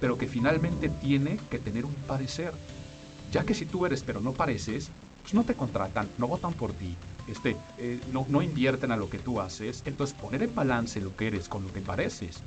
pero 0.00 0.18
que 0.18 0.26
finalmente 0.26 0.88
tiene 0.88 1.38
que 1.50 1.58
tener 1.58 1.84
un 1.84 1.94
parecer 1.94 2.52
ya 3.32 3.44
que 3.44 3.54
si 3.54 3.66
tú 3.66 3.84
eres 3.86 4.02
pero 4.02 4.20
no 4.20 4.32
pareces, 4.32 4.90
pues 5.22 5.34
no 5.34 5.44
te 5.44 5.54
contratan, 5.54 6.08
no 6.18 6.26
votan 6.26 6.54
por 6.54 6.72
ti, 6.72 6.96
este, 7.28 7.56
eh, 7.78 8.00
no, 8.12 8.26
no 8.28 8.42
invierten 8.42 8.92
a 8.92 8.96
lo 8.96 9.10
que 9.10 9.18
tú 9.18 9.40
haces. 9.40 9.82
Entonces 9.84 10.16
poner 10.18 10.42
en 10.42 10.54
balance 10.54 11.00
lo 11.00 11.14
que 11.14 11.26
eres 11.26 11.48
con 11.48 11.62
lo 11.62 11.72
que 11.72 11.80
pareces 11.80 12.42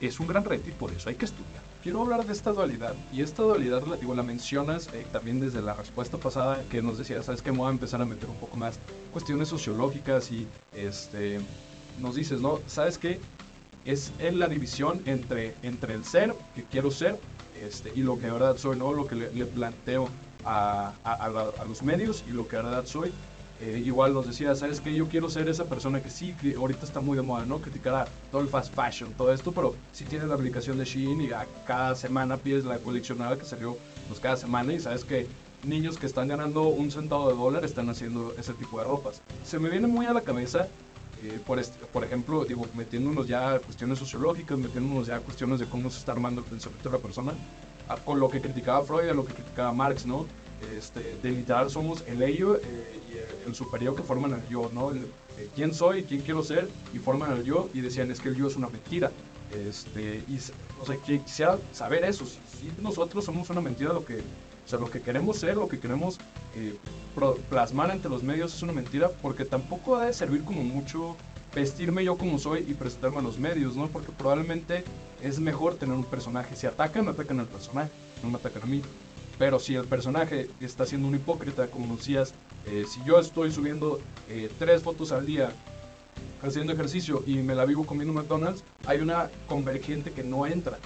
es 0.00 0.20
un 0.20 0.26
gran 0.26 0.44
reto 0.44 0.68
y 0.68 0.72
por 0.72 0.92
eso 0.92 1.08
hay 1.08 1.16
que 1.16 1.24
estudiar. 1.24 1.62
Quiero 1.82 2.02
hablar 2.02 2.24
de 2.24 2.32
esta 2.32 2.52
dualidad 2.52 2.94
y 3.12 3.22
esta 3.22 3.42
dualidad 3.42 3.86
la, 3.86 3.96
digo, 3.96 4.14
la 4.14 4.22
mencionas 4.22 4.88
eh, 4.92 5.06
también 5.12 5.40
desde 5.40 5.62
la 5.62 5.74
respuesta 5.74 6.16
pasada 6.16 6.62
que 6.70 6.82
nos 6.82 6.98
decía, 6.98 7.22
sabes 7.22 7.42
que 7.42 7.52
me 7.52 7.58
voy 7.58 7.68
a 7.68 7.72
empezar 7.72 8.00
a 8.00 8.04
meter 8.04 8.28
un 8.28 8.36
poco 8.36 8.56
más 8.56 8.78
cuestiones 9.12 9.48
sociológicas 9.48 10.30
y 10.30 10.46
este, 10.74 11.40
nos 12.00 12.14
dices, 12.14 12.40
¿no? 12.40 12.60
¿Sabes 12.66 12.98
qué? 12.98 13.20
Es 13.84 14.12
en 14.18 14.38
la 14.38 14.48
división 14.48 15.02
entre, 15.06 15.54
entre 15.62 15.94
el 15.94 16.04
ser, 16.04 16.34
que 16.54 16.64
quiero 16.64 16.90
ser, 16.90 17.18
este, 17.62 17.92
y 17.94 18.02
lo 18.02 18.18
que 18.18 18.26
de 18.26 18.32
verdad 18.32 18.56
soy, 18.56 18.76
¿no? 18.76 18.92
Lo 18.92 19.06
que 19.06 19.14
le, 19.14 19.28
planteo 19.46 20.08
a, 20.44 20.92
los 21.66 21.82
medios 21.82 22.24
y 22.28 22.32
lo 22.32 22.48
que 22.48 22.56
de 22.56 22.62
verdad 22.62 22.86
soy. 22.86 23.12
Eh, 23.60 23.82
igual 23.84 24.12
nos 24.12 24.26
decía, 24.26 24.54
¿sabes 24.56 24.80
qué? 24.80 24.92
Yo 24.92 25.08
quiero 25.08 25.30
ser 25.30 25.48
esa 25.48 25.64
persona 25.64 26.02
que 26.02 26.10
sí, 26.10 26.34
que 26.40 26.56
ahorita 26.56 26.84
está 26.84 27.00
muy 27.00 27.16
de 27.16 27.22
moda, 27.22 27.46
¿no? 27.46 27.60
Criticar 27.60 27.94
a 27.94 28.08
todo 28.32 28.42
el 28.42 28.48
fast 28.48 28.74
fashion, 28.74 29.12
todo 29.12 29.32
esto, 29.32 29.52
pero 29.52 29.76
si 29.92 30.04
tienes 30.04 30.28
la 30.28 30.34
aplicación 30.34 30.76
de 30.76 30.84
Shein 30.84 31.20
y 31.20 31.30
a 31.30 31.46
cada 31.66 31.94
semana 31.94 32.36
pides 32.36 32.64
la 32.64 32.78
coleccionada 32.78 33.38
que 33.38 33.44
salió 33.44 33.78
pues 34.08 34.18
cada 34.18 34.36
semana 34.36 34.72
y 34.72 34.80
sabes 34.80 35.04
que 35.04 35.28
niños 35.62 35.98
que 35.98 36.06
están 36.06 36.28
ganando 36.28 36.64
un 36.64 36.90
centavo 36.90 37.28
de 37.30 37.36
dólar 37.36 37.64
están 37.64 37.88
haciendo 37.88 38.34
ese 38.38 38.52
tipo 38.54 38.78
de 38.78 38.84
ropas. 38.84 39.22
Se 39.44 39.58
me 39.58 39.70
viene 39.70 39.86
muy 39.86 40.06
a 40.06 40.12
la 40.12 40.20
cabeza 40.20 40.68
eh, 41.24 41.40
por, 41.46 41.60
por 41.92 42.04
ejemplo, 42.04 42.44
digo, 42.44 42.66
metiéndonos 42.74 43.26
ya 43.26 43.54
a 43.54 43.58
cuestiones 43.58 43.98
sociológicas, 43.98 44.58
metiéndonos 44.58 45.06
ya 45.06 45.16
a 45.16 45.20
cuestiones 45.20 45.58
de 45.58 45.66
cómo 45.66 45.90
se 45.90 45.98
está 45.98 46.12
armando 46.12 46.42
el 46.42 46.46
pensamiento 46.46 46.90
de 46.90 46.96
la 46.96 47.02
persona, 47.02 47.32
con 48.04 48.20
lo 48.20 48.28
que 48.28 48.40
criticaba 48.40 48.84
Freud, 48.84 49.08
a 49.08 49.14
lo 49.14 49.24
que 49.24 49.32
criticaba 49.32 49.72
Marx, 49.72 50.06
¿no? 50.06 50.26
Este, 50.76 51.16
de 51.22 51.30
literal 51.30 51.70
somos 51.70 52.04
el 52.06 52.22
ello 52.22 52.56
eh, 52.56 53.00
y 53.10 53.48
el, 53.48 53.54
superior 53.54 53.94
que 53.94 54.02
forman 54.02 54.32
el 54.32 54.48
yo, 54.48 54.70
¿no? 54.72 54.92
Eh, 54.92 55.48
quién 55.54 55.74
soy, 55.74 56.04
quién 56.04 56.20
quiero 56.20 56.42
ser, 56.42 56.68
y 56.92 56.98
forman 56.98 57.32
el 57.32 57.44
yo, 57.44 57.68
y 57.74 57.80
decían, 57.80 58.10
es 58.10 58.20
que 58.20 58.30
el 58.30 58.36
yo 58.36 58.46
es 58.46 58.56
una 58.56 58.68
mentira. 58.68 59.10
Este, 59.52 60.24
y, 60.28 60.38
o 60.80 60.86
sea, 60.86 60.96
quisiera 60.96 61.58
saber 61.72 62.04
eso, 62.04 62.24
si, 62.26 62.38
si 62.58 62.72
nosotros 62.82 63.24
somos 63.24 63.48
una 63.50 63.60
mentira, 63.60 63.92
lo 63.92 64.04
que 64.04 64.22
o 64.64 64.68
sea, 64.68 64.78
lo 64.78 64.90
que 64.90 65.00
queremos 65.00 65.38
ser, 65.38 65.56
lo 65.56 65.68
que 65.68 65.78
queremos 65.78 66.18
eh, 66.56 66.76
plasmar 67.50 67.90
ante 67.90 68.08
los 68.08 68.22
medios 68.22 68.54
es 68.54 68.62
una 68.62 68.72
mentira 68.72 69.10
porque 69.22 69.44
tampoco 69.44 69.98
debe 69.98 70.12
servir 70.12 70.42
como 70.44 70.62
mucho 70.62 71.16
vestirme 71.54 72.04
yo 72.04 72.16
como 72.16 72.38
soy 72.38 72.64
y 72.68 72.74
presentarme 72.74 73.18
a 73.18 73.22
los 73.22 73.38
medios, 73.38 73.76
¿no? 73.76 73.88
Porque 73.88 74.10
probablemente 74.10 74.84
es 75.22 75.38
mejor 75.38 75.76
tener 75.76 75.94
un 75.94 76.04
personaje. 76.04 76.56
Si 76.56 76.66
atacan, 76.66 77.08
atacan 77.08 77.40
al 77.40 77.46
personaje, 77.46 77.90
no 78.22 78.30
me 78.30 78.36
atacan 78.36 78.62
a 78.62 78.66
mí. 78.66 78.82
Pero 79.38 79.58
si 79.58 79.74
el 79.74 79.84
personaje 79.84 80.48
está 80.60 80.86
siendo 80.86 81.08
un 81.08 81.14
hipócrita, 81.14 81.66
como 81.68 81.96
decías, 81.96 82.34
eh, 82.66 82.84
si 82.88 83.02
yo 83.04 83.18
estoy 83.18 83.52
subiendo 83.52 84.00
eh, 84.28 84.50
tres 84.58 84.82
fotos 84.82 85.12
al 85.12 85.26
día 85.26 85.52
haciendo 86.42 86.72
ejercicio 86.72 87.22
y 87.26 87.36
me 87.36 87.54
la 87.54 87.64
vivo 87.64 87.84
comiendo 87.84 88.12
McDonald's, 88.12 88.64
hay 88.86 89.00
una 89.00 89.30
convergente 89.46 90.12
que 90.12 90.24
no 90.24 90.46
entra. 90.46 90.78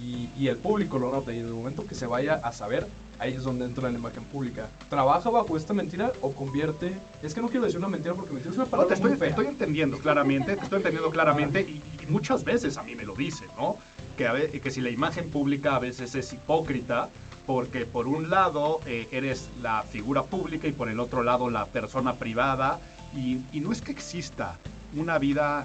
Y, 0.00 0.28
y 0.38 0.48
el 0.48 0.56
público 0.56 0.98
lo 0.98 1.10
nota. 1.10 1.32
Y 1.32 1.40
en 1.40 1.46
el 1.46 1.52
momento 1.52 1.86
que 1.86 1.94
se 1.94 2.06
vaya 2.06 2.34
a 2.34 2.52
saber, 2.52 2.86
ahí 3.18 3.34
es 3.34 3.42
donde 3.42 3.64
entra 3.64 3.90
la 3.90 3.98
imagen 3.98 4.24
pública. 4.24 4.68
¿Trabaja 4.88 5.30
bajo 5.30 5.56
esta 5.56 5.74
mentira 5.74 6.12
o 6.20 6.32
convierte? 6.32 6.92
Es 7.22 7.34
que 7.34 7.40
no 7.40 7.48
quiero 7.48 7.64
decir 7.64 7.78
una 7.78 7.88
mentira 7.88 8.14
porque 8.14 8.32
mentira 8.32 8.52
es 8.52 8.56
una 8.56 8.66
palabra 8.66 8.94
te 8.94 8.94
estoy, 8.94 9.28
estoy 9.28 9.46
entendiendo 9.46 9.98
claramente, 9.98 10.56
te 10.56 10.62
estoy 10.62 10.78
entendiendo 10.78 11.10
claramente 11.10 11.60
y, 11.60 11.82
muchas 12.08 12.42
veces 12.42 12.78
a 12.78 12.82
mí 12.82 12.94
me 12.94 13.04
lo 13.04 13.14
dicen, 13.14 13.48
¿no? 13.58 13.76
Que, 14.16 14.60
que 14.62 14.70
si 14.70 14.80
la 14.80 14.88
imagen 14.88 15.28
pública 15.28 15.76
a 15.76 15.78
veces 15.78 16.14
es 16.14 16.32
hipócrita 16.32 17.10
porque 17.46 17.84
por 17.84 18.06
un 18.06 18.30
lado 18.30 18.80
eh, 18.86 19.08
eres 19.10 19.50
la 19.62 19.82
figura 19.82 20.22
pública 20.22 20.66
y 20.66 20.72
por 20.72 20.88
el 20.88 21.00
otro 21.00 21.22
lado 21.22 21.50
la 21.50 21.66
persona 21.66 22.14
privada 22.14 22.80
y, 23.14 23.40
no 23.60 23.72
es 23.72 23.82
que 23.82 23.92
exista 23.92 24.56
una 24.96 25.18
vida 25.18 25.64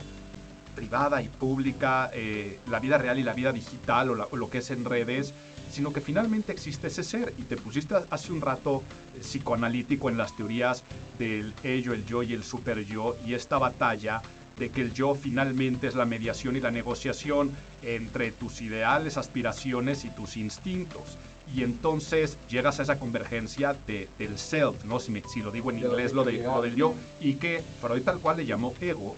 privada 0.75 1.21
y 1.21 1.29
pública, 1.29 2.09
eh, 2.13 2.59
la 2.69 2.79
vida 2.79 2.97
real 2.97 3.19
y 3.19 3.23
la 3.23 3.33
vida 3.33 3.53
digital 3.53 4.09
o 4.09 4.35
lo 4.35 4.49
que 4.49 4.57
es 4.57 4.71
en 4.71 4.85
redes, 4.85 5.33
sino 5.73 5.91
que 5.91 6.01
finalmente 6.01 6.51
existe 6.51 6.87
ese 6.87 7.03
ser. 7.03 7.33
Y 7.37 7.43
te 7.43 7.57
pusiste 7.57 7.95
hace 8.09 8.31
un 8.31 8.41
rato 8.41 8.83
eh, 9.15 9.19
psicoanalítico 9.19 10.09
en 10.09 10.17
las 10.17 10.35
teorías 10.35 10.83
del 11.17 11.53
ello, 11.63 11.93
el 11.93 12.05
yo 12.05 12.23
y 12.23 12.33
el 12.33 12.43
super 12.43 12.85
yo, 12.85 13.15
y 13.25 13.33
esta 13.33 13.57
batalla 13.57 14.21
de 14.57 14.69
que 14.69 14.81
el 14.81 14.93
yo 14.93 15.15
finalmente 15.15 15.87
es 15.87 15.95
la 15.95 16.05
mediación 16.05 16.55
y 16.55 16.59
la 16.59 16.69
negociación 16.69 17.51
entre 17.81 18.31
tus 18.31 18.61
ideales, 18.61 19.17
aspiraciones 19.17 20.05
y 20.05 20.09
tus 20.11 20.37
instintos. 20.37 21.17
Y 21.55 21.63
entonces 21.63 22.37
llegas 22.49 22.79
a 22.79 22.83
esa 22.83 22.99
convergencia 22.99 23.75
de, 23.87 24.07
del 24.19 24.37
self, 24.37 24.85
¿no? 24.85 24.99
Si, 24.99 25.11
si 25.33 25.41
lo 25.41 25.51
digo 25.51 25.71
en 25.71 25.79
inglés, 25.79 26.13
lo, 26.13 26.23
de, 26.23 26.43
lo 26.43 26.61
del 26.61 26.75
yo, 26.75 26.93
y 27.19 27.33
que 27.33 27.63
Freud 27.81 28.03
tal 28.03 28.19
cual 28.19 28.37
le 28.37 28.45
llamó 28.45 28.73
ego, 28.79 29.17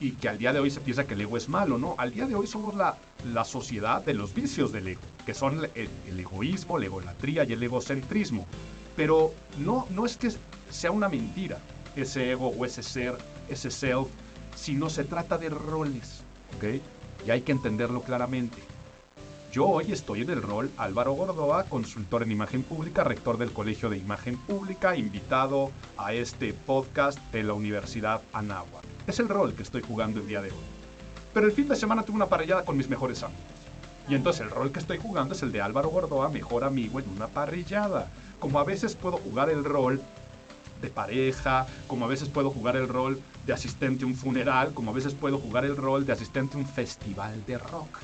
y 0.00 0.12
que 0.12 0.30
al 0.30 0.38
día 0.38 0.52
de 0.52 0.60
hoy 0.60 0.70
se 0.70 0.80
piensa 0.80 1.06
que 1.06 1.14
el 1.14 1.20
ego 1.20 1.36
es 1.36 1.48
malo, 1.48 1.76
¿no? 1.78 1.94
Al 1.98 2.12
día 2.12 2.26
de 2.26 2.34
hoy 2.34 2.46
somos 2.46 2.74
la, 2.74 2.96
la 3.32 3.44
sociedad 3.44 4.02
de 4.02 4.14
los 4.14 4.34
vicios 4.34 4.72
del 4.72 4.88
ego, 4.88 5.00
que 5.30 5.34
son 5.34 5.64
el, 5.76 6.18
egoísmo, 6.18 6.76
la 6.76 6.86
egolatría 6.86 7.44
y 7.44 7.52
el 7.52 7.62
egocentrismo. 7.62 8.46
Pero 8.96 9.32
no, 9.58 9.86
no 9.90 10.04
es 10.04 10.16
que 10.16 10.32
sea 10.70 10.90
una 10.90 11.08
mentira 11.08 11.58
ese 11.94 12.32
ego 12.32 12.48
o 12.48 12.64
ese 12.64 12.82
ser, 12.82 13.16
ese 13.48 13.70
self, 13.70 14.08
sino 14.56 14.90
se 14.90 15.04
trata 15.04 15.38
de 15.38 15.48
roles, 15.48 16.24
¿ok? 16.56 16.82
Y 17.28 17.30
hay 17.30 17.42
que 17.42 17.52
entenderlo 17.52 18.02
claramente. 18.02 18.58
Yo 19.52 19.68
hoy 19.68 19.92
estoy 19.92 20.22
en 20.22 20.30
el 20.30 20.42
rol 20.42 20.68
Álvaro 20.76 21.12
Gordoa, 21.12 21.62
consultor 21.62 22.24
en 22.24 22.32
imagen 22.32 22.64
pública, 22.64 23.04
rector 23.04 23.38
del 23.38 23.52
Colegio 23.52 23.88
de 23.88 23.98
Imagen 23.98 24.36
Pública, 24.36 24.96
invitado 24.96 25.70
a 25.96 26.12
este 26.12 26.54
podcast 26.54 27.20
de 27.30 27.44
la 27.44 27.52
Universidad 27.52 28.20
Anáhuac. 28.32 28.82
Es 29.06 29.20
el 29.20 29.28
rol 29.28 29.54
que 29.54 29.62
estoy 29.62 29.82
jugando 29.82 30.18
el 30.18 30.26
día 30.26 30.42
de 30.42 30.50
hoy. 30.50 30.64
Pero 31.32 31.46
el 31.46 31.52
fin 31.52 31.68
de 31.68 31.76
semana 31.76 32.02
tuve 32.02 32.16
una 32.16 32.26
parrillada 32.26 32.64
con 32.64 32.76
mis 32.76 32.88
mejores 32.88 33.22
amigos. 33.22 33.49
Y 34.10 34.16
entonces 34.16 34.42
el 34.42 34.50
rol 34.50 34.72
que 34.72 34.80
estoy 34.80 34.98
jugando 34.98 35.34
es 35.34 35.42
el 35.44 35.52
de 35.52 35.60
Álvaro 35.60 35.88
Gordoa, 35.88 36.30
mejor 36.30 36.64
amigo 36.64 36.98
en 36.98 37.08
una 37.10 37.28
parrillada. 37.28 38.10
Como 38.40 38.58
a 38.58 38.64
veces 38.64 38.96
puedo 38.96 39.18
jugar 39.18 39.50
el 39.50 39.62
rol 39.62 40.02
de 40.82 40.88
pareja, 40.88 41.68
como 41.86 42.06
a 42.06 42.08
veces 42.08 42.28
puedo 42.28 42.50
jugar 42.50 42.74
el 42.74 42.88
rol 42.88 43.22
de 43.46 43.52
asistente 43.52 44.02
a 44.02 44.08
un 44.08 44.16
funeral, 44.16 44.74
como 44.74 44.90
a 44.90 44.94
veces 44.94 45.14
puedo 45.14 45.38
jugar 45.38 45.64
el 45.64 45.76
rol 45.76 46.06
de 46.06 46.12
asistente 46.12 46.56
a 46.56 46.58
un 46.58 46.66
festival 46.66 47.44
de 47.46 47.58
rock. 47.58 47.98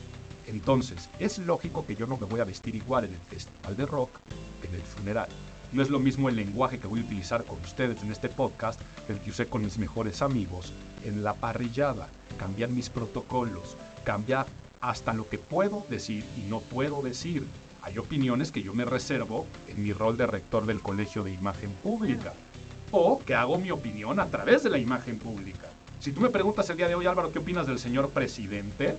Entonces, 0.47 1.09
es 1.19 1.39
lógico 1.39 1.85
que 1.85 1.97
yo 1.97 2.07
no 2.07 2.17
me 2.17 2.27
voy 2.27 2.39
a 2.39 2.45
vestir 2.45 2.77
igual 2.77 3.07
en 3.07 3.15
el 3.15 3.21
festival 3.23 3.77
de 3.77 3.87
rock 3.87 4.21
que 4.63 4.69
en 4.69 4.77
el 4.77 4.83
funeral. 4.83 5.29
No 5.73 5.83
es 5.83 5.91
lo 5.91 5.99
mismo 5.99 6.29
el 6.29 6.37
lenguaje 6.37 6.79
que 6.79 6.87
voy 6.87 7.01
a 7.01 7.05
utilizar 7.05 7.43
con 7.43 7.61
ustedes 7.63 8.01
en 8.05 8.13
este 8.13 8.29
podcast 8.29 8.81
que 9.09 9.15
el 9.15 9.19
que 9.19 9.31
usé 9.31 9.47
con 9.47 9.65
mis 9.65 9.77
mejores 9.77 10.23
amigos 10.23 10.73
en 11.03 11.25
la 11.25 11.35
parrillada. 11.35 12.07
Cambiar 12.39 12.71
mis 12.71 12.91
protocolos, 12.91 13.77
cambiar 14.05 14.47
hasta 14.87 15.13
lo 15.13 15.29
que 15.29 15.39
puedo 15.39 15.85
decir 15.91 16.25
y 16.37 16.49
no 16.49 16.61
puedo 16.61 17.03
decir. 17.03 17.45
Hay 17.83 17.99
opiniones 17.99 18.53
que 18.53 18.63
yo 18.63 18.73
me 18.73 18.85
reservo 18.85 19.47
en 19.67 19.83
mi 19.83 19.93
rol 19.93 20.17
de 20.17 20.27
rector 20.27 20.65
del 20.65 20.81
Colegio 20.81 21.25
de 21.25 21.33
Imagen 21.33 21.71
Pública 21.83 22.33
o 22.93 23.21
que 23.25 23.35
hago 23.35 23.59
mi 23.59 23.73
opinión 23.73 24.21
a 24.21 24.27
través 24.27 24.63
de 24.63 24.71
la 24.71 24.79
imagen 24.79 25.19
pública. 25.19 25.67
Si 25.99 26.13
tú 26.13 26.21
me 26.21 26.31
preguntas 26.31 26.71
el 26.71 26.77
día 26.77 26.87
de 26.87 26.95
hoy, 26.95 27.07
Álvaro, 27.07 27.33
¿qué 27.33 27.41
opinas 27.41 27.67
del 27.67 27.81
señor 27.81 28.11
presidente? 28.11 28.97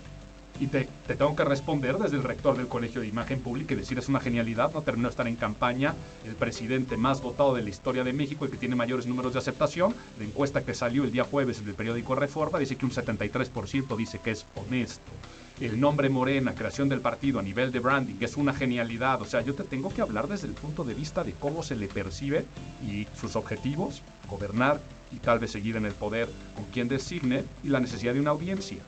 Y 0.59 0.67
te, 0.67 0.89
tengo 1.07 1.35
que 1.35 1.45
responder 1.45 1.97
desde 1.97 2.17
el 2.17 2.23
rector 2.23 2.57
del 2.57 2.67
Colegio 2.67 2.99
de 2.99 3.07
Imagen 3.07 3.39
Pública 3.39 3.73
y 3.73 3.77
decir 3.77 3.97
es 3.97 4.09
una 4.09 4.19
genialidad, 4.19 4.73
no 4.73 4.81
terminó 4.81 5.07
de 5.07 5.11
estar 5.11 5.27
en 5.27 5.35
campaña, 5.35 5.93
el 6.25 6.35
presidente 6.35 6.97
más 6.97 7.21
votado 7.21 7.55
de 7.55 7.63
la 7.63 7.69
historia 7.69 8.03
de 8.03 8.11
México 8.11 8.45
y 8.45 8.49
que 8.49 8.57
tiene 8.57 8.75
mayores 8.75 9.05
números 9.05 9.33
de 9.33 9.39
aceptación. 9.39 9.95
La 10.17 10.25
encuesta 10.25 10.65
que 10.65 10.73
salió 10.73 11.05
el 11.05 11.13
día 11.13 11.23
jueves 11.23 11.59
en 11.59 11.69
el 11.69 11.75
periódico 11.75 12.15
Reforma 12.15 12.59
dice 12.59 12.75
que 12.75 12.85
un 12.85 12.91
73% 12.91 13.95
dice 13.95 14.19
que 14.19 14.31
es 14.31 14.45
honesto. 14.55 15.11
El 15.59 15.79
nombre 15.79 16.07
Morena, 16.07 16.53
creación 16.53 16.87
del 16.87 17.01
partido 17.01 17.39
a 17.39 17.41
nivel 17.41 17.71
de 17.71 17.79
branding, 17.79 18.17
es 18.19 18.37
una 18.37 18.53
genialidad. 18.53 19.19
O 19.23 19.25
sea, 19.25 19.41
yo 19.41 19.55
te 19.55 19.63
tengo 19.63 19.89
que 19.89 20.03
hablar 20.03 20.27
desde 20.27 20.47
el 20.47 20.53
punto 20.53 20.83
de 20.83 20.93
vista 20.93 21.23
de 21.23 21.33
cómo 21.33 21.63
se 21.63 21.75
le 21.75 21.87
percibe 21.87 22.45
y 22.85 23.07
sus 23.19 23.35
objetivos, 23.35 24.03
gobernar 24.29 24.79
y 25.11 25.15
tal 25.15 25.39
vez 25.39 25.51
seguir 25.51 25.75
en 25.75 25.85
el 25.85 25.93
poder 25.93 26.29
con 26.55 26.65
quien 26.65 26.87
designe 26.87 27.43
y 27.63 27.69
la 27.69 27.79
necesidad 27.79 28.13
de 28.13 28.19
una 28.19 28.29
audiencia. 28.29 28.83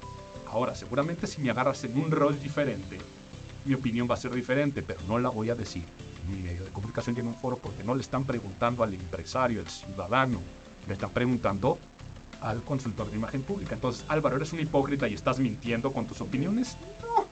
Ahora, 0.47 0.75
seguramente 0.75 1.25
si 1.25 1.41
me 1.41 1.49
agarras 1.49 1.83
en 1.85 1.97
un 1.97 2.11
rol 2.11 2.39
diferente, 2.39 2.99
mi 3.65 3.73
opinión 3.73 4.07
va 4.07 4.13
a 4.13 4.17
ser 4.17 4.35
diferente, 4.35 4.83
pero 4.83 4.99
no 5.07 5.17
la 5.17 5.29
voy 5.29 5.49
a 5.49 5.55
decir 5.55 5.83
mi 6.29 6.39
medio 6.43 6.63
de 6.65 6.69
comunicación 6.69 7.17
en 7.17 7.27
un 7.27 7.35
foro 7.35 7.57
porque 7.57 7.83
no 7.83 7.95
le 7.95 8.01
están 8.01 8.25
preguntando 8.25 8.83
al 8.83 8.93
empresario, 8.93 9.61
al 9.61 9.69
ciudadano, 9.69 10.39
le 10.87 10.93
están 10.93 11.09
preguntando 11.09 11.79
al 12.41 12.63
consultor 12.63 13.09
de 13.09 13.17
imagen 13.17 13.41
pública. 13.41 13.75
Entonces, 13.75 14.05
Álvaro, 14.07 14.37
¿eres 14.37 14.53
un 14.53 14.59
hipócrita 14.59 15.07
y 15.07 15.13
estás 15.13 15.39
mintiendo 15.39 15.91
con 15.91 16.05
tus 16.05 16.21
opiniones? 16.21 16.77
No, 17.01 17.25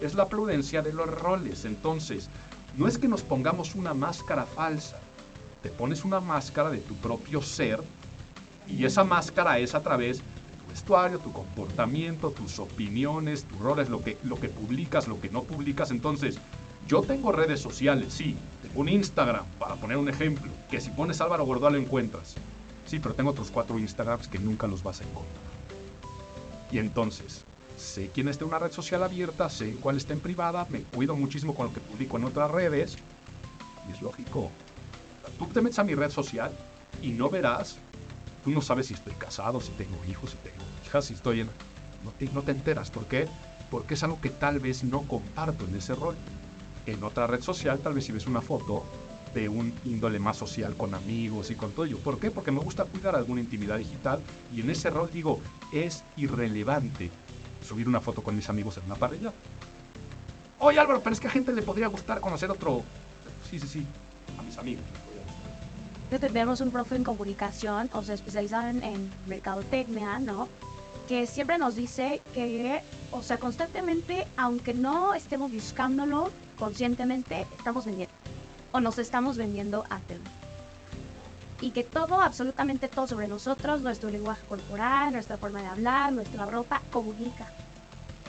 es 0.00 0.14
la 0.14 0.28
prudencia 0.28 0.82
de 0.82 0.92
los 0.92 1.08
roles. 1.08 1.64
Entonces, 1.64 2.28
no 2.76 2.86
es 2.86 2.98
que 2.98 3.08
nos 3.08 3.22
pongamos 3.22 3.74
una 3.74 3.94
máscara 3.94 4.44
falsa, 4.44 4.98
te 5.62 5.70
pones 5.70 6.04
una 6.04 6.20
máscara 6.20 6.70
de 6.70 6.78
tu 6.78 6.94
propio 6.96 7.42
ser 7.42 7.82
y 8.68 8.84
esa 8.84 9.04
máscara 9.04 9.58
es 9.58 9.74
a 9.74 9.82
través 9.82 10.22
vestuario, 10.68 11.18
tu 11.18 11.32
comportamiento, 11.32 12.30
tus 12.30 12.58
opiniones, 12.58 13.44
tus 13.44 13.58
roles, 13.58 13.88
lo 13.88 14.02
que, 14.02 14.18
lo 14.22 14.38
que 14.38 14.48
publicas, 14.48 15.08
lo 15.08 15.20
que 15.20 15.30
no 15.30 15.42
publicas. 15.42 15.90
Entonces, 15.90 16.38
yo 16.86 17.02
tengo 17.02 17.32
redes 17.32 17.60
sociales, 17.60 18.12
sí. 18.12 18.36
Un 18.74 18.88
Instagram, 18.88 19.44
para 19.58 19.76
poner 19.76 19.96
un 19.96 20.08
ejemplo, 20.08 20.50
que 20.70 20.80
si 20.80 20.90
pones 20.90 21.20
Álvaro 21.20 21.44
Gordó 21.44 21.70
lo 21.70 21.78
encuentras. 21.78 22.34
Sí, 22.88 22.98
pero 22.98 23.14
tengo 23.14 23.30
otros 23.30 23.50
cuatro 23.50 23.78
Instagrams 23.78 24.26
que 24.26 24.40
nunca 24.40 24.66
los 24.66 24.82
vas 24.82 25.00
a 25.00 25.04
encontrar. 25.04 25.44
Y 26.72 26.78
entonces, 26.78 27.44
sé 27.76 28.10
quién 28.12 28.28
está 28.28 28.44
en 28.44 28.48
una 28.48 28.58
red 28.58 28.72
social 28.72 29.02
abierta, 29.02 29.48
sé 29.48 29.74
cuál 29.74 29.96
está 29.96 30.14
en 30.14 30.20
privada, 30.20 30.66
me 30.70 30.80
cuido 30.80 31.14
muchísimo 31.14 31.54
con 31.54 31.66
lo 31.66 31.72
que 31.72 31.80
publico 31.80 32.16
en 32.16 32.24
otras 32.24 32.50
redes. 32.50 32.96
Y 33.88 33.92
es 33.92 34.02
lógico. 34.02 34.50
Tú 35.38 35.46
te 35.46 35.60
metes 35.60 35.78
a 35.78 35.84
mi 35.84 35.94
red 35.94 36.10
social 36.10 36.50
y 37.00 37.10
no 37.10 37.30
verás 37.30 37.78
Tú 38.44 38.50
no 38.50 38.62
sabes 38.62 38.86
si 38.86 38.94
estoy 38.94 39.12
casado, 39.14 39.60
si 39.60 39.72
tengo 39.72 39.96
hijos, 40.08 40.30
si 40.30 40.36
tengo 40.38 40.64
hijas, 40.86 41.04
si 41.04 41.14
estoy 41.14 41.40
en... 41.40 41.50
No 42.04 42.12
te, 42.12 42.26
no 42.32 42.42
te 42.42 42.52
enteras. 42.52 42.90
¿Por 42.90 43.06
qué? 43.06 43.28
Porque 43.70 43.94
es 43.94 44.02
algo 44.02 44.20
que 44.20 44.30
tal 44.30 44.60
vez 44.60 44.84
no 44.84 45.02
comparto 45.02 45.64
en 45.64 45.76
ese 45.76 45.94
rol. 45.94 46.14
En 46.86 47.02
otra 47.02 47.26
red 47.26 47.42
social, 47.42 47.78
tal 47.80 47.94
vez 47.94 48.06
si 48.06 48.12
ves 48.12 48.26
una 48.26 48.40
foto 48.40 48.84
de 49.34 49.48
un 49.48 49.72
índole 49.84 50.18
más 50.18 50.36
social 50.36 50.76
con 50.76 50.94
amigos 50.94 51.50
y 51.50 51.54
con 51.54 51.72
todo 51.72 51.84
ello. 51.84 51.98
¿Por 51.98 52.18
qué? 52.18 52.30
Porque 52.30 52.50
me 52.50 52.60
gusta 52.60 52.84
cuidar 52.84 53.14
alguna 53.16 53.40
intimidad 53.40 53.78
digital 53.78 54.20
y 54.54 54.60
en 54.60 54.70
ese 54.70 54.90
rol 54.90 55.10
digo, 55.12 55.40
es 55.72 56.04
irrelevante 56.16 57.10
subir 57.66 57.88
una 57.88 58.00
foto 58.00 58.22
con 58.22 58.34
mis 58.36 58.48
amigos 58.48 58.76
en 58.78 58.84
una 58.84 58.96
parrilla. 58.96 59.32
Oye 60.58 60.78
Álvaro, 60.78 61.00
pero 61.02 61.14
es 61.14 61.20
que 61.20 61.28
a 61.28 61.30
gente 61.30 61.52
le 61.52 61.62
podría 61.62 61.86
gustar 61.88 62.20
conocer 62.20 62.50
otro... 62.50 62.82
Sí, 63.48 63.58
sí, 63.58 63.68
sí, 63.68 63.86
a 64.38 64.42
mis 64.42 64.58
amigos 64.58 64.84
tenemos 66.18 66.62
un 66.62 66.70
profe 66.70 66.96
en 66.96 67.04
comunicación, 67.04 67.90
o 67.92 68.02
sea, 68.02 68.14
especializado 68.14 68.68
en, 68.68 68.82
en 68.82 69.10
mercadotecnia, 69.26 70.18
¿no? 70.18 70.48
Que 71.06 71.26
siempre 71.26 71.58
nos 71.58 71.76
dice 71.76 72.22
que, 72.32 72.80
o 73.10 73.22
sea, 73.22 73.38
constantemente, 73.38 74.26
aunque 74.36 74.72
no 74.72 75.12
estemos 75.12 75.52
buscándolo 75.52 76.30
conscientemente, 76.58 77.46
estamos 77.58 77.84
vendiendo. 77.84 78.17
O 78.72 78.80
nos 78.80 78.98
estamos 78.98 79.36
vendiendo 79.36 79.84
a 79.90 79.98
tema. 80.00 80.30
Y 81.60 81.72
que 81.72 81.82
todo, 81.82 82.20
absolutamente 82.20 82.88
todo 82.88 83.06
sobre 83.06 83.26
nosotros, 83.26 83.80
nuestro 83.80 84.10
lenguaje 84.10 84.46
corporal, 84.48 85.12
nuestra 85.12 85.38
forma 85.38 85.60
de 85.60 85.68
hablar, 85.68 86.12
nuestra 86.12 86.46
ropa, 86.46 86.82
comunica. 86.92 87.46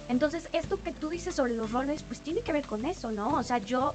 Entonces, 0.07 0.49
esto 0.53 0.81
que 0.81 0.91
tú 0.91 1.09
dices 1.09 1.35
sobre 1.35 1.53
los 1.53 1.71
roles, 1.71 2.01
pues 2.01 2.21
tiene 2.21 2.41
que 2.41 2.51
ver 2.51 2.65
con 2.65 2.85
eso, 2.85 3.11
¿no? 3.11 3.35
O 3.35 3.43
sea, 3.43 3.59
yo 3.59 3.93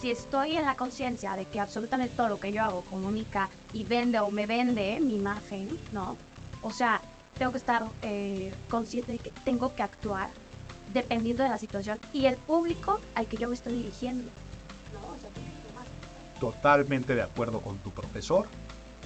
si 0.00 0.10
estoy 0.10 0.56
en 0.56 0.66
la 0.66 0.76
conciencia 0.76 1.36
de 1.36 1.46
que 1.46 1.60
absolutamente 1.60 2.14
todo 2.14 2.28
lo 2.28 2.40
que 2.40 2.52
yo 2.52 2.62
hago 2.62 2.82
comunica 2.82 3.48
y 3.72 3.84
vende 3.84 4.18
o 4.20 4.30
me 4.30 4.46
vende 4.46 5.00
mi 5.00 5.16
imagen, 5.16 5.78
¿no? 5.92 6.18
O 6.62 6.70
sea, 6.70 7.00
tengo 7.38 7.52
que 7.52 7.58
estar 7.58 7.84
eh, 8.02 8.52
consciente 8.68 9.12
de 9.12 9.18
que 9.18 9.32
tengo 9.44 9.74
que 9.74 9.82
actuar 9.82 10.30
dependiendo 10.92 11.42
de 11.42 11.48
la 11.48 11.58
situación 11.58 11.98
y 12.12 12.26
el 12.26 12.36
público 12.36 13.00
al 13.14 13.26
que 13.26 13.36
yo 13.36 13.48
me 13.48 13.54
estoy 13.54 13.74
dirigiendo. 13.74 14.30
Totalmente 16.40 17.14
de 17.14 17.22
acuerdo 17.22 17.60
con 17.60 17.78
tu 17.78 17.90
profesor. 17.90 18.46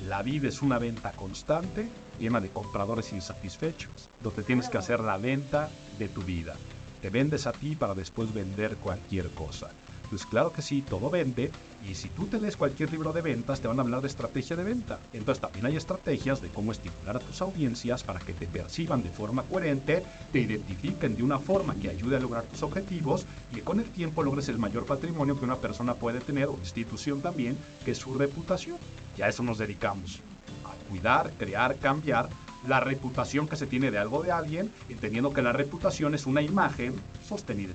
La 0.07 0.23
vida 0.23 0.49
es 0.49 0.63
una 0.63 0.79
venta 0.79 1.13
constante, 1.13 1.89
llena 2.19 2.41
de 2.41 2.51
compradores 2.51 3.13
insatisfechos, 3.13 4.11
donde 4.21 4.43
tienes 4.45 4.69
que 4.69 4.79
hacer 4.79 5.01
la 5.01 5.19
venta 5.19 5.69
de 5.99 6.09
tu 6.09 6.23
vida. 6.23 6.55
Te 7.03 7.11
vendes 7.11 7.47
a 7.47 7.53
ti 7.53 7.75
para 7.75 7.95
después 7.95 8.33
vender 8.33 8.77
cualquier 8.77 9.29
cosa. 9.31 9.71
Pues 10.09 10.25
claro 10.25 10.53
que 10.53 10.63
sí, 10.63 10.83
todo 10.83 11.11
vende. 11.11 11.51
Y 11.87 11.95
si 11.95 12.09
tú 12.09 12.27
te 12.27 12.41
lees 12.41 12.57
cualquier 12.57 12.91
libro 12.91 13.13
de 13.13 13.23
ventas, 13.23 13.61
te 13.61 13.69
van 13.69 13.79
a 13.79 13.83
hablar 13.83 14.01
de 14.01 14.09
estrategia 14.09 14.57
de 14.57 14.65
venta. 14.65 14.99
Entonces 15.13 15.41
también 15.41 15.67
hay 15.67 15.77
estrategias 15.77 16.43
de 16.43 16.49
cómo 16.49 16.73
estimular 16.73 17.17
a 17.17 17.21
tus 17.21 17.41
audiencias 17.41 18.03
para 18.03 18.19
que 18.19 18.33
te 18.33 18.47
perciban 18.47 19.03
de 19.03 19.11
forma 19.11 19.43
coherente, 19.45 20.03
te 20.33 20.41
identifiquen 20.41 21.17
de 21.17 21.23
una 21.23 21.39
forma 21.39 21.75
que 21.77 21.89
ayude 21.89 22.17
a 22.17 22.21
lograr 22.21 22.45
tus 22.45 22.63
objetivos 22.63 23.27
y 23.53 23.57
que 23.57 23.63
con 23.63 23.81
el 23.81 23.87
tiempo 23.87 24.23
logres 24.23 24.49
el 24.49 24.59
mayor 24.59 24.87
patrimonio 24.87 25.39
que 25.39 25.45
una 25.45 25.57
persona 25.57 25.95
puede 25.95 26.21
tener, 26.21 26.47
o 26.47 26.59
institución 26.59 27.21
también, 27.21 27.57
que 27.85 27.93
es 27.93 27.99
su 27.99 28.15
reputación. 28.15 28.79
Y 29.17 29.23
a 29.23 29.29
eso 29.29 29.43
nos 29.43 29.59
dedicamos. 29.59 30.21
A 30.65 30.91
cuidar, 30.91 31.33
crear, 31.39 31.77
cambiar 31.77 32.29
la 32.67 32.81
reputación 32.81 33.47
que 33.49 33.57
se 33.57 33.67
tiene 33.67 33.91
de 33.91 33.99
algo 33.99 34.23
de 34.23 34.33
alguien, 34.33 34.73
entendiendo 34.89 35.33
que 35.33 35.43
la 35.43 35.53
reputación 35.53 36.15
es 36.15 36.27
una 36.27 36.43
imagen 36.43 36.95
sostenida 37.27 37.75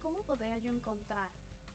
¿cómo 0.00 0.22
podría 0.22 0.58
yo 0.58 0.72
encontrar? 0.72 1.30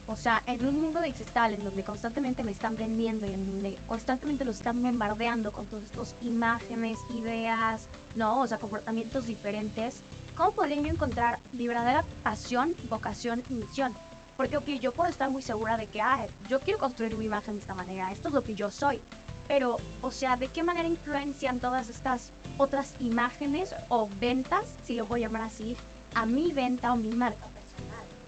O 0.06 0.16
sea, 0.16 0.42
en 0.46 0.66
un 0.66 0.80
mundo 0.82 1.00
digital 1.00 1.54
en 1.54 1.64
donde 1.64 1.82
constantemente 1.82 2.44
me 2.44 2.52
están 2.52 2.76
vendiendo 2.76 3.26
y 3.26 3.32
en 3.32 3.46
donde 3.46 3.78
constantemente 3.86 4.44
los 4.44 4.56
están 4.56 4.82
bombardeando 4.82 5.50
con 5.50 5.64
todas 5.66 5.86
estas 5.86 6.14
imágenes, 6.20 6.98
ideas, 7.14 7.88
¿no? 8.14 8.42
O 8.42 8.46
sea, 8.46 8.58
comportamientos 8.58 9.26
diferentes, 9.26 10.02
¿cómo 10.36 10.52
podría 10.52 10.76
yo 10.76 10.88
encontrar 10.88 11.38
mi 11.52 11.66
verdadera 11.66 12.04
pasión, 12.22 12.74
vocación 12.90 13.42
y 13.48 13.54
misión? 13.54 13.94
Porque, 14.36 14.78
yo 14.78 14.92
puedo 14.92 15.08
estar 15.08 15.30
muy 15.30 15.40
segura 15.40 15.78
de 15.78 15.86
que, 15.86 16.02
ah, 16.02 16.26
yo 16.50 16.60
quiero 16.60 16.78
construir 16.78 17.14
una 17.14 17.24
imagen 17.24 17.54
de 17.54 17.60
esta 17.60 17.74
manera, 17.74 18.12
esto 18.12 18.28
es 18.28 18.34
lo 18.34 18.44
que 18.44 18.54
yo 18.54 18.70
soy. 18.70 19.00
Pero, 19.48 19.78
o 20.02 20.10
sea, 20.10 20.36
¿de 20.36 20.48
qué 20.48 20.62
manera 20.62 20.88
influencian 20.88 21.60
todas 21.60 21.88
estas 21.88 22.30
otras 22.58 22.94
imágenes 23.00 23.74
o 23.88 24.08
ventas, 24.20 24.64
si 24.84 24.96
lo 24.96 25.06
voy 25.06 25.22
a 25.22 25.28
llamar 25.28 25.42
así, 25.42 25.76
a 26.14 26.26
mi 26.26 26.52
venta 26.52 26.92
o 26.92 26.96
mi 26.96 27.10
marca? 27.10 27.53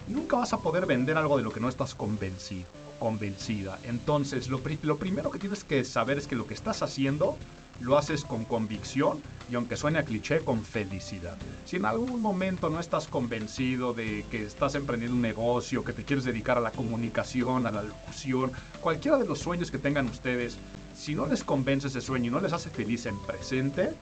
Nunca 0.08 0.36
vas 0.36 0.52
a 0.52 0.58
poder 0.58 0.86
vender 0.86 1.16
algo 1.16 1.36
de 1.36 1.42
lo 1.42 1.52
que 1.52 1.60
no 1.60 1.68
estás 1.68 1.94
convencido, 1.94 2.66
convencida. 2.98 3.78
Entonces, 3.84 4.48
lo, 4.48 4.60
lo 4.82 4.96
primero 4.96 5.30
que 5.30 5.38
tienes 5.38 5.64
que 5.64 5.84
saber 5.84 6.18
es 6.18 6.26
que 6.26 6.36
lo 6.36 6.46
que 6.46 6.54
estás 6.54 6.82
haciendo 6.82 7.36
lo 7.80 7.98
haces 7.98 8.24
con 8.24 8.44
convicción 8.44 9.20
y 9.50 9.54
aunque 9.54 9.76
suene 9.76 9.98
a 9.98 10.04
cliché, 10.04 10.40
con 10.40 10.64
felicidad. 10.64 11.36
Si 11.64 11.76
en 11.76 11.84
algún 11.84 12.20
momento 12.20 12.68
no 12.70 12.80
estás 12.80 13.06
convencido 13.06 13.92
de 13.92 14.24
que 14.30 14.44
estás 14.44 14.74
emprendiendo 14.74 15.14
un 15.14 15.22
negocio, 15.22 15.84
que 15.84 15.92
te 15.92 16.04
quieres 16.04 16.24
dedicar 16.24 16.58
a 16.58 16.60
la 16.60 16.72
comunicación, 16.72 17.66
a 17.66 17.70
la 17.70 17.82
locución, 17.82 18.52
cualquiera 18.80 19.18
de 19.18 19.26
los 19.26 19.38
sueños 19.38 19.70
que 19.70 19.78
tengan 19.78 20.06
ustedes, 20.06 20.56
si 20.96 21.14
no 21.14 21.26
les 21.26 21.44
convence 21.44 21.88
ese 21.88 22.00
sueño 22.00 22.26
y 22.26 22.30
no 22.30 22.40
les 22.40 22.52
hace 22.52 22.70
feliz 22.70 23.06
en 23.06 23.18
presente, 23.20 23.92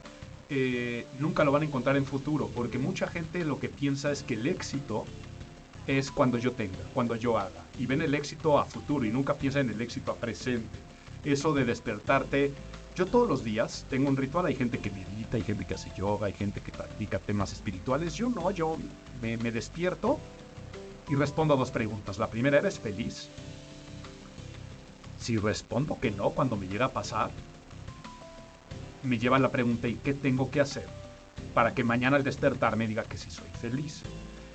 eh, 0.49 1.07
nunca 1.19 1.45
lo 1.45 1.53
van 1.53 1.63
a 1.63 1.65
encontrar 1.67 1.97
en 1.97 2.07
futuro, 2.07 2.51
porque 2.55 2.79
mucha 2.79 3.07
gente 3.07 3.45
lo 3.45 3.59
que 3.59 3.69
piensa 3.69 4.13
es 4.13 4.23
que 4.23 4.35
el 4.35 4.47
éxito 4.47 5.05
es 5.87 6.11
cuando 6.11 6.39
yo 6.39 6.53
tenga, 6.53 6.79
cuando 6.93 7.17
yo 7.17 7.39
haga. 7.39 7.65
Y 7.79 7.87
ven 7.87 8.03
el 8.03 8.15
éxito 8.15 8.59
a 8.59 8.65
futuro 8.65 9.05
y 9.05 9.11
nunca 9.11 9.35
piensa 9.35 9.61
en 9.61 9.71
el 9.71 9.81
éxito 9.81 10.13
a 10.13 10.17
presente. 10.17 10.79
eso 11.25 11.55
de 11.55 11.65
despertarte. 11.65 12.53
Yo 12.95 13.07
todos 13.07 13.29
los 13.29 13.43
días 13.43 13.87
tengo 13.91 14.09
un 14.09 14.17
ritual, 14.17 14.47
hay 14.47 14.55
gente 14.55 14.79
que 14.79 14.91
medita, 14.91 15.37
hay 15.37 15.43
gente 15.43 15.65
que 15.65 15.75
hace 15.75 15.91
yoga, 15.97 16.27
hay 16.27 16.33
gente 16.33 16.61
que 16.61 16.71
practica 16.71 17.19
temas 17.19 17.53
espirituales. 17.53 18.15
Yo 18.15 18.29
no, 18.29 18.51
yo 18.51 18.77
me, 19.21 19.37
despierto 19.37 20.21
y 21.09 21.15
respondo 21.17 21.55
a 21.55 21.57
dos 21.57 21.71
preguntas. 21.71 22.19
La 22.19 22.29
primera, 22.29 22.59
¿eres 22.59 22.79
feliz? 22.79 23.29
Si 25.19 25.39
respondo 25.39 25.99
que 26.01 26.11
no 26.11 26.31
cuando 26.31 26.57
me 26.57 26.69
llega 26.69 26.87
a 26.87 26.93
pasar, 26.93 27.31
me 29.03 29.19
lleva 29.19 29.39
la 29.39 29.51
pregunta, 29.51 29.89
¿y 29.89 29.95
qué 29.97 30.15
tengo 30.15 30.51
que 30.51 30.61
hacer 30.61 30.87
para 31.53 31.75
que 31.75 31.85
mañana 31.85 32.17
al 32.17 32.25
despertar 32.25 32.77
me 32.77 32.87
diga 32.87 33.03
que 33.05 33.19
sí 33.19 33.31
soy 33.31 33.49
feliz? 33.61 34.03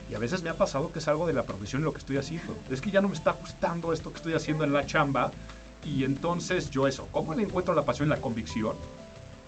Y 0.10 0.16
a 0.16 0.20
veces 0.20 0.42
me 0.42 0.50
ha 0.50 0.56
pasado 0.56 0.92
que 0.92 1.02
salgo 1.02 1.28
de 1.28 1.34
la 1.34 1.44
profesión 1.44 1.84
lo 1.84 1.92
que 1.92 2.00
estoy 2.00 2.18
haciendo. 2.18 2.56
Es 2.70 2.82
que 2.82 2.92
ya 2.92 3.02
no 3.02 3.10
me 3.10 3.16
está 3.16 3.32
gustando 3.34 3.94
esto 3.94 4.10
que 4.12 4.18
estoy 4.18 4.34
haciendo 4.34 4.64
en 4.64 4.74
la 4.74 4.86
chamba. 4.86 5.32
Y 5.86 6.04
entonces 6.04 6.70
yo 6.72 6.88
eso, 6.88 7.08
¿cómo 7.12 7.34
le 7.34 7.44
encuentro 7.44 7.74
la 7.74 7.86
pasión 7.86 8.08
y 8.08 8.10
la 8.10 8.20
convicción? 8.20 8.76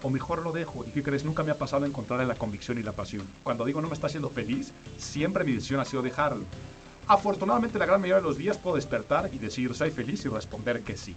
O 0.04 0.10
mejor 0.10 0.44
lo 0.44 0.52
dejo. 0.52 0.86
¿Y 0.86 0.92
qué 0.92 1.04
crees? 1.04 1.26
Nunca 1.26 1.44
me 1.44 1.52
ha 1.52 1.58
pasado 1.58 1.86
encontrar 1.86 2.26
la 2.26 2.36
convicción 2.36 2.78
y 2.78 2.84
la 2.84 2.92
pasión. 2.92 3.28
Cuando 3.44 3.66
digo 3.66 3.82
no 3.82 3.88
me 3.88 3.94
está 3.94 4.08
haciendo 4.08 4.30
feliz, 4.30 4.72
siempre 4.98 5.44
mi 5.44 5.54
decisión 5.54 5.80
ha 5.80 5.86
sido 5.86 6.04
dejarlo. 6.04 6.44
Afortunadamente 7.08 7.80
la 7.80 7.86
gran 7.86 8.00
mayoría 8.00 8.22
de 8.22 8.28
los 8.28 8.38
días 8.38 8.58
puedo 8.58 8.76
despertar 8.76 9.30
y 9.34 9.40
decir 9.40 9.74
soy 9.76 9.92
feliz 9.92 10.24
y 10.26 10.30
responder 10.30 10.82
que 10.82 10.96
sí. 10.96 11.16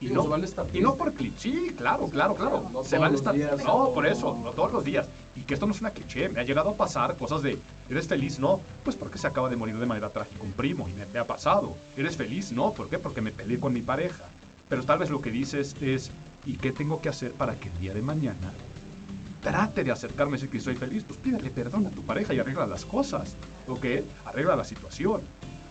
Y 0.00 0.08
no, 0.08 0.36
estar 0.36 0.66
y 0.72 0.80
no 0.80 0.96
por 0.96 1.12
cliché. 1.14 1.38
Sí, 1.38 1.74
claro, 1.76 2.08
claro, 2.08 2.34
claro. 2.34 2.68
No 2.72 2.84
se 2.84 2.98
vale 2.98 3.12
los 3.12 3.20
estar. 3.20 3.34
días, 3.34 3.64
no, 3.64 3.84
no. 3.84 3.90
por 3.92 4.06
eso, 4.06 4.36
no 4.42 4.50
todos 4.50 4.72
los 4.72 4.84
días. 4.84 5.06
Y 5.34 5.42
que 5.42 5.54
esto 5.54 5.66
no 5.66 5.72
es 5.72 5.80
una 5.80 5.90
cliché. 5.90 6.28
Me 6.28 6.40
ha 6.40 6.44
llegado 6.44 6.70
a 6.70 6.74
pasar 6.74 7.16
cosas 7.16 7.42
de. 7.42 7.58
¿Eres 7.88 8.08
feliz? 8.08 8.38
No. 8.38 8.60
Pues 8.82 8.96
porque 8.96 9.18
se 9.18 9.26
acaba 9.26 9.50
de 9.50 9.56
morir 9.56 9.76
de 9.78 9.86
manera 9.86 10.10
trágica 10.10 10.42
un 10.42 10.52
primo 10.52 10.88
y 10.88 10.92
me, 10.92 11.06
me 11.06 11.18
ha 11.18 11.26
pasado. 11.26 11.76
¿Eres 11.96 12.16
feliz? 12.16 12.52
No. 12.52 12.72
¿Por 12.72 12.88
qué? 12.88 12.98
Porque 12.98 13.20
me 13.20 13.30
peleé 13.30 13.58
con 13.58 13.72
mi 13.72 13.82
pareja. 13.82 14.24
Pero 14.68 14.82
tal 14.84 14.98
vez 14.98 15.10
lo 15.10 15.20
que 15.20 15.30
dices 15.30 15.76
es. 15.80 16.10
¿Y 16.46 16.58
qué 16.58 16.72
tengo 16.72 17.00
que 17.00 17.08
hacer 17.08 17.32
para 17.32 17.54
que 17.54 17.68
el 17.68 17.78
día 17.78 17.94
de 17.94 18.02
mañana 18.02 18.52
trate 19.42 19.82
de 19.82 19.90
acercarme 19.92 20.32
y 20.32 20.34
decir 20.34 20.50
que 20.50 20.60
soy 20.60 20.74
feliz? 20.74 21.04
Pues 21.04 21.18
pídele 21.18 21.48
perdón 21.50 21.86
a 21.86 21.90
tu 21.90 22.02
pareja 22.02 22.34
y 22.34 22.38
arregla 22.38 22.66
las 22.66 22.84
cosas. 22.84 23.34
¿Ok? 23.66 23.86
Arregla 24.26 24.56
la 24.56 24.64
situación. 24.64 25.22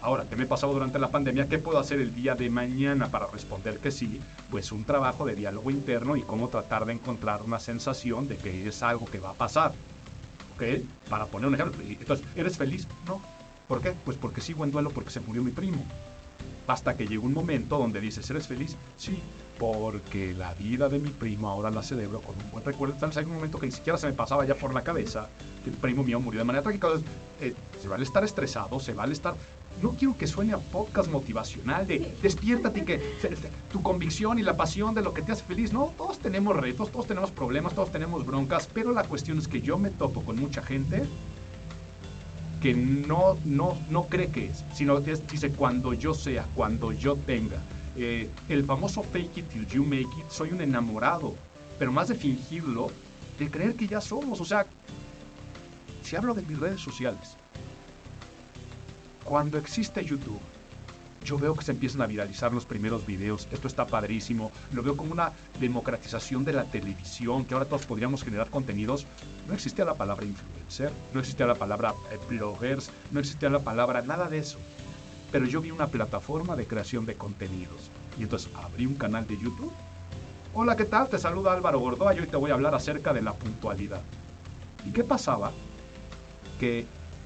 Ahora, 0.03 0.25
¿qué 0.29 0.35
me 0.35 0.45
pasado 0.45 0.73
durante 0.73 0.99
la 0.99 1.07
pandemia? 1.07 1.47
¿Qué 1.47 1.59
puedo 1.59 1.79
hacer 1.79 2.01
el 2.01 2.13
día 2.13 2.35
de 2.35 2.49
mañana 2.49 3.07
para 3.07 3.27
responder 3.27 3.77
que 3.77 3.89
sí? 3.89 4.19
Pues 4.51 4.73
un 4.73 4.83
trabajo 4.83 5.25
de 5.25 5.33
diálogo 5.33 5.71
interno 5.71 6.17
y 6.17 6.23
cómo 6.23 6.49
tratar 6.49 6.85
de 6.85 6.91
encontrar 6.91 7.41
una 7.41 7.57
sensación 7.59 8.27
de 8.27 8.35
que 8.35 8.67
es 8.67 8.83
algo 8.83 9.05
que 9.05 9.19
va 9.19 9.29
a 9.29 9.33
pasar. 9.33 9.71
¿Ok? 10.55 10.63
Para 11.09 11.25
poner 11.25 11.47
un 11.47 11.55
ejemplo. 11.55 11.81
Entonces, 11.87 12.25
¿eres 12.35 12.57
feliz? 12.57 12.87
No. 13.07 13.21
¿Por 13.67 13.81
qué? 13.81 13.93
Pues 14.05 14.17
porque 14.17 14.41
sigo 14.41 14.63
en 14.63 14.71
duelo 14.71 14.89
porque 14.91 15.09
se 15.09 15.19
murió 15.19 15.43
mi 15.43 15.51
primo. 15.51 15.83
Hasta 16.67 16.95
que 16.95 17.07
llega 17.07 17.23
un 17.23 17.33
momento 17.33 17.77
donde 17.77 17.99
dices, 17.99 18.29
¿eres 18.29 18.47
feliz? 18.47 18.75
Sí, 18.97 19.19
porque 19.57 20.33
la 20.33 20.53
vida 20.53 20.89
de 20.89 20.99
mi 20.99 21.09
primo 21.09 21.49
ahora 21.49 21.69
la 21.71 21.83
celebro 21.83 22.21
con 22.21 22.35
un 22.35 22.51
buen 22.51 22.63
recuerdo. 22.63 22.95
Tal 22.95 23.09
vez 23.09 23.17
hay 23.17 23.25
un 23.25 23.35
momento 23.35 23.59
que 23.59 23.65
ni 23.65 23.71
siquiera 23.71 23.97
se 23.97 24.07
me 24.07 24.13
pasaba 24.13 24.45
ya 24.45 24.55
por 24.55 24.73
la 24.73 24.83
cabeza 24.83 25.29
que 25.63 25.69
el 25.69 25.75
primo 25.75 26.03
mío 26.03 26.19
murió 26.19 26.39
de 26.39 26.45
manera 26.45 26.63
trágica. 26.63 26.87
Entonces, 26.87 27.09
eh, 27.41 27.53
se 27.81 27.87
vale 27.87 28.03
estar 28.03 28.23
estresado, 28.23 28.79
se 28.79 28.93
vale 28.93 29.13
estar... 29.13 29.35
No 29.81 29.91
quiero 29.91 30.17
que 30.17 30.27
suene 30.27 30.53
a 30.53 30.57
podcast 30.57 31.09
motivacional 31.09 31.85
de 31.85 32.15
despiértate 32.21 32.79
y 32.79 32.83
que 32.83 33.01
tu 33.71 33.81
convicción 33.81 34.39
y 34.39 34.43
la 34.43 34.55
pasión 34.55 34.95
de 34.95 35.01
lo 35.01 35.13
que 35.13 35.21
te 35.21 35.33
hace 35.33 35.43
feliz. 35.43 35.73
No, 35.73 35.93
todos 35.97 36.19
tenemos 36.19 36.55
retos, 36.55 36.91
todos 36.91 37.07
tenemos 37.07 37.31
problemas, 37.31 37.73
todos 37.73 37.91
tenemos 37.91 38.25
broncas, 38.25 38.69
pero 38.73 38.93
la 38.93 39.03
cuestión 39.03 39.37
es 39.39 39.47
que 39.47 39.61
yo 39.61 39.77
me 39.77 39.89
topo 39.89 40.23
con 40.23 40.37
mucha 40.39 40.61
gente 40.61 41.03
que 42.61 42.73
no, 42.73 43.37
no, 43.43 43.77
no 43.89 44.03
cree 44.03 44.29
que 44.29 44.45
es, 44.45 44.63
sino 44.73 45.03
que 45.03 45.15
dice 45.15 45.51
cuando 45.51 45.93
yo 45.93 46.13
sea, 46.13 46.45
cuando 46.55 46.93
yo 46.93 47.17
tenga. 47.17 47.57
Eh, 47.97 48.29
el 48.47 48.63
famoso 48.63 49.03
fake 49.03 49.39
it 49.39 49.49
till 49.49 49.67
you 49.67 49.83
make 49.83 50.07
it, 50.17 50.29
soy 50.29 50.51
un 50.51 50.61
enamorado, 50.61 51.35
pero 51.77 51.91
más 51.91 52.07
de 52.07 52.15
fingirlo, 52.15 52.89
de 53.37 53.51
creer 53.51 53.75
que 53.75 53.85
ya 53.85 53.99
somos. 53.99 54.39
O 54.39 54.45
sea, 54.45 54.65
si 56.03 56.15
hablo 56.15 56.33
de 56.33 56.41
mis 56.43 56.57
redes 56.57 56.79
sociales, 56.79 57.35
cuando 59.23 59.57
existe 59.57 60.03
YouTube, 60.03 60.39
yo 61.23 61.37
veo 61.37 61.55
que 61.55 61.63
se 61.63 61.71
empiezan 61.71 62.01
a 62.01 62.07
viralizar 62.07 62.51
los 62.51 62.65
primeros 62.65 63.05
videos. 63.05 63.47
Esto 63.51 63.67
está 63.67 63.87
padrísimo. 63.87 64.51
Lo 64.73 64.83
veo 64.83 64.97
como 64.97 65.13
una 65.13 65.31
democratización 65.59 66.43
de 66.43 66.51
la 66.51 66.65
televisión, 66.65 67.45
que 67.45 67.53
ahora 67.53 67.65
todos 67.65 67.85
podríamos 67.85 68.23
generar 68.23 68.49
contenidos. 68.49 69.05
No 69.47 69.53
existía 69.53 69.85
la 69.85 69.93
palabra 69.93 70.25
influencer, 70.25 70.91
no 71.13 71.21
existía 71.21 71.47
la 71.47 71.55
palabra 71.55 71.93
eh, 72.11 72.19
bloggers, 72.29 72.91
no 73.11 73.21
existía 73.21 73.49
la 73.49 73.59
palabra 73.59 74.01
nada 74.01 74.27
de 74.27 74.39
eso. 74.39 74.57
Pero 75.31 75.45
yo 75.45 75.61
vi 75.61 75.71
una 75.71 75.87
plataforma 75.87 76.57
de 76.57 76.67
creación 76.67 77.05
de 77.05 77.15
contenidos. 77.15 77.89
Y 78.19 78.23
entonces 78.23 78.51
abrí 78.55 78.85
un 78.85 78.95
canal 78.95 79.25
de 79.25 79.37
YouTube. 79.37 79.71
Hola, 80.53 80.75
¿qué 80.75 80.85
tal? 80.85 81.07
Te 81.07 81.17
saluda 81.17 81.53
Álvaro 81.53 81.79
Gordoa 81.79 82.13
y 82.13 82.19
hoy 82.19 82.27
te 82.27 82.35
voy 82.35 82.51
a 82.51 82.55
hablar 82.55 82.75
acerca 82.75 83.13
de 83.13 83.21
la 83.21 83.33
puntualidad. 83.33 84.01
¿Y 84.85 84.91
qué 84.91 85.03
pasaba? 85.03 85.51
Que 86.59 86.85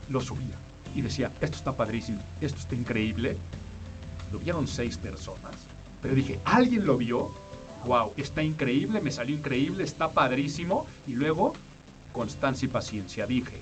lo 0.09 0.21
subía 0.21 0.66
y 0.97 1.01
decía, 1.03 1.31
esto 1.41 1.57
está 1.57 1.77
padrísimo, 1.77 2.19
esto 2.41 2.57
está 2.57 2.73
increíble, 2.73 3.37
lo 4.31 4.39
vieron 4.39 4.67
seis 4.67 4.97
personas. 4.97 5.53
Pero 6.01 6.15
dije, 6.15 6.39
¿alguien 6.43 6.87
lo 6.87 6.97
vio? 6.97 7.31
Wow, 7.85 8.13
está 8.17 8.41
increíble, 8.41 8.99
me 8.99 9.11
salió 9.11 9.35
increíble, 9.35 9.83
está 9.83 10.09
padrísimo. 10.09 10.87
Y 11.05 11.13
luego, 11.13 11.53
constancia 12.13 12.65
y 12.65 12.69
paciencia. 12.69 13.27
Dije, 13.27 13.61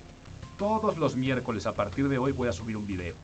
todos 0.58 0.98
los 0.98 1.18
miércoles 1.18 1.66
a 1.66 1.74
partir 1.74 2.08
de 2.08 2.18
hoy 2.18 2.32
voy 2.32 2.48
a 2.48 2.54
subir 2.54 2.78
un 2.78 2.88
video. 2.88 3.16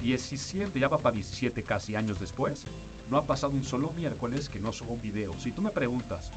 17, 0.00 0.78
ya 0.78 0.86
va 0.86 0.98
para 0.98 1.16
17 1.16 1.64
casi 1.64 1.96
años 1.96 2.20
después, 2.20 2.64
no 3.10 3.16
ha 3.16 3.24
pasado 3.24 3.52
un 3.52 3.64
solo 3.64 3.92
miércoles 3.96 4.48
que 4.48 4.60
no 4.60 4.72
subo 4.72 4.94
un 4.94 5.02
video. 5.02 5.34
Si 5.40 5.50
tú 5.50 5.62
me 5.62 5.70
preguntas, 5.70 6.30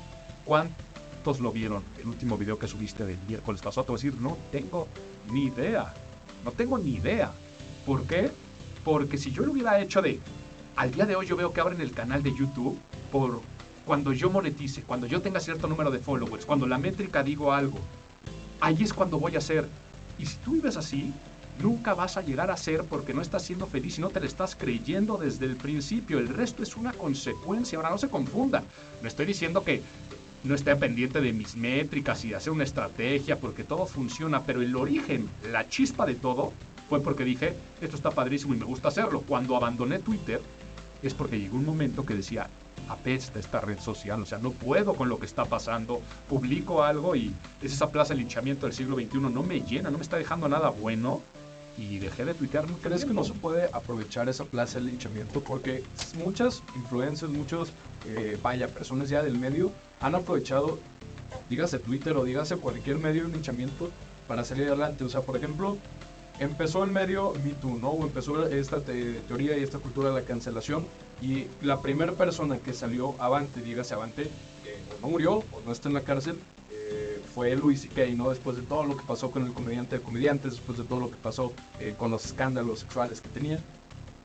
¿cuántos 0.44 1.40
lo 1.40 1.52
vieron 1.52 1.84
el 2.00 2.08
último 2.08 2.36
video 2.36 2.58
que 2.58 2.68
subiste 2.68 3.06
del 3.06 3.20
miércoles 3.28 3.62
pasado? 3.62 3.86
Te 3.86 3.92
voy 3.92 4.00
a 4.00 4.04
decir, 4.04 4.22
no 4.22 4.38
tengo 4.52 4.88
ni 5.32 5.46
idea. 5.46 5.94
No 6.46 6.52
tengo 6.52 6.78
ni 6.78 6.92
idea. 6.92 7.34
¿Por 7.86 8.04
qué? 8.04 8.32
Porque 8.84 9.18
si 9.18 9.32
yo 9.32 9.44
lo 9.44 9.52
hubiera 9.52 9.82
hecho 9.82 10.02
de, 10.02 10.20
al 10.76 10.92
día 10.92 11.08
de 11.08 11.16
hoy 11.16 11.26
yo 11.26 11.36
veo 11.36 11.52
que 11.52 11.60
abren 11.60 11.82
el 11.82 11.92
canal 11.92 12.22
de 12.22 12.34
YouTube 12.34 12.78
por 13.12 13.42
cuando 13.84 14.14
yo 14.14 14.30
monetice, 14.30 14.84
cuando 14.84 15.08
yo 15.08 15.22
tenga 15.22 15.40
cierto 15.40 15.68
número 15.68 15.92
de 15.92 16.00
followers, 16.00 16.46
cuando 16.46 16.68
la 16.68 16.78
métrica 16.78 17.24
digo 17.24 17.52
algo, 17.52 17.80
ahí 18.60 18.78
es 18.80 18.94
cuando 18.94 19.20
voy 19.20 19.36
a 19.36 19.40
hacer. 19.40 19.68
Y 20.20 20.26
si 20.28 20.38
tú 20.38 20.54
vives 20.54 20.78
así, 20.78 21.12
nunca 21.62 21.94
vas 21.94 22.18
a 22.18 22.22
llegar 22.22 22.52
a 22.52 22.58
ser 22.58 22.84
porque 22.84 23.14
no 23.14 23.22
estás 23.22 23.44
siendo 23.44 23.66
feliz 23.66 23.98
y 23.98 24.02
no 24.02 24.10
te 24.10 24.20
lo 24.20 24.26
estás 24.26 24.56
creyendo 24.56 25.18
desde 25.18 25.46
el 25.46 25.56
principio. 25.56 26.20
El 26.20 26.28
resto 26.28 26.64
es 26.64 26.76
una 26.76 26.94
consecuencia. 26.94 27.78
Ahora 27.78 27.90
no 27.90 27.98
se 27.98 28.10
confundan. 28.10 28.64
No 29.02 29.08
estoy 29.08 29.26
diciendo 29.26 29.64
que 29.64 29.82
no 30.46 30.54
esté 30.54 30.76
pendiente 30.76 31.22
de 31.22 31.34
mis 31.34 31.56
métricas 31.56 32.24
y 32.24 32.30
de 32.30 32.36
hacer 32.36 32.54
una 32.54 32.64
estrategia 32.64 33.40
porque 33.40 33.64
todo 33.64 33.86
funciona, 33.88 34.44
pero 34.44 34.62
el 34.62 34.76
origen, 34.76 35.28
la 35.52 35.68
chispa 35.68 36.06
de 36.06 36.16
todo, 36.16 36.54
fue 36.88 37.02
porque 37.02 37.24
dije, 37.24 37.56
esto 37.82 37.96
está 37.96 38.12
padrísimo 38.12 38.54
y 38.54 38.58
me 38.58 38.66
gusta 38.66 38.90
hacerlo. 38.90 39.22
Cuando 39.22 39.56
abandoné 39.56 40.00
Twitter, 40.00 40.40
es 41.02 41.16
porque 41.16 41.40
llegó 41.40 41.58
un 41.58 41.66
momento 41.66 42.06
que 42.06 42.14
decía, 42.14 42.48
apesta 42.88 43.40
esta 43.40 43.60
red 43.60 43.80
social, 43.80 44.22
o 44.22 44.26
sea, 44.28 44.38
no 44.38 44.52
puedo 44.52 44.94
con 44.94 45.10
lo 45.10 45.20
que 45.20 45.26
está 45.26 45.46
pasando, 45.46 46.02
publico 46.30 46.84
algo 46.84 47.16
y 47.16 47.34
es 47.64 47.74
esa 47.74 47.90
plaza 47.90 48.14
de 48.14 48.20
linchamiento 48.20 48.68
del 48.68 48.76
siglo 48.76 48.96
XXI, 48.98 49.18
no 49.20 49.42
me 49.42 49.62
llena, 49.62 49.90
no 49.90 49.98
me 49.98 50.04
está 50.04 50.18
dejando 50.18 50.48
nada 50.48 50.70
bueno 50.70 51.24
y 51.78 51.98
dejé 51.98 52.24
de 52.24 52.36
tuitear. 52.36 52.68
mucho 52.68 52.82
¿Crees 52.84 53.04
que 53.04 53.14
no 53.14 53.24
se 53.24 53.34
puede 53.34 53.68
aprovechar 53.74 54.30
esa 54.30 54.46
plaza 54.46 54.80
de 54.80 54.86
linchamiento? 54.86 55.42
Porque 55.42 55.84
muchas 56.24 56.62
influencers, 56.76 57.32
muchos, 57.32 57.72
eh, 58.06 58.38
vaya, 58.44 58.68
personas 58.68 59.10
ya 59.10 59.24
del 59.24 59.40
medio 59.40 59.72
han 60.02 60.16
aprovechado, 60.16 60.80
dígase 61.50 61.80
Twitter 61.80 62.16
o 62.18 62.24
dígase 62.24 62.58
cualquier 62.58 62.98
medio 62.98 63.24
de 63.26 63.34
linchamiento 63.34 63.90
para 64.28 64.44
salir 64.44 64.68
adelante. 64.68 65.04
O 65.04 65.10
sea, 65.10 65.22
por 65.22 65.38
ejemplo, 65.38 65.78
empezó 66.40 66.84
el 66.84 66.92
medio 66.92 67.34
Me 67.44 67.52
Too, 67.54 67.78
¿no? 67.80 67.90
O 67.92 68.04
empezó 68.04 68.48
esta 68.48 68.82
te- 68.82 69.20
teoría 69.28 69.58
y 69.58 69.64
esta 69.64 69.80
cultura 69.80 70.10
de 70.10 70.22
la 70.22 70.26
cancelación 70.28 70.86
y 71.22 71.46
la 71.62 71.82
primera 71.82 72.12
persona 72.14 72.58
que 72.58 72.74
salió 72.74 73.16
avante, 73.20 73.62
dígase 73.62 73.94
avante, 73.94 74.24
que 74.64 74.76
o 74.98 75.02
no 75.02 75.08
murió 75.10 75.34
o 75.38 75.62
no 75.66 75.72
está 75.72 75.88
en 75.88 75.94
la 75.96 76.02
cárcel, 76.02 76.38
eh, 76.72 77.22
fue 77.34 77.56
Louis 77.56 77.82
C.K., 77.82 78.08
¿no? 78.16 78.30
Después 78.30 78.58
de 78.58 78.64
todo 78.64 78.84
lo 78.86 78.98
que 78.98 79.04
pasó 79.06 79.32
con 79.32 79.46
el 79.46 79.54
comediante 79.54 79.98
de 79.98 80.02
comediantes, 80.04 80.52
después 80.54 80.78
de 80.78 80.84
todo 80.84 81.00
lo 81.00 81.10
que 81.10 81.16
pasó 81.18 81.54
eh, 81.80 81.96
con 81.98 82.12
los 82.12 82.26
escándalos 82.26 82.80
sexuales 82.80 83.22
que 83.22 83.30
tenía, 83.30 83.60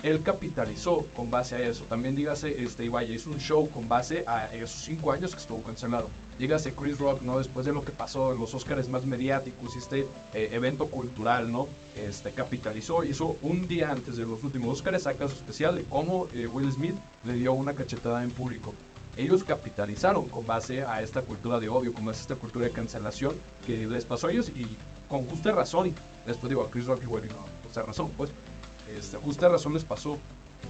él 0.03 0.23
capitalizó 0.23 1.07
con 1.15 1.31
base 1.31 1.57
a 1.57 1.59
eso. 1.61 1.85
También 1.85 2.17
dígase, 2.17 2.63
este, 2.63 2.85
y 2.85 2.89
vaya, 2.89 3.15
hizo 3.15 3.31
un 3.31 3.39
show 3.39 3.69
con 3.71 3.89
base 3.89 4.25
a 4.27 4.53
esos 4.55 4.85
cinco 4.85 5.13
años 5.13 5.33
que 5.33 5.41
estuvo 5.41 5.63
cancelado. 5.63 6.09
Dígase 6.39 6.73
Chris 6.73 6.99
Rock, 6.99 7.21
¿no? 7.21 7.37
Después 7.37 7.67
de 7.67 7.73
lo 7.73 7.85
que 7.85 7.93
pasó 7.93 8.33
en 8.33 8.41
los 8.41 8.55
Oscars 8.55 8.89
más 8.89 9.05
mediáticos 9.05 9.77
este 9.77 10.07
eh, 10.33 10.49
evento 10.53 10.87
cultural, 10.87 11.53
¿no? 11.53 11.69
Este, 11.95 12.31
capitalizó, 12.33 13.05
hizo 13.05 13.37
un 13.43 13.69
día 13.69 13.91
antes 13.91 14.17
de 14.17 14.25
los 14.25 14.43
últimos 14.43 14.79
Oscars, 14.79 15.03
saca 15.03 15.29
su 15.29 15.35
especial 15.35 15.75
de 15.75 15.85
cómo 15.85 16.29
eh, 16.33 16.47
Will 16.47 16.73
Smith 16.73 16.95
le 17.25 17.35
dio 17.35 17.53
una 17.53 17.75
cachetada 17.75 18.23
en 18.25 18.31
público. 18.31 18.73
Ellos 19.19 19.45
capitalizaron 19.45 20.29
con 20.29 20.47
base 20.47 20.83
a 20.83 21.03
esta 21.03 21.21
cultura 21.21 21.61
de 21.61 21.69
odio, 21.69 21.93
como 21.93 22.11
es 22.11 22.21
esta 22.21 22.37
cultura 22.37 22.65
de 22.65 22.73
cancelación 22.73 23.35
que 23.67 23.87
les 23.87 24.07
pasó 24.07 24.29
a 24.29 24.33
ellos 24.33 24.49
y 24.49 24.67
con 25.11 25.27
justa 25.27 25.53
razón. 25.53 25.93
Después 26.27 26.49
digo 26.49 26.63
a 26.63 26.71
Chris 26.71 26.87
Rock 26.87 27.03
y 27.03 27.07
no, 27.07 27.45
justa 27.65 27.83
razón, 27.83 28.11
pues. 28.17 28.31
Este, 28.97 29.17
justa 29.17 29.49
razón 29.49 29.75
les 29.75 29.85
pasó. 29.85 30.19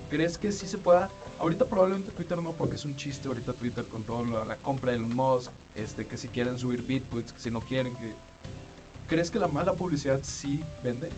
¿Crees 0.08 0.38
que 0.38 0.52
sí 0.52 0.66
se 0.66 0.78
pueda? 0.78 1.10
Ahorita 1.38 1.64
probablemente 1.64 2.12
Twitter 2.12 2.40
no, 2.40 2.52
porque 2.52 2.76
es 2.76 2.84
un 2.84 2.96
chiste 2.96 3.28
ahorita 3.28 3.52
Twitter 3.54 3.84
con 3.86 4.02
toda 4.02 4.44
la, 4.44 4.56
compra 4.56 4.92
del 4.92 5.02
Musk, 5.02 5.50
este, 5.74 6.06
que 6.06 6.16
si 6.16 6.28
quieren 6.28 6.58
subir 6.58 6.82
bitcoins, 6.82 7.32
que 7.32 7.40
si 7.40 7.50
no 7.50 7.60
quieren, 7.60 7.94
que... 7.96 8.14
¿Crees 9.08 9.30
que 9.30 9.40
la 9.40 9.48
mala 9.48 9.72
publicidad 9.72 10.20
sí 10.22 10.62
vende? 10.84 11.10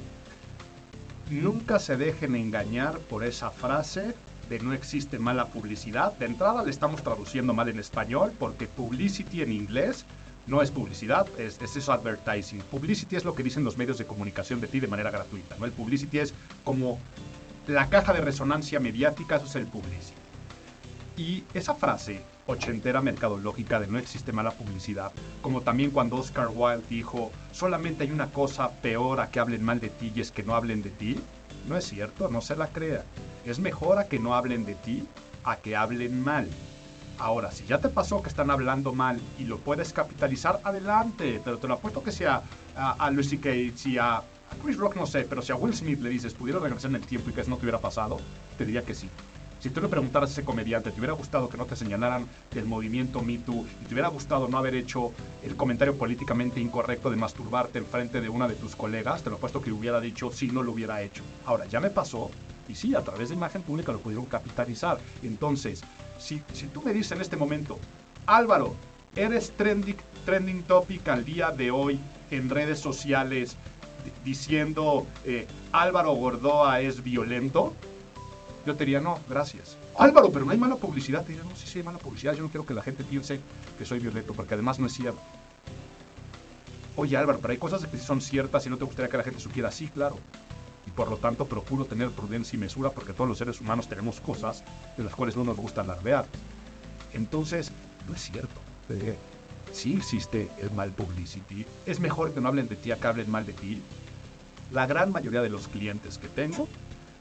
Nunca 1.31 1.79
se 1.79 1.97
dejen 1.97 2.35
engañar 2.35 2.99
por 2.99 3.25
esa 3.25 3.51
frase 3.51 4.15
de 4.49 4.59
no 4.61 4.73
existe 4.73 5.19
mala 5.19 5.47
publicidad. 5.47 6.13
De 6.19 6.27
entrada 6.27 6.63
le 6.63 6.71
estamos 6.71 7.03
traduciendo 7.03 7.53
mal 7.53 7.69
en 7.69 7.79
español 7.79 8.33
porque 8.39 8.67
publicity 8.67 9.43
en 9.43 9.53
inglés 9.53 10.05
no 10.47 10.63
es 10.63 10.71
publicidad, 10.71 11.27
es, 11.39 11.61
es, 11.61 11.77
eso 11.77 11.93
advertising. 11.93 12.61
Publicity 12.63 13.17
es 13.17 13.25
lo 13.25 13.35
que 13.35 13.43
dicen 13.43 13.65
los 13.65 13.77
medios 13.77 13.99
de 13.99 14.07
comunicación 14.07 14.61
de 14.61 14.69
ti 14.69 14.81
de 14.81 14.89
manera 14.89 15.11
gratuita. 15.11 15.57
¿no? 15.59 15.65
El 15.65 15.73
publicity 15.73 16.19
es 16.19 16.35
como 16.65 16.99
la 17.67 17.89
caja 17.89 18.13
de 18.13 18.21
resonancia 18.21 18.81
mediática, 18.81 19.37
eso 19.37 19.47
es 19.47 19.57
el 19.57 19.67
publicity. 19.67 20.21
Y 21.17 21.45
esa 21.55 21.75
frase 21.75 22.23
ochentera 22.47 23.01
mercadológica 23.01 23.79
de 23.79 23.87
no 23.87 23.99
existe 23.99 24.33
mala 24.33 24.51
publicidad, 24.51 25.13
como 25.43 25.61
también 25.61 25.91
cuando 25.91 26.17
Oscar 26.17 26.49
Wilde 26.53 26.85
dijo, 26.89 27.31
solamente 27.53 28.05
hay 28.05 28.11
una 28.11 28.31
cosa 28.31 28.71
peor 28.71 29.21
a 29.21 29.31
que 29.31 29.39
hablen 29.39 29.63
mal 29.63 29.79
de 29.81 29.91
ti 29.91 30.13
y 30.15 30.21
es 30.21 30.33
que 30.33 30.43
no 30.43 30.55
hablen 30.55 30.83
de 30.83 30.91
ti, 30.91 31.21
no 31.69 31.77
es 31.77 31.85
cierto, 31.85 32.29
no 32.29 32.41
se 32.41 32.57
la 32.57 32.69
crea. 32.69 33.05
Es 33.45 33.59
mejor 33.59 33.99
a 33.99 34.09
que 34.09 34.19
no 34.19 34.35
hablen 34.35 34.65
de 34.65 34.75
ti 34.75 35.07
a 35.45 35.57
que 35.57 35.77
hablen 35.77 36.23
mal. 36.23 36.49
Ahora, 37.23 37.53
si 37.53 37.65
ya 37.65 37.79
te 37.79 37.89
pasó 37.89 38.21
que 38.21 38.29
están 38.29 38.51
hablando 38.51 38.93
mal 38.93 39.21
y 39.39 39.45
lo 39.45 39.59
puedes 39.59 39.93
capitalizar, 39.93 40.61
adelante. 40.65 41.41
Pero 41.45 41.57
te 41.59 41.69
lo 41.69 41.75
apuesto 41.75 42.03
que 42.03 42.11
sea 42.11 42.43
a, 42.75 42.91
a 42.95 43.11
Lucy 43.13 43.39
Cates 43.39 43.87
y 43.87 43.97
a, 43.97 44.25
Chris 44.61 44.77
Rock, 44.77 44.97
no 44.97 45.07
sé, 45.07 45.23
pero 45.23 45.41
si 45.41 45.53
a 45.53 45.55
Will 45.55 45.73
Smith 45.73 46.01
le 46.01 46.11
dices, 46.11 46.35
¿pudiera 46.35 46.59
regresar 46.59 46.91
en 46.91 46.97
el 46.97 47.07
tiempo 47.07 47.31
y 47.31 47.33
que 47.33 47.43
eso 47.43 47.51
no 47.51 47.59
te 47.59 47.63
hubiera 47.63 47.79
pasado? 47.79 48.19
Te 48.59 48.65
diría 48.65 48.83
que 48.83 48.95
sí. 48.95 49.09
Si 49.61 49.71
tú 49.71 49.81
le 49.81 49.87
preguntaras 49.87 50.31
a 50.31 50.33
ese 50.33 50.45
comediante, 50.45 50.91
¿te 50.91 50.99
hubiera 50.99 51.15
gustado 51.15 51.49
que 51.49 51.57
no 51.57 51.65
te 51.65 51.77
señalaran 51.77 52.27
del 52.53 52.65
movimiento 52.65 53.23
Me 53.23 53.39
Too 53.39 53.67
y 53.81 53.85
te 53.85 53.95
hubiera 53.95 54.09
gustado 54.09 54.49
no 54.49 54.59
haber 54.59 54.75
hecho 54.75 55.13
el 55.45 55.55
comentario 55.55 55.97
políticamente 55.97 56.59
incorrecto 56.59 57.09
de 57.09 57.17
masturbarte 57.17 57.79
en 57.79 57.87
frente 57.87 58.21
de 58.21 58.31
una 58.31 58.49
de 58.49 58.57
tus 58.57 58.75
colegas? 58.75 59.23
Te 59.23 59.31
lo 59.31 59.37
apuesto 59.37 59.63
que 59.63 59.71
hubiera 59.71 60.01
dicho, 60.01 60.33
sí, 60.33 60.49
no 60.49 60.65
lo 60.65 60.73
hubiera 60.73 61.03
hecho. 61.03 61.23
Ahora, 61.47 61.67
ya 61.67 61.79
me 61.79 61.91
pasó 61.91 62.33
y 62.69 62.75
sí, 62.75 62.95
a 62.95 63.03
través 63.03 63.29
de 63.29 63.35
imagen 63.35 63.63
pública 63.63 63.93
lo 63.93 64.01
pudieron 64.01 64.27
capitalizar. 64.27 64.99
Entonces, 65.23 65.83
si, 66.19 66.43
si 66.53 66.67
tú 66.67 66.83
me 66.83 66.93
dices 66.93 67.13
en 67.13 67.21
este 67.21 67.37
momento, 67.37 67.79
Álvaro, 68.27 68.75
eres 69.17 69.53
trending, 69.57 69.97
trending 70.25 70.63
topic 70.63 71.07
al 71.09 71.25
día 71.25 71.51
de 71.51 71.71
hoy 71.71 71.99
en 72.31 72.49
redes 72.49 72.79
sociales 72.79 73.57
diciendo 74.25 75.07
eh, 75.25 75.47
Álvaro 75.73 76.13
Gordoa 76.15 76.81
es 76.81 77.03
violento, 77.03 77.73
yo 78.67 78.75
te 78.75 78.85
diría, 78.85 79.01
no, 79.01 79.19
gracias. 79.29 79.77
Álvaro, 79.99 80.31
pero 80.31 80.45
no 80.45 80.53
hay 80.53 80.59
mala 80.59 80.77
publicidad. 80.77 81.25
Te 81.25 81.33
diría, 81.33 81.45
no, 81.45 81.57
sí, 81.57 81.67
sí 81.67 81.79
hay 81.79 81.85
mala 81.85 81.99
publicidad. 81.99 82.35
Yo 82.35 82.43
no 82.43 82.49
quiero 82.49 82.65
que 82.65 82.75
la 82.75 82.83
gente 82.83 83.05
piense 83.05 83.41
que 83.77 83.85
soy 83.85 83.99
violento, 83.99 84.35
porque 84.35 84.55
además 84.55 84.79
no 84.79 84.87
es 84.87 84.93
cierto. 84.93 85.21
Oye, 86.95 87.17
Álvaro, 87.17 87.39
pero 87.41 87.53
hay 87.53 87.59
cosas 87.59 87.85
que 87.87 87.99
son 87.99 88.21
ciertas 88.21 88.67
y 88.67 88.71
no 88.71 88.77
te 88.77 88.85
gustaría 88.85 89.11
que 89.11 89.17
la 89.17 89.25
gente 89.25 89.41
supiera. 89.41 89.71
Sí, 89.73 89.89
claro. 89.89 90.19
Y 90.87 90.91
por 90.91 91.09
lo 91.09 91.17
tanto 91.17 91.47
procuro 91.47 91.85
tener 91.85 92.11
prudencia 92.11 92.57
y 92.57 92.61
mesura, 92.61 92.91
porque 92.91 93.13
todos 93.13 93.29
los 93.29 93.39
seres 93.39 93.61
humanos 93.61 93.89
tenemos 93.89 94.21
cosas 94.21 94.65
de 94.97 95.05
las 95.05 95.15
cuales 95.15 95.37
no 95.37 95.45
nos 95.45 95.57
gusta 95.57 95.83
alardear. 95.83 96.27
Entonces, 97.13 97.71
no 98.09 98.15
es 98.15 98.23
cierto. 98.23 98.61
Eh, 98.89 99.17
sí 99.73 99.95
existe 99.97 100.51
el 100.61 100.71
mal 100.73 100.91
publicity. 100.91 101.67
Es 101.87 102.01
mejor 102.01 102.33
que 102.33 102.41
no 102.41 102.49
hablen 102.49 102.69
de 102.69 102.77
ti 102.77 102.93
a 102.93 102.97
que 102.97 103.07
hablen 103.07 103.31
mal 103.31 103.47
de 103.47 103.53
ti. 103.53 103.81
La 104.73 104.87
gran 104.87 105.13
mayoría 105.13 105.43
de 105.43 105.51
los 105.51 105.69
clientes 105.69 106.19
que 106.19 106.29
tengo 106.29 106.69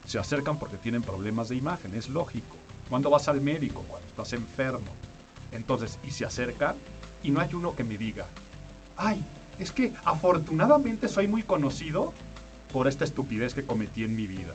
se 0.06 0.20
acercan 0.20 0.58
porque 0.58 0.78
tienen 0.78 1.04
problemas 1.04 1.50
de 1.50 1.56
imagen, 1.56 1.96
es 1.96 2.10
lógico. 2.10 2.56
Cuando 2.90 3.10
vas 3.10 3.28
al 3.28 3.42
médico, 3.42 3.86
cuando 3.88 4.08
estás 4.08 4.34
enfermo. 4.34 4.92
Entonces, 5.52 6.00
y 6.04 6.12
se 6.12 6.26
acercan 6.26 6.76
y 7.24 7.32
no 7.32 7.42
hay 7.42 7.54
uno 7.54 7.76
que 7.76 7.84
me 7.84 7.98
diga, 7.98 8.26
ay, 8.98 9.24
es 9.60 9.72
que 9.72 9.94
afortunadamente 10.04 11.08
soy 11.08 11.28
muy 11.28 11.44
conocido 11.44 12.14
por 12.72 12.88
esta 12.88 13.04
estupidez 13.04 13.54
que 13.54 13.64
cometí 13.64 14.04
en 14.04 14.16
mi 14.16 14.28
vida. 14.28 14.54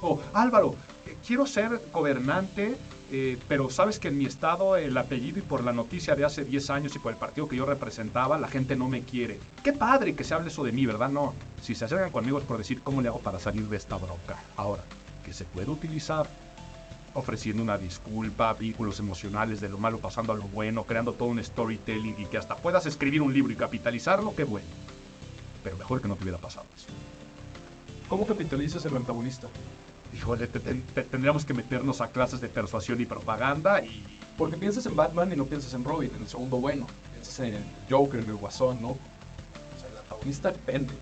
O, 0.00 0.20
Álvaro, 0.32 0.74
eh, 1.06 1.16
quiero 1.26 1.46
ser 1.46 1.80
gobernante, 1.92 2.76
eh, 3.10 3.38
pero 3.48 3.70
sabes 3.70 3.98
que 3.98 4.08
en 4.08 4.18
mi 4.18 4.26
estado 4.26 4.76
el 4.76 4.96
apellido 4.96 5.38
y 5.38 5.42
por 5.42 5.64
la 5.64 5.72
noticia 5.72 6.14
de 6.14 6.24
hace 6.24 6.44
10 6.44 6.70
años 6.70 6.96
y 6.96 6.98
por 6.98 7.12
el 7.12 7.18
partido 7.18 7.48
que 7.48 7.56
yo 7.56 7.64
representaba, 7.64 8.38
la 8.38 8.48
gente 8.48 8.76
no 8.76 8.88
me 8.88 9.02
quiere. 9.02 9.38
Qué 9.62 9.72
padre 9.72 10.14
que 10.14 10.24
se 10.24 10.34
hable 10.34 10.48
eso 10.48 10.64
de 10.64 10.72
mí, 10.72 10.84
¿verdad? 10.84 11.08
No, 11.08 11.34
si 11.62 11.74
se 11.74 11.84
acercan 11.84 12.10
conmigo 12.10 12.38
es 12.38 12.44
por 12.44 12.58
decir 12.58 12.82
cómo 12.82 13.00
le 13.00 13.08
hago 13.08 13.20
para 13.20 13.38
salir 13.38 13.68
de 13.68 13.76
esta 13.76 13.96
bronca. 13.96 14.42
Ahora, 14.56 14.82
que 15.24 15.32
se 15.32 15.44
puede 15.44 15.70
utilizar 15.70 16.26
ofreciendo 17.14 17.62
una 17.62 17.78
disculpa, 17.78 18.52
vínculos 18.52 18.98
emocionales 18.98 19.60
de 19.60 19.68
lo 19.68 19.78
malo 19.78 19.98
pasando 19.98 20.32
a 20.32 20.36
lo 20.36 20.42
bueno, 20.48 20.84
creando 20.84 21.12
todo 21.12 21.28
un 21.28 21.42
storytelling 21.42 22.16
y 22.18 22.26
que 22.26 22.38
hasta 22.38 22.56
puedas 22.56 22.86
escribir 22.86 23.22
un 23.22 23.32
libro 23.32 23.52
y 23.52 23.56
capitalizarlo, 23.56 24.34
qué 24.34 24.44
bueno. 24.44 24.66
Pero 25.62 25.76
mejor 25.76 26.02
que 26.02 26.08
no 26.08 26.16
te 26.16 26.24
hubiera 26.24 26.38
pasado 26.38 26.66
eso. 26.76 26.88
¿Cómo 28.08 28.26
capitalizas 28.26 28.84
el 28.84 28.96
antagonista? 28.96 29.48
Híjole, 30.14 30.46
te- 30.46 30.60
te- 30.60 30.74
te- 30.74 31.02
tendríamos 31.02 31.44
que 31.44 31.54
meternos 31.54 32.00
a 32.00 32.08
clases 32.08 32.40
de 32.40 32.48
persuasión 32.48 33.00
y 33.00 33.06
propaganda 33.06 33.82
y 33.84 34.04
Porque 34.38 34.56
piensas 34.56 34.84
en 34.86 34.96
Batman 34.96 35.32
y 35.32 35.36
no 35.36 35.44
piensas 35.46 35.74
en 35.74 35.84
Robin, 35.84 36.10
en 36.16 36.22
el 36.22 36.28
segundo 36.28 36.56
bueno. 36.56 36.86
Piensas 37.12 37.38
en 37.40 37.54
el 37.54 37.62
Joker, 37.88 38.20
en 38.20 38.30
el 38.30 38.34
Guasón, 38.36 38.82
¿no? 38.82 38.88
O 38.90 38.98
sea, 39.80 39.88
el 39.90 39.96
antagonista 39.98 40.50
depende. 40.50 40.92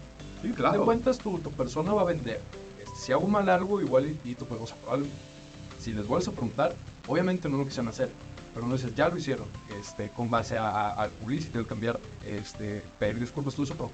sí, 0.42 0.48
De 0.48 0.54
claro. 0.54 0.84
cuentas, 0.84 1.18
tu, 1.18 1.38
tu 1.38 1.50
persona 1.50 1.92
va 1.94 2.02
a 2.02 2.04
vender. 2.04 2.40
Este, 2.78 2.94
Si 2.96 3.12
hago 3.12 3.26
mal 3.28 3.48
algo, 3.48 3.80
igual 3.80 4.06
y, 4.24 4.30
y 4.30 4.34
tu 4.34 4.44
juego 4.44 4.66
se 4.66 4.74
probable. 4.74 5.06
Si 5.80 5.92
les 5.92 6.06
vuelves 6.06 6.28
a 6.28 6.32
preguntar, 6.32 6.74
obviamente 7.08 7.48
no 7.48 7.56
lo 7.56 7.64
quisieran 7.64 7.88
hacer. 7.88 8.10
Pero 8.54 8.66
no 8.66 8.74
dices, 8.74 8.94
ya 8.94 9.08
lo 9.08 9.16
hicieron. 9.16 9.46
Este, 9.80 10.10
con 10.10 10.28
base 10.30 10.58
a- 10.58 10.68
a- 10.68 10.90
al 11.04 11.10
publicity, 11.10 11.56
el 11.58 11.66
cambiar, 11.66 11.98
este, 12.26 12.82
pedir 12.98 13.18
disculpas, 13.18 13.54
todo 13.54 13.64
eso, 13.64 13.74
pero 13.74 13.90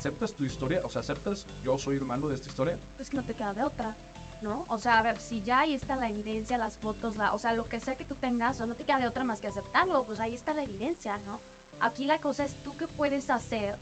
aceptas 0.00 0.32
tu 0.32 0.44
historia, 0.44 0.80
o 0.82 0.88
sea, 0.88 1.00
aceptas, 1.00 1.46
yo 1.62 1.76
soy 1.78 1.96
el 1.96 2.04
malo 2.06 2.28
de 2.28 2.34
esta 2.34 2.48
historia. 2.48 2.78
Pues 2.96 3.10
que 3.10 3.16
no 3.18 3.22
te 3.22 3.34
queda 3.34 3.52
de 3.52 3.62
otra, 3.64 3.94
¿no? 4.40 4.64
O 4.68 4.78
sea, 4.78 4.98
a 4.98 5.02
ver, 5.02 5.20
si 5.20 5.42
ya 5.42 5.60
ahí 5.60 5.74
está 5.74 5.94
la 5.96 6.08
evidencia, 6.08 6.56
las 6.56 6.78
fotos, 6.78 7.16
la, 7.16 7.34
o 7.34 7.38
sea, 7.38 7.52
lo 7.52 7.66
que 7.66 7.80
sea 7.80 7.96
que 7.96 8.04
tú 8.06 8.14
tengas, 8.14 8.60
o 8.62 8.66
no 8.66 8.74
te 8.74 8.84
queda 8.84 8.98
de 8.98 9.06
otra 9.06 9.24
más 9.24 9.40
que 9.40 9.48
aceptarlo, 9.48 10.04
pues 10.04 10.18
ahí 10.18 10.34
está 10.34 10.54
la 10.54 10.62
evidencia, 10.62 11.18
¿no? 11.26 11.38
Aquí 11.80 12.06
la 12.06 12.18
cosa 12.18 12.44
es 12.46 12.54
tú 12.64 12.74
qué 12.78 12.86
puedes 12.88 13.28
hacer 13.28 13.76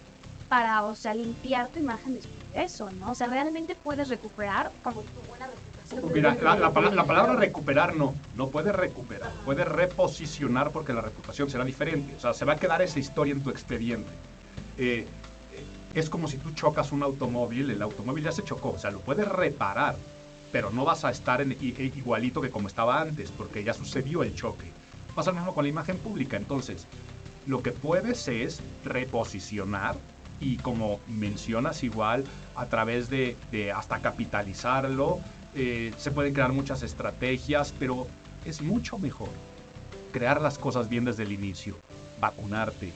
para, 0.48 0.82
o 0.84 0.96
sea, 0.96 1.14
limpiar 1.14 1.68
tu 1.68 1.78
imagen 1.78 2.14
de 2.14 2.22
eso, 2.54 2.90
¿no? 2.90 3.12
O 3.12 3.14
sea, 3.14 3.28
realmente 3.28 3.76
puedes 3.76 4.08
recuperar 4.08 4.72
como 4.82 5.02
tu 5.02 5.20
buena. 5.28 5.46
Mira, 6.12 6.36
la, 6.42 6.54
la 6.56 6.70
pala- 6.72 6.90
la 6.90 7.04
palabra 7.04 7.34
recuperar 7.36 7.94
no, 7.96 8.12
no 8.36 8.48
puedes 8.48 8.74
recuperar, 8.74 9.30
puedes 9.44 9.66
reposicionar 9.66 10.70
porque 10.70 10.92
la 10.92 11.00
reputación 11.00 11.48
será 11.48 11.64
diferente, 11.64 12.14
o 12.16 12.20
sea, 12.20 12.34
se 12.34 12.44
va 12.44 12.54
a 12.54 12.56
quedar 12.56 12.82
esa 12.82 12.98
historia 12.98 13.32
en 13.32 13.42
tu 13.42 13.48
expediente. 13.50 14.10
Eh, 14.76 15.06
es 15.94 16.10
como 16.10 16.28
si 16.28 16.38
tú 16.38 16.50
chocas 16.52 16.92
un 16.92 17.02
automóvil, 17.02 17.70
el 17.70 17.82
automóvil 17.82 18.24
ya 18.24 18.32
se 18.32 18.44
chocó, 18.44 18.70
o 18.70 18.78
sea, 18.78 18.90
lo 18.90 19.00
puedes 19.00 19.28
reparar, 19.28 19.96
pero 20.52 20.70
no 20.70 20.84
vas 20.84 21.04
a 21.04 21.10
estar 21.10 21.40
en, 21.40 21.56
igualito 21.60 22.40
que 22.40 22.50
como 22.50 22.68
estaba 22.68 23.00
antes, 23.00 23.30
porque 23.30 23.64
ya 23.64 23.74
sucedió 23.74 24.22
el 24.22 24.34
choque. 24.34 24.66
Pasa 25.14 25.30
lo 25.30 25.36
mismo 25.38 25.54
con 25.54 25.64
la 25.64 25.70
imagen 25.70 25.98
pública, 25.98 26.36
entonces, 26.36 26.86
lo 27.46 27.62
que 27.62 27.72
puedes 27.72 28.28
es 28.28 28.60
reposicionar 28.84 29.96
y 30.40 30.56
como 30.58 31.00
mencionas 31.08 31.82
igual, 31.82 32.24
a 32.54 32.66
través 32.66 33.10
de, 33.10 33.36
de 33.50 33.72
hasta 33.72 34.00
capitalizarlo, 34.00 35.20
eh, 35.54 35.92
se 35.96 36.10
pueden 36.10 36.34
crear 36.34 36.52
muchas 36.52 36.82
estrategias, 36.82 37.74
pero 37.78 38.06
es 38.44 38.62
mucho 38.62 38.98
mejor 38.98 39.30
crear 40.12 40.40
las 40.40 40.58
cosas 40.58 40.88
bien 40.88 41.04
desde 41.04 41.24
el 41.24 41.32
inicio, 41.32 41.74
vacunarte, 42.20 42.92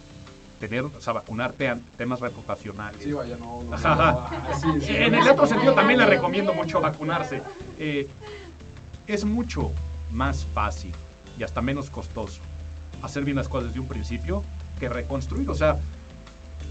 tener, 0.69 0.85
o 0.85 1.01
sea, 1.01 1.13
vacunarte 1.13 1.75
temas 1.97 2.21
reputacionales. 2.21 3.03
Sí, 3.03 3.13
vaya, 3.13 3.37
no. 3.37 3.65
no, 3.65 3.77
no, 3.77 4.27
así, 4.49 4.69
sí, 4.81 4.95
En 4.95 5.11
no, 5.13 5.21
el 5.21 5.29
otro 5.29 5.47
sentido 5.47 5.75
también 5.75 5.99
le 5.99 6.07
recomiendo 6.07 6.55
mucho 6.55 6.81
vacunarse. 6.81 7.43
Eh, 7.81 8.09
es 9.09 9.25
mucho 9.25 9.73
más 10.13 10.47
fácil 10.55 10.93
y 11.37 11.43
hasta 11.43 11.61
menos 11.61 11.91
costoso 11.91 12.41
hacer 13.03 13.25
bien 13.25 13.37
las 13.37 13.49
cosas 13.49 13.69
desde 13.69 13.81
un 13.81 13.89
principio 13.89 14.45
que 14.79 14.89
reconstruir. 14.89 15.51
O 15.51 15.55
sea, 15.57 15.79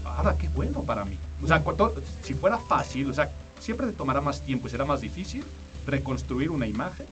ahora 0.06 0.36
qué 0.38 0.48
bueno 0.48 0.82
para 0.82 1.04
mí. 1.04 1.18
O 1.42 1.46
sea, 1.46 1.60
cuando- 1.62 1.92
si 2.22 2.32
fuera 2.32 2.56
fácil, 2.56 3.10
o 3.10 3.14
sea, 3.14 3.30
siempre 3.60 3.86
te 3.88 3.92
tomará 3.92 4.22
más 4.22 4.40
tiempo 4.40 4.68
y 4.68 4.70
será 4.70 4.86
más 4.86 5.02
difícil 5.02 5.44
reconstruir 5.86 6.50
una 6.50 6.66
imagen 6.66 7.06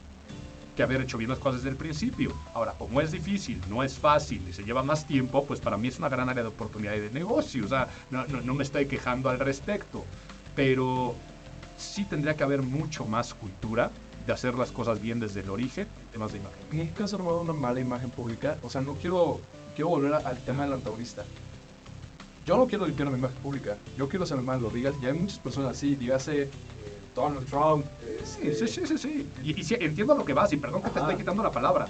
haber 0.82 1.02
hecho 1.02 1.18
bien 1.18 1.30
las 1.30 1.38
cosas 1.38 1.62
desde 1.62 1.70
el 1.70 1.76
principio. 1.76 2.32
Ahora, 2.54 2.72
como 2.72 3.00
es 3.00 3.12
difícil, 3.12 3.60
no 3.68 3.82
es 3.82 3.98
fácil 3.98 4.42
y 4.48 4.52
se 4.52 4.64
lleva 4.64 4.82
más 4.82 5.06
tiempo, 5.06 5.44
pues 5.44 5.60
para 5.60 5.76
mí 5.76 5.88
es 5.88 5.98
una 5.98 6.08
gran 6.08 6.28
área 6.28 6.42
de 6.42 6.48
oportunidad 6.48 6.94
y 6.94 7.00
de 7.00 7.10
negocio. 7.10 7.64
O 7.64 7.68
sea, 7.68 7.88
no, 8.10 8.54
me 8.54 8.64
estoy 8.64 8.86
quejando 8.86 9.30
al 9.30 9.38
respecto. 9.38 10.04
Pero 10.54 11.14
sí 11.78 12.04
tendría 12.04 12.36
que 12.36 12.42
haber 12.42 12.62
mucho 12.62 13.04
más 13.04 13.34
cultura 13.34 13.90
de 14.26 14.32
hacer 14.32 14.54
las 14.54 14.70
cosas 14.70 15.00
bien 15.00 15.20
desde 15.20 15.40
el 15.40 15.50
origen 15.50 15.86
en 16.04 16.12
temas 16.12 16.32
de 16.32 16.38
imagen. 16.38 16.58
Nunca 16.72 17.04
has 17.04 17.14
armado 17.14 17.40
una 17.40 17.52
mala 17.52 17.80
imagen 17.80 18.10
pública. 18.10 18.58
O 18.62 18.70
sea, 18.70 18.80
no 18.80 18.94
quiero, 18.94 19.40
quiero 19.74 19.88
volver 19.88 20.14
al 20.14 20.38
tema 20.44 20.64
del 20.64 20.74
antagonista. 20.74 21.24
Yo 22.46 22.56
no 22.56 22.66
quiero 22.66 22.86
limpiar 22.86 23.10
mi 23.10 23.18
imagen 23.18 23.36
pública. 23.38 23.76
Yo 23.96 24.08
quiero 24.08 24.26
ser 24.26 24.38
el 24.38 24.44
malo. 24.44 24.70
Digas, 24.70 24.94
ya 25.00 25.08
hay 25.08 25.14
muchas 25.14 25.38
personas 25.38 25.72
así. 25.72 25.94
Dígase, 25.94 26.42
eh, 26.42 26.50
Donald 27.14 27.46
Trump. 27.48 27.86
Sí, 28.24 28.48
este, 28.48 28.66
sí, 28.66 28.86
sí, 28.86 28.98
sí, 28.98 28.98
sí. 28.98 29.30
Y, 29.42 29.60
y 29.60 29.64
sí, 29.64 29.76
entiendo 29.78 30.14
lo 30.14 30.24
que 30.24 30.32
vas 30.32 30.52
y 30.52 30.56
perdón 30.56 30.82
que 30.82 30.90
te 30.90 30.98
estoy 30.98 31.16
quitando 31.16 31.42
la 31.42 31.50
palabra. 31.50 31.88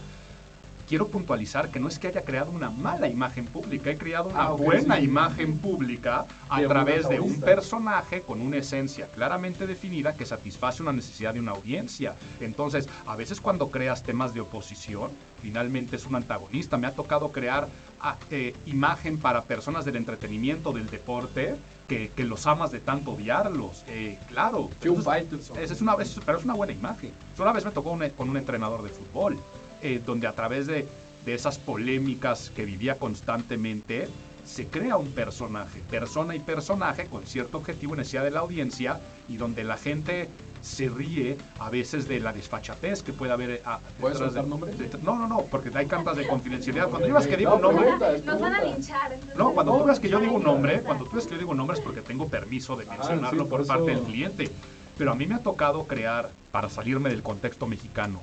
Quiero 0.91 1.07
puntualizar 1.07 1.71
que 1.71 1.79
no 1.79 1.87
es 1.87 2.01
que 2.01 2.09
haya 2.09 2.23
creado 2.25 2.51
una 2.51 2.69
mala 2.69 3.07
imagen 3.07 3.47
pública, 3.47 3.91
he 3.93 3.97
creado 3.97 4.29
una 4.29 4.47
Ah, 4.47 4.51
buena 4.51 4.97
sí. 4.97 5.05
imagen 5.05 5.57
pública 5.59 6.27
a 6.49 6.61
De 6.61 6.67
través 6.67 7.09
de 7.09 7.21
un 7.21 7.41
personaje 7.41 8.23
con 8.23 8.41
una 8.41 8.57
esencia 8.57 9.07
claramente 9.07 9.69
definida 9.69 10.17
que 10.17 10.27
satisface 10.27 10.83
una 10.83 10.93
necesidad 10.93 11.33
de 11.33 11.39
una 11.39 11.53
audiencia. 11.53 12.17
Entonces, 12.41 12.89
a 13.07 13.15
veces 13.15 13.41
cuando 13.41 13.71
creas 13.71 14.03
temas 14.03 14.35
de 14.35 14.41
oposición, 14.41 15.13
finalmente 15.41 15.95
es 15.95 16.07
un 16.07 16.17
antagonista. 16.17 16.77
Me 16.77 16.89
ha 16.89 16.93
tocado 16.93 17.31
crear 17.31 17.69
ah, 18.01 18.17
eh, 18.33 18.53
imagen 18.67 19.17
para 19.21 19.45
personas 19.45 19.85
del 19.85 19.95
entretenimiento, 19.95 20.73
del 20.73 20.91
deporte, 20.91 21.55
que, 21.87 22.11
que 22.17 22.25
los 22.25 22.49
amas 22.49 22.73
de 22.73 22.81
tanto 22.81 23.13
odiarlos. 23.13 23.85
Eh, 23.87 24.19
claro. 24.27 24.71
Entonces, 24.83 25.71
es 25.71 25.81
una, 25.81 25.95
es- 26.01 26.19
pero 26.27 26.39
es 26.39 26.45
una 26.45 26.55
buena 26.55 26.73
imagen. 26.73 27.13
Una 27.39 27.53
vez 27.53 27.65
me 27.65 27.71
tocó 27.71 27.93
un- 27.93 28.09
con 28.11 28.29
un 28.29 28.37
entrenador 28.37 28.83
de 28.83 28.89
fútbol, 28.91 29.39
eh, 29.83 30.01
donde 30.05 30.27
a 30.27 30.33
través 30.35 30.67
de, 30.67 30.87
de 31.25 31.35
esas 31.35 31.59
polémicas 31.59 32.51
que 32.51 32.65
vivía 32.65 32.97
constantemente, 32.99 34.09
se 34.45 34.67
crea 34.69 34.97
un 34.97 35.13
personaje, 35.13 35.81
persona 35.91 36.35
y 36.35 36.41
personaje, 36.41 37.07
con 37.07 37.27
cierto 37.27 37.59
objetivo 37.59 37.95
y 37.95 37.99
necesidad 37.99 38.25
de 38.25 38.31
la 38.31 38.41
audiencia, 38.41 39.01
y 39.29 39.37
donde 39.37 39.65
la 39.65 39.77
gente 39.77 40.29
se 40.61 40.89
ríe 40.89 41.37
a 41.59 41.71
veces 41.71 42.09
de 42.09 42.21
la 42.21 42.33
desfachatez 42.33 43.03
que 43.03 43.13
puede 43.13 43.33
haber. 43.33 43.63
ah, 43.65 43.81
¿Puedes 43.99 44.19
soltar 44.19 44.47
nombres? 44.47 44.77
de- 44.79 44.91
no, 45.03 45.17
no, 45.19 45.27
no, 45.27 45.43
porque 45.51 45.71
hay 45.75 45.87
cantas 45.87 46.17
de 46.17 46.27
confidencialidad. 46.27 46.89
Cuando 46.91 47.07
Ok, 47.07 47.13
digas 47.13 47.27
que 47.27 47.37
digo 47.37 47.51
no, 47.51 47.57
un 47.57 47.77
nombre, 47.77 48.21
Nos 48.25 48.41
van 48.41 48.55
a 48.55 48.63
linchar. 48.65 49.17
no, 49.37 49.53
cuando 49.53 49.79
tú 49.79 49.85
ves 49.85 50.01
que 50.01 50.09
yo 50.09 50.21
digo 50.21 50.35
un 50.35 50.43
nombre, 50.43 50.81
cuando 50.83 51.05
tú 51.05 51.17
ves 51.17 51.27
que 51.27 51.33
yo 51.33 51.39
digo 51.39 51.51
un 51.53 51.57
nombre 51.59 51.77
es 51.77 51.83
porque 51.83 52.03
tengo 52.03 52.29
permiso 52.29 52.77
de 52.77 52.85
Ah, 52.89 52.97
mencionarlo 52.97 53.45
sí, 53.45 53.51
por 53.51 53.59
por 53.61 53.67
parte 53.67 53.91
del 53.91 54.01
cliente. 54.03 54.51
Pero 54.99 55.13
a 55.13 55.15
mí 55.15 55.27
me 55.27 55.37
ha 55.37 55.43
tocado 55.43 55.87
crear, 55.87 56.31
para 56.51 56.69
salirme 56.69 57.09
del 57.09 57.23
contexto 57.23 57.67
mexicano, 57.67 58.21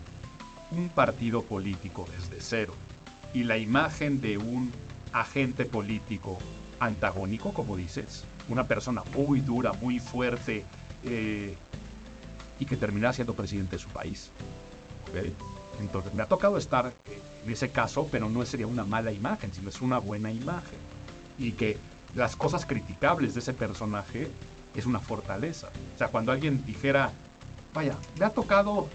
un 0.71 0.89
partido 0.89 1.43
político 1.43 2.07
desde 2.17 2.41
cero. 2.41 2.73
Y 3.33 3.43
la 3.43 3.57
imagen 3.57 4.21
de 4.21 4.37
un 4.37 4.71
agente 5.13 5.65
político 5.65 6.37
antagónico, 6.79 7.53
como 7.53 7.77
dices, 7.77 8.25
una 8.49 8.67
persona 8.67 9.03
muy 9.15 9.41
dura, 9.41 9.73
muy 9.73 9.99
fuerte, 9.99 10.65
eh, 11.03 11.55
y 12.59 12.65
que 12.65 12.77
termina 12.77 13.13
siendo 13.13 13.35
presidente 13.35 13.75
de 13.75 13.81
su 13.81 13.89
país. 13.89 14.31
¿ok? 15.09 15.31
Entonces, 15.79 16.13
me 16.13 16.23
ha 16.23 16.25
tocado 16.25 16.57
estar 16.57 16.91
en 17.45 17.51
ese 17.51 17.69
caso, 17.69 18.07
pero 18.11 18.29
no 18.29 18.43
sería 18.45 18.67
una 18.67 18.83
mala 18.83 19.11
imagen, 19.11 19.53
sino 19.53 19.69
es 19.69 19.81
una 19.81 19.99
buena 19.99 20.31
imagen. 20.31 20.79
Y 21.37 21.51
que 21.51 21.77
las 22.15 22.35
cosas 22.35 22.65
criticables 22.65 23.33
de 23.35 23.41
ese 23.41 23.53
personaje 23.53 24.27
es 24.75 24.85
una 24.85 24.99
fortaleza. 24.99 25.69
O 25.95 25.97
sea, 25.97 26.07
cuando 26.07 26.31
alguien 26.31 26.65
dijera, 26.65 27.11
vaya, 27.73 27.95
me 28.19 28.25
ha 28.25 28.29
tocado, 28.31 28.89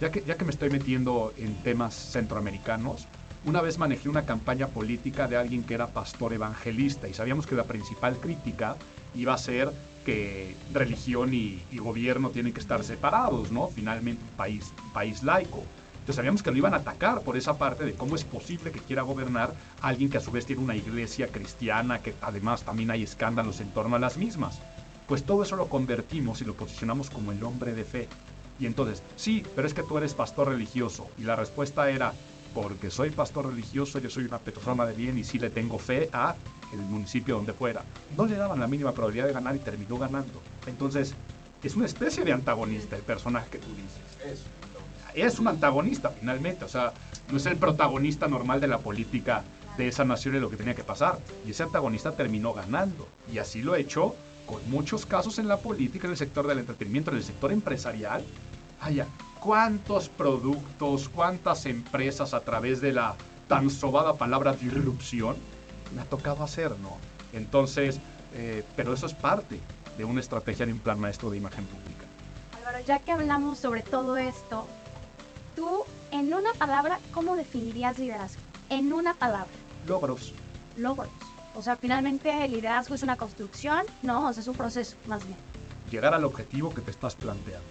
ya 0.00 0.10
que, 0.10 0.22
ya 0.26 0.36
que 0.36 0.44
me 0.44 0.50
estoy 0.50 0.70
metiendo 0.70 1.32
en 1.36 1.54
temas 1.62 1.94
centroamericanos, 1.94 3.06
una 3.44 3.60
vez 3.60 3.78
manejé 3.78 4.08
una 4.08 4.26
campaña 4.26 4.68
política 4.68 5.28
de 5.28 5.36
alguien 5.36 5.62
que 5.62 5.74
era 5.74 5.88
pastor 5.88 6.32
evangelista 6.32 7.08
y 7.08 7.14
sabíamos 7.14 7.46
que 7.46 7.54
la 7.54 7.64
principal 7.64 8.16
crítica 8.16 8.76
iba 9.14 9.34
a 9.34 9.38
ser 9.38 9.72
que 10.04 10.56
religión 10.72 11.32
y, 11.32 11.62
y 11.70 11.78
gobierno 11.78 12.30
tienen 12.30 12.52
que 12.52 12.60
estar 12.60 12.82
separados, 12.84 13.50
¿no? 13.50 13.68
Finalmente 13.68 14.22
país, 14.36 14.72
país 14.92 15.22
laico. 15.22 15.64
Entonces 16.06 16.16
sabíamos 16.16 16.44
que 16.44 16.52
lo 16.52 16.56
iban 16.56 16.74
a 16.74 16.78
atacar 16.78 17.22
por 17.22 17.36
esa 17.36 17.58
parte 17.58 17.84
de 17.84 17.94
cómo 17.94 18.14
es 18.14 18.22
posible 18.22 18.70
que 18.70 18.78
quiera 18.78 19.02
gobernar 19.02 19.52
alguien 19.80 20.08
que 20.08 20.18
a 20.18 20.20
su 20.20 20.30
vez 20.30 20.46
tiene 20.46 20.62
una 20.62 20.76
iglesia 20.76 21.26
cristiana, 21.26 22.00
que 22.00 22.14
además 22.22 22.62
también 22.62 22.92
hay 22.92 23.02
escándalos 23.02 23.60
en 23.60 23.70
torno 23.70 23.96
a 23.96 23.98
las 23.98 24.16
mismas. 24.16 24.60
Pues 25.08 25.24
todo 25.24 25.42
eso 25.42 25.56
lo 25.56 25.68
convertimos 25.68 26.40
y 26.40 26.44
lo 26.44 26.54
posicionamos 26.54 27.10
como 27.10 27.32
el 27.32 27.42
hombre 27.42 27.74
de 27.74 27.84
fe. 27.84 28.08
Y 28.58 28.66
entonces, 28.66 29.02
sí, 29.16 29.44
pero 29.54 29.66
es 29.66 29.74
que 29.74 29.82
tú 29.82 29.98
eres 29.98 30.14
pastor 30.14 30.48
religioso. 30.48 31.08
Y 31.18 31.22
la 31.22 31.36
respuesta 31.36 31.90
era, 31.90 32.12
porque 32.54 32.90
soy 32.90 33.10
pastor 33.10 33.46
religioso, 33.46 33.98
yo 33.98 34.10
soy 34.10 34.24
una 34.24 34.38
persona 34.38 34.86
de 34.86 34.94
bien 34.94 35.18
y 35.18 35.24
sí 35.24 35.38
le 35.38 35.50
tengo 35.50 35.78
fe 35.78 36.08
a 36.12 36.34
el 36.72 36.80
municipio 36.80 37.36
donde 37.36 37.52
fuera. 37.52 37.82
No 38.16 38.26
le 38.26 38.36
daban 38.36 38.60
la 38.60 38.66
mínima 38.66 38.92
probabilidad 38.92 39.26
de 39.26 39.32
ganar 39.32 39.54
y 39.56 39.60
terminó 39.60 39.98
ganando. 39.98 40.40
Entonces, 40.66 41.14
es 41.62 41.76
una 41.76 41.86
especie 41.86 42.24
de 42.24 42.32
antagonista 42.32 42.96
el 42.96 43.02
personaje 43.02 43.50
que 43.50 43.58
tú 43.58 43.68
dices. 43.74 44.44
Es 45.14 45.38
un 45.38 45.48
antagonista 45.48 46.10
finalmente, 46.10 46.64
o 46.64 46.68
sea, 46.68 46.92
no 47.30 47.38
es 47.38 47.46
el 47.46 47.56
protagonista 47.56 48.28
normal 48.28 48.60
de 48.60 48.68
la 48.68 48.78
política 48.78 49.42
de 49.76 49.88
esa 49.88 50.04
nación 50.04 50.36
y 50.36 50.40
lo 50.40 50.50
que 50.50 50.56
tenía 50.56 50.74
que 50.74 50.84
pasar. 50.84 51.18
Y 51.46 51.50
ese 51.50 51.62
antagonista 51.62 52.12
terminó 52.12 52.52
ganando. 52.52 53.08
Y 53.32 53.38
así 53.38 53.62
lo 53.62 53.72
ha 53.74 53.78
hecho 53.78 54.14
con 54.46 54.68
muchos 54.70 55.06
casos 55.06 55.38
en 55.38 55.48
la 55.48 55.58
política, 55.58 56.06
en 56.06 56.12
el 56.12 56.16
sector 56.16 56.46
del 56.46 56.60
entretenimiento, 56.60 57.10
en 57.10 57.18
el 57.18 57.24
sector 57.24 57.52
empresarial. 57.52 58.24
Vaya, 58.86 59.08
¿cuántos 59.40 60.08
productos, 60.08 61.08
cuántas 61.08 61.66
empresas 61.66 62.32
a 62.34 62.40
través 62.42 62.80
de 62.80 62.92
la 62.92 63.16
tan 63.48 63.68
sobada 63.68 64.14
palabra 64.14 64.52
disrupción 64.52 65.34
me 65.92 66.02
ha 66.02 66.04
tocado 66.04 66.44
hacer, 66.44 66.70
¿no? 66.78 66.96
Entonces, 67.32 67.98
eh, 68.32 68.62
pero 68.76 68.92
eso 68.94 69.06
es 69.06 69.14
parte 69.14 69.58
de 69.98 70.04
una 70.04 70.20
estrategia 70.20 70.66
de 70.66 70.72
un 70.72 70.78
plan 70.78 71.00
maestro 71.00 71.30
de 71.30 71.36
imagen 71.38 71.64
pública. 71.64 72.04
Álvaro, 72.58 72.78
ya 72.86 73.00
que 73.00 73.10
hablamos 73.10 73.58
sobre 73.58 73.82
todo 73.82 74.16
esto, 74.18 74.68
tú, 75.56 75.82
en 76.12 76.32
una 76.32 76.52
palabra, 76.52 77.00
¿cómo 77.12 77.34
definirías 77.34 77.98
liderazgo? 77.98 78.40
En 78.68 78.92
una 78.92 79.14
palabra, 79.14 79.50
Logros. 79.88 80.32
logros. 80.76 81.08
O 81.56 81.62
sea, 81.62 81.74
finalmente 81.74 82.44
el 82.44 82.52
liderazgo 82.52 82.94
es 82.94 83.02
una 83.02 83.16
construcción, 83.16 83.84
¿no? 84.02 84.28
O 84.28 84.32
sea, 84.32 84.42
es 84.42 84.46
un 84.46 84.54
proceso, 84.54 84.94
más 85.08 85.26
bien. 85.26 85.38
llegar 85.90 86.14
al 86.14 86.24
objetivo 86.24 86.72
que 86.72 86.82
te 86.82 86.92
estás 86.92 87.16
planteando. 87.16 87.66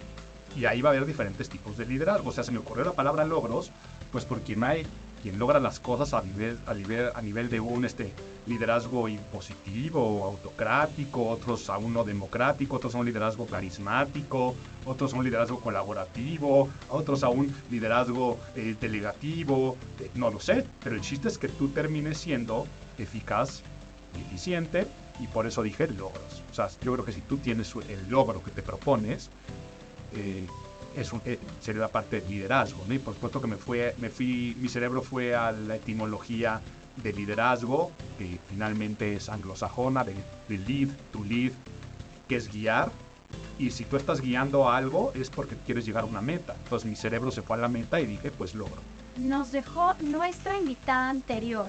Y 0.56 0.64
ahí 0.64 0.80
va 0.80 0.90
a 0.90 0.92
haber 0.92 1.06
diferentes 1.06 1.48
tipos 1.48 1.76
de 1.76 1.86
liderazgo. 1.86 2.30
O 2.30 2.32
sea, 2.32 2.44
se 2.44 2.52
me 2.52 2.58
ocurrió 2.58 2.84
la 2.84 2.92
palabra 2.92 3.24
logros, 3.24 3.70
pues 4.10 4.24
porque 4.24 4.56
hay 4.62 4.86
quien 5.22 5.38
logra 5.38 5.60
las 5.60 5.80
cosas 5.80 6.14
a 6.14 6.22
nivel, 6.22 6.58
a 6.66 6.74
nivel, 6.74 7.10
a 7.14 7.20
nivel 7.20 7.50
de 7.50 7.60
un 7.60 7.84
este, 7.84 8.12
liderazgo 8.46 9.08
impositivo, 9.08 10.24
autocrático, 10.24 11.28
otros 11.28 11.68
a 11.68 11.78
uno 11.78 12.04
democrático, 12.04 12.76
otros 12.76 12.94
a 12.94 12.98
un 12.98 13.06
liderazgo 13.06 13.46
carismático, 13.46 14.54
otros 14.84 15.12
a 15.12 15.16
un 15.16 15.24
liderazgo 15.24 15.60
colaborativo, 15.60 16.68
otros 16.88 17.24
a 17.24 17.28
un 17.28 17.52
liderazgo 17.70 18.38
eh, 18.54 18.76
delegativo, 18.80 19.76
eh, 20.00 20.10
no 20.14 20.30
lo 20.30 20.40
sé, 20.40 20.64
pero 20.82 20.96
el 20.96 21.02
chiste 21.02 21.28
es 21.28 21.38
que 21.38 21.48
tú 21.48 21.68
termines 21.68 22.18
siendo 22.18 22.66
eficaz, 22.98 23.62
eficiente, 24.28 24.86
y 25.18 25.26
por 25.26 25.46
eso 25.46 25.62
dije 25.62 25.88
logros. 25.88 26.42
O 26.50 26.54
sea, 26.54 26.68
yo 26.82 26.92
creo 26.92 27.04
que 27.04 27.12
si 27.12 27.20
tú 27.22 27.38
tienes 27.38 27.74
el 27.88 28.08
logro 28.08 28.42
que 28.42 28.50
te 28.50 28.62
propones, 28.62 29.30
eh, 30.12 30.46
es 30.96 31.12
un- 31.12 31.20
eh, 31.24 31.38
sería 31.60 31.82
la 31.82 31.88
parte 31.88 32.20
de 32.20 32.28
liderazgo, 32.28 32.82
¿no? 32.88 32.94
Y 32.94 32.98
por 32.98 33.14
supuesto 33.14 33.40
que 33.40 33.46
me, 33.46 33.56
fue, 33.56 33.94
me 33.98 34.08
fui, 34.10 34.56
mi 34.60 34.68
cerebro 34.68 35.02
fue 35.02 35.34
a 35.34 35.52
la 35.52 35.76
etimología 35.76 36.60
de 36.96 37.12
liderazgo, 37.12 37.90
que 38.18 38.38
finalmente 38.48 39.14
es 39.14 39.28
anglosajona, 39.28 40.04
de, 40.04 40.14
de 40.48 40.58
lead, 40.58 40.88
to 41.12 41.22
lead, 41.24 41.52
que 42.28 42.36
es 42.36 42.50
guiar. 42.50 42.90
Y 43.58 43.70
si 43.70 43.84
tú 43.84 43.96
estás 43.96 44.20
guiando 44.20 44.68
a 44.68 44.76
algo 44.76 45.12
es 45.14 45.28
porque 45.30 45.56
quieres 45.56 45.84
llegar 45.84 46.04
a 46.04 46.06
una 46.06 46.22
meta. 46.22 46.54
Entonces 46.64 46.88
mi 46.88 46.96
cerebro 46.96 47.30
se 47.30 47.42
fue 47.42 47.56
a 47.56 47.60
la 47.60 47.68
meta 47.68 48.00
y 48.00 48.06
dije, 48.06 48.30
pues 48.30 48.54
logro. 48.54 48.80
Nos 49.18 49.50
dejó 49.52 49.94
nuestra 50.00 50.58
invitada 50.58 51.10
anterior, 51.10 51.68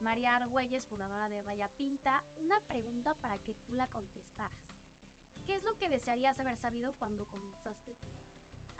María 0.00 0.36
Argüelles, 0.36 0.86
fundadora 0.86 1.28
de 1.28 1.42
Raya 1.42 1.68
Pinta, 1.68 2.24
una 2.40 2.60
pregunta 2.60 3.14
para 3.14 3.38
que 3.38 3.54
tú 3.54 3.74
la 3.74 3.86
contestaras. 3.88 4.58
¿Qué 5.46 5.56
es 5.56 5.64
lo 5.64 5.76
que 5.76 5.88
desearías 5.88 6.38
haber 6.38 6.56
sabido 6.56 6.92
cuando 6.92 7.24
comenzaste? 7.24 7.96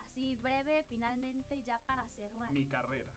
Así 0.05 0.37
breve, 0.37 0.85
finalmente, 0.89 1.63
ya 1.63 1.79
para 1.81 2.09
cerrar. 2.09 2.53
Mi 2.53 2.67
carrera. 2.67 3.13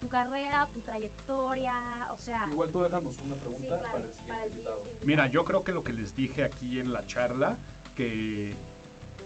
Tu 0.00 0.08
carrera, 0.08 0.68
tu 0.72 0.80
trayectoria, 0.80 2.08
o 2.12 2.18
sea... 2.18 2.48
Igual 2.50 2.70
tú 2.70 2.82
déjanos 2.82 3.16
una 3.18 3.34
pregunta 3.34 3.60
Sí, 3.60 3.66
claro, 3.66 3.82
para 3.82 4.04
el 4.04 4.12
siguiente 4.12 4.28
para 4.28 4.44
el 4.44 4.50
invitado. 4.52 4.84
Mira, 5.04 5.26
yo 5.26 5.44
creo 5.44 5.64
que 5.64 5.72
lo 5.72 5.82
que 5.82 5.92
les 5.92 6.14
dije 6.14 6.44
aquí 6.44 6.78
en 6.78 6.92
la 6.92 7.06
charla, 7.06 7.56
que, 7.96 8.54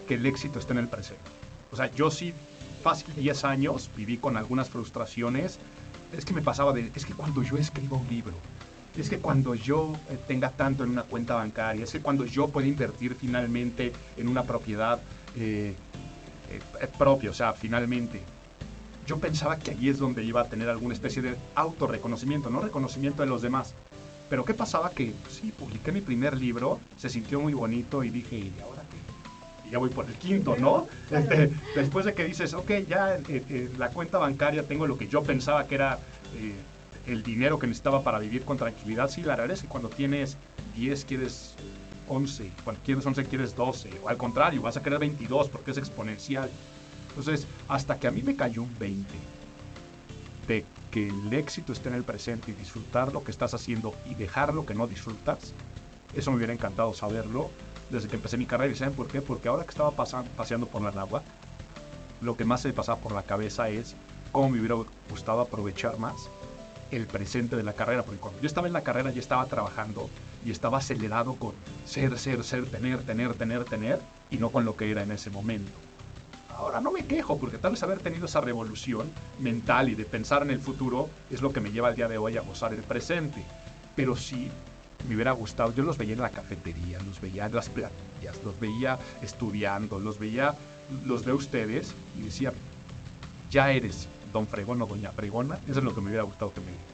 que 0.08 0.14
el 0.14 0.24
éxito 0.26 0.58
está 0.58 0.72
en 0.72 0.78
el 0.80 0.88
presente. 0.88 1.22
O 1.72 1.76
sea, 1.76 1.90
yo 1.92 2.10
sí, 2.10 2.32
fácil 2.82 3.14
10 3.14 3.44
años, 3.44 3.90
viví 3.96 4.16
con 4.16 4.36
algunas 4.36 4.68
frustraciones. 4.70 5.58
Es 6.12 6.24
que 6.24 6.34
me 6.34 6.42
pasaba 6.42 6.72
de, 6.72 6.90
es 6.94 7.06
que 7.06 7.14
cuando 7.14 7.42
yo 7.42 7.56
escribo 7.56 7.96
un 7.96 8.08
libro, 8.08 8.34
es 9.00 9.08
que 9.08 9.18
cuando 9.18 9.54
yo 9.54 9.94
eh, 10.10 10.18
tenga 10.26 10.50
tanto 10.50 10.84
en 10.84 10.90
una 10.90 11.02
cuenta 11.02 11.34
bancaria, 11.34 11.84
es 11.84 11.92
que 11.92 12.00
cuando 12.00 12.26
yo 12.26 12.48
pueda 12.48 12.66
invertir 12.66 13.14
finalmente 13.14 13.92
en 14.16 14.28
una 14.28 14.42
propiedad 14.42 15.00
eh, 15.36 15.74
eh, 16.50 16.88
propia, 16.98 17.30
o 17.30 17.34
sea, 17.34 17.54
finalmente, 17.54 18.20
yo 19.06 19.18
pensaba 19.18 19.58
que 19.58 19.70
allí 19.70 19.88
es 19.88 19.98
donde 19.98 20.22
iba 20.22 20.42
a 20.42 20.44
tener 20.44 20.68
alguna 20.68 20.94
especie 20.94 21.22
de 21.22 21.36
autorreconocimiento, 21.54 22.50
no 22.50 22.60
reconocimiento 22.60 23.22
de 23.22 23.28
los 23.28 23.42
demás. 23.42 23.74
Pero 24.28 24.44
¿qué 24.44 24.54
pasaba? 24.54 24.90
Que 24.90 25.12
pues, 25.22 25.36
sí, 25.36 25.52
publiqué 25.58 25.90
mi 25.92 26.00
primer 26.00 26.36
libro, 26.36 26.78
se 26.98 27.08
sintió 27.08 27.40
muy 27.40 27.54
bonito 27.54 28.04
y 28.04 28.10
dije, 28.10 28.36
¿y 28.36 28.52
ahora 28.62 28.82
qué? 28.90 29.68
Y 29.68 29.72
ya 29.72 29.78
voy 29.78 29.90
por 29.90 30.06
el 30.06 30.14
quinto, 30.14 30.56
¿no? 30.56 30.86
Este, 31.10 31.50
después 31.74 32.04
de 32.04 32.14
que 32.14 32.24
dices, 32.24 32.54
ok, 32.54 32.70
ya 32.88 33.16
eh, 33.28 33.70
la 33.78 33.88
cuenta 33.88 34.18
bancaria 34.18 34.62
tengo 34.62 34.86
lo 34.86 34.96
que 34.96 35.08
yo 35.08 35.22
pensaba 35.22 35.66
que 35.66 35.74
era 35.74 35.98
el 37.06 37.22
dinero 37.22 37.58
que 37.58 37.66
necesitaba 37.66 38.02
para 38.02 38.18
vivir 38.18 38.44
con 38.44 38.56
tranquilidad. 38.56 39.08
Sí, 39.08 39.22
la 39.22 39.36
realidad 39.36 39.56
es 39.56 39.62
que 39.62 39.68
cuando 39.68 39.88
tienes 39.88 40.36
10 40.76 41.04
quieres 41.04 41.54
11, 42.08 42.50
cuando 42.64 42.82
quieres 42.82 43.06
11 43.06 43.24
quieres 43.24 43.56
12, 43.56 43.90
o 44.02 44.08
al 44.08 44.16
contrario, 44.16 44.62
vas 44.62 44.76
a 44.76 44.82
querer 44.82 44.98
22 44.98 45.48
porque 45.48 45.72
es 45.72 45.78
exponencial. 45.78 46.50
Entonces, 47.08 47.46
hasta 47.68 47.98
que 47.98 48.06
a 48.06 48.10
mí 48.10 48.22
me 48.22 48.36
cayó 48.36 48.62
un 48.62 48.78
20 48.78 49.08
de 50.48 50.64
que 50.90 51.08
el 51.08 51.32
éxito 51.32 51.72
esté 51.72 51.88
en 51.88 51.94
el 51.94 52.04
presente 52.04 52.50
y 52.50 52.54
disfrutar 52.54 53.12
lo 53.12 53.22
que 53.24 53.30
estás 53.30 53.54
haciendo 53.54 53.94
y 54.10 54.14
dejar 54.14 54.54
lo 54.54 54.66
que 54.66 54.74
no 54.74 54.86
disfrutas, 54.86 55.52
eso 56.14 56.30
me 56.30 56.36
hubiera 56.38 56.52
encantado 56.52 56.92
saberlo 56.94 57.50
desde 57.90 58.08
que 58.08 58.16
empecé 58.16 58.36
mi 58.36 58.46
carrera. 58.46 58.72
¿Y 58.72 58.76
saben 58.76 58.94
por 58.94 59.08
qué? 59.08 59.20
Porque 59.20 59.48
ahora 59.48 59.64
que 59.64 59.70
estaba 59.70 59.90
pasando, 59.90 60.30
paseando 60.32 60.66
por 60.66 60.82
la 60.82 61.00
agua, 61.00 61.22
lo 62.20 62.36
que 62.36 62.44
más 62.44 62.62
se 62.62 62.68
me 62.68 62.74
pasaba 62.74 62.98
por 63.00 63.12
la 63.12 63.22
cabeza 63.22 63.68
es 63.68 63.94
cómo 64.32 64.50
me 64.50 64.58
hubiera 64.58 64.76
gustado 65.10 65.40
aprovechar 65.40 65.98
más 65.98 66.28
el 66.96 67.06
presente 67.06 67.56
de 67.56 67.62
la 67.62 67.72
carrera, 67.72 68.02
porque 68.02 68.20
cuando 68.20 68.40
yo 68.40 68.46
estaba 68.46 68.66
en 68.66 68.72
la 68.72 68.82
carrera 68.82 69.10
ya 69.10 69.20
estaba 69.20 69.46
trabajando 69.46 70.10
y 70.44 70.50
estaba 70.50 70.78
acelerado 70.78 71.34
con 71.34 71.52
ser, 71.86 72.18
ser, 72.18 72.44
ser, 72.44 72.66
tener, 72.66 73.02
tener, 73.02 73.34
tener, 73.34 73.64
tener, 73.64 74.00
y 74.30 74.36
no 74.36 74.50
con 74.50 74.64
lo 74.64 74.76
que 74.76 74.90
era 74.90 75.02
en 75.02 75.12
ese 75.12 75.30
momento. 75.30 75.72
Ahora 76.50 76.80
no 76.80 76.92
me 76.92 77.06
quejo, 77.06 77.38
porque 77.38 77.58
tal 77.58 77.72
vez 77.72 77.82
haber 77.82 78.00
tenido 78.00 78.26
esa 78.26 78.40
revolución 78.40 79.10
mental 79.40 79.88
y 79.88 79.94
de 79.94 80.04
pensar 80.04 80.42
en 80.42 80.50
el 80.50 80.60
futuro 80.60 81.08
es 81.30 81.40
lo 81.40 81.52
que 81.52 81.60
me 81.60 81.72
lleva 81.72 81.88
al 81.88 81.96
día 81.96 82.08
de 82.08 82.18
hoy 82.18 82.36
a 82.36 82.42
gozar 82.42 82.74
el 82.74 82.82
presente. 82.82 83.42
Pero 83.96 84.14
sí 84.16 84.50
me 85.08 85.14
hubiera 85.14 85.32
gustado, 85.32 85.74
yo 85.74 85.82
los 85.82 85.98
veía 85.98 86.12
en 86.12 86.20
la 86.20 86.30
cafetería, 86.30 86.98
los 87.00 87.20
veía 87.20 87.46
en 87.46 87.54
las 87.54 87.68
platillas, 87.68 88.42
los 88.44 88.58
veía 88.60 88.98
estudiando, 89.22 89.98
los 89.98 90.18
veía, 90.18 90.54
los 91.04 91.24
veo 91.24 91.36
ustedes 91.36 91.94
y 92.18 92.22
decía, 92.22 92.52
ya 93.50 93.72
eres 93.72 94.08
don 94.32 94.46
Fregón 94.46 94.82
o 94.82 94.86
doña 94.86 95.10
Fregona, 95.12 95.58
eso 95.68 95.78
es 95.78 95.84
lo 95.84 95.94
que 95.94 96.00
me 96.00 96.08
hubiera 96.08 96.24
gustado 96.24 96.52
que 96.52 96.60
me 96.60 96.66
dijeran. 96.68 96.92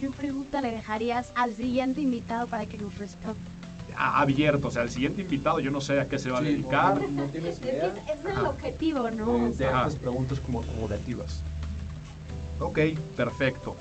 ¿Qué 0.00 0.10
pregunta 0.10 0.60
le 0.60 0.70
dejarías 0.72 1.32
al 1.36 1.54
siguiente 1.54 2.00
invitado 2.00 2.46
para 2.46 2.66
que 2.66 2.78
nos 2.78 2.96
responda? 2.98 3.38
abierto, 3.94 4.68
o 4.68 4.70
sea, 4.70 4.82
el 4.84 4.90
siguiente 4.90 5.20
invitado 5.20 5.60
yo 5.60 5.70
no 5.70 5.82
sé 5.82 6.00
a 6.00 6.08
qué 6.08 6.18
se 6.18 6.30
va 6.30 6.38
a 6.38 6.40
Sí, 6.40 6.46
dedicar. 6.48 6.98
no, 6.98 7.08
no 7.08 7.24
tienes 7.30 7.60
idea. 7.60 7.88
es- 7.88 8.18
es 8.18 8.24
el 8.24 8.46
objetivo, 8.46 9.10
¿no? 9.10 9.36
Eh, 9.36 9.40
O 9.42 9.46
de 9.48 9.52
sea, 9.54 9.68
Ajá. 9.68 9.88
estas 9.88 9.96
preguntas 10.00 10.40
como 10.40 10.60
acommodativas. 10.62 11.40
Ok, 12.58 12.78
perfecto. 13.16 13.76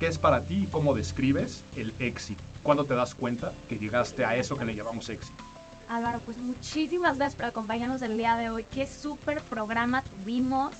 ¿Qué 0.00 0.06
es 0.06 0.16
para 0.18 0.40
ti 0.40 0.62
y 0.64 0.66
cómo 0.68 0.94
describes 0.94 1.62
el 1.76 1.92
éxito? 1.98 2.42
¿Cuándo 2.62 2.86
te 2.86 2.94
das 2.94 3.14
cuenta 3.14 3.52
que 3.68 3.78
llegaste 3.78 4.24
a 4.24 4.36
eso 4.36 4.56
que 4.56 4.64
le 4.64 4.74
llamamos 4.74 5.08
éxito? 5.10 5.36
Álvaro, 5.88 6.20
pues 6.24 6.38
muchísimas 6.38 7.18
gracias 7.18 7.36
por 7.36 7.44
acompañarnos 7.44 8.00
el 8.00 8.16
día 8.16 8.36
de 8.36 8.48
hoy. 8.48 8.64
Qué 8.64 8.86
súper 8.86 9.42
programa 9.42 10.02
tuvimos. 10.02 10.72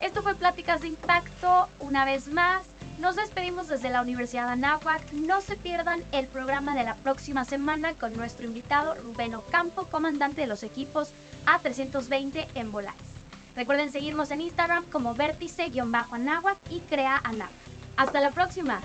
Esto 0.00 0.22
fue 0.22 0.34
Pláticas 0.34 0.80
de 0.80 0.88
Impacto. 0.88 1.68
Una 1.78 2.06
vez 2.06 2.26
más, 2.26 2.62
nos 2.98 3.16
despedimos 3.16 3.68
desde 3.68 3.90
la 3.90 4.00
Universidad 4.00 4.46
de 4.46 4.52
Anáhuac. 4.52 5.12
No 5.12 5.42
se 5.42 5.56
pierdan 5.56 6.02
el 6.12 6.26
programa 6.26 6.74
de 6.74 6.84
la 6.84 6.94
próxima 6.94 7.44
semana 7.44 7.92
con 7.92 8.16
nuestro 8.16 8.46
invitado 8.46 8.94
Rubén 8.94 9.34
Ocampo, 9.34 9.84
comandante 9.84 10.40
de 10.40 10.46
los 10.46 10.62
equipos 10.62 11.10
A320 11.44 12.46
en 12.54 12.72
Volaris. 12.72 12.98
Recuerden 13.54 13.92
seguirnos 13.92 14.30
en 14.30 14.40
Instagram 14.40 14.84
como 14.86 15.14
vértice-anáhuac 15.14 16.56
y 16.70 16.80
crea 16.80 17.20
Anáhuac. 17.22 17.52
Hasta 17.98 18.20
la 18.20 18.30
próxima. 18.30 18.80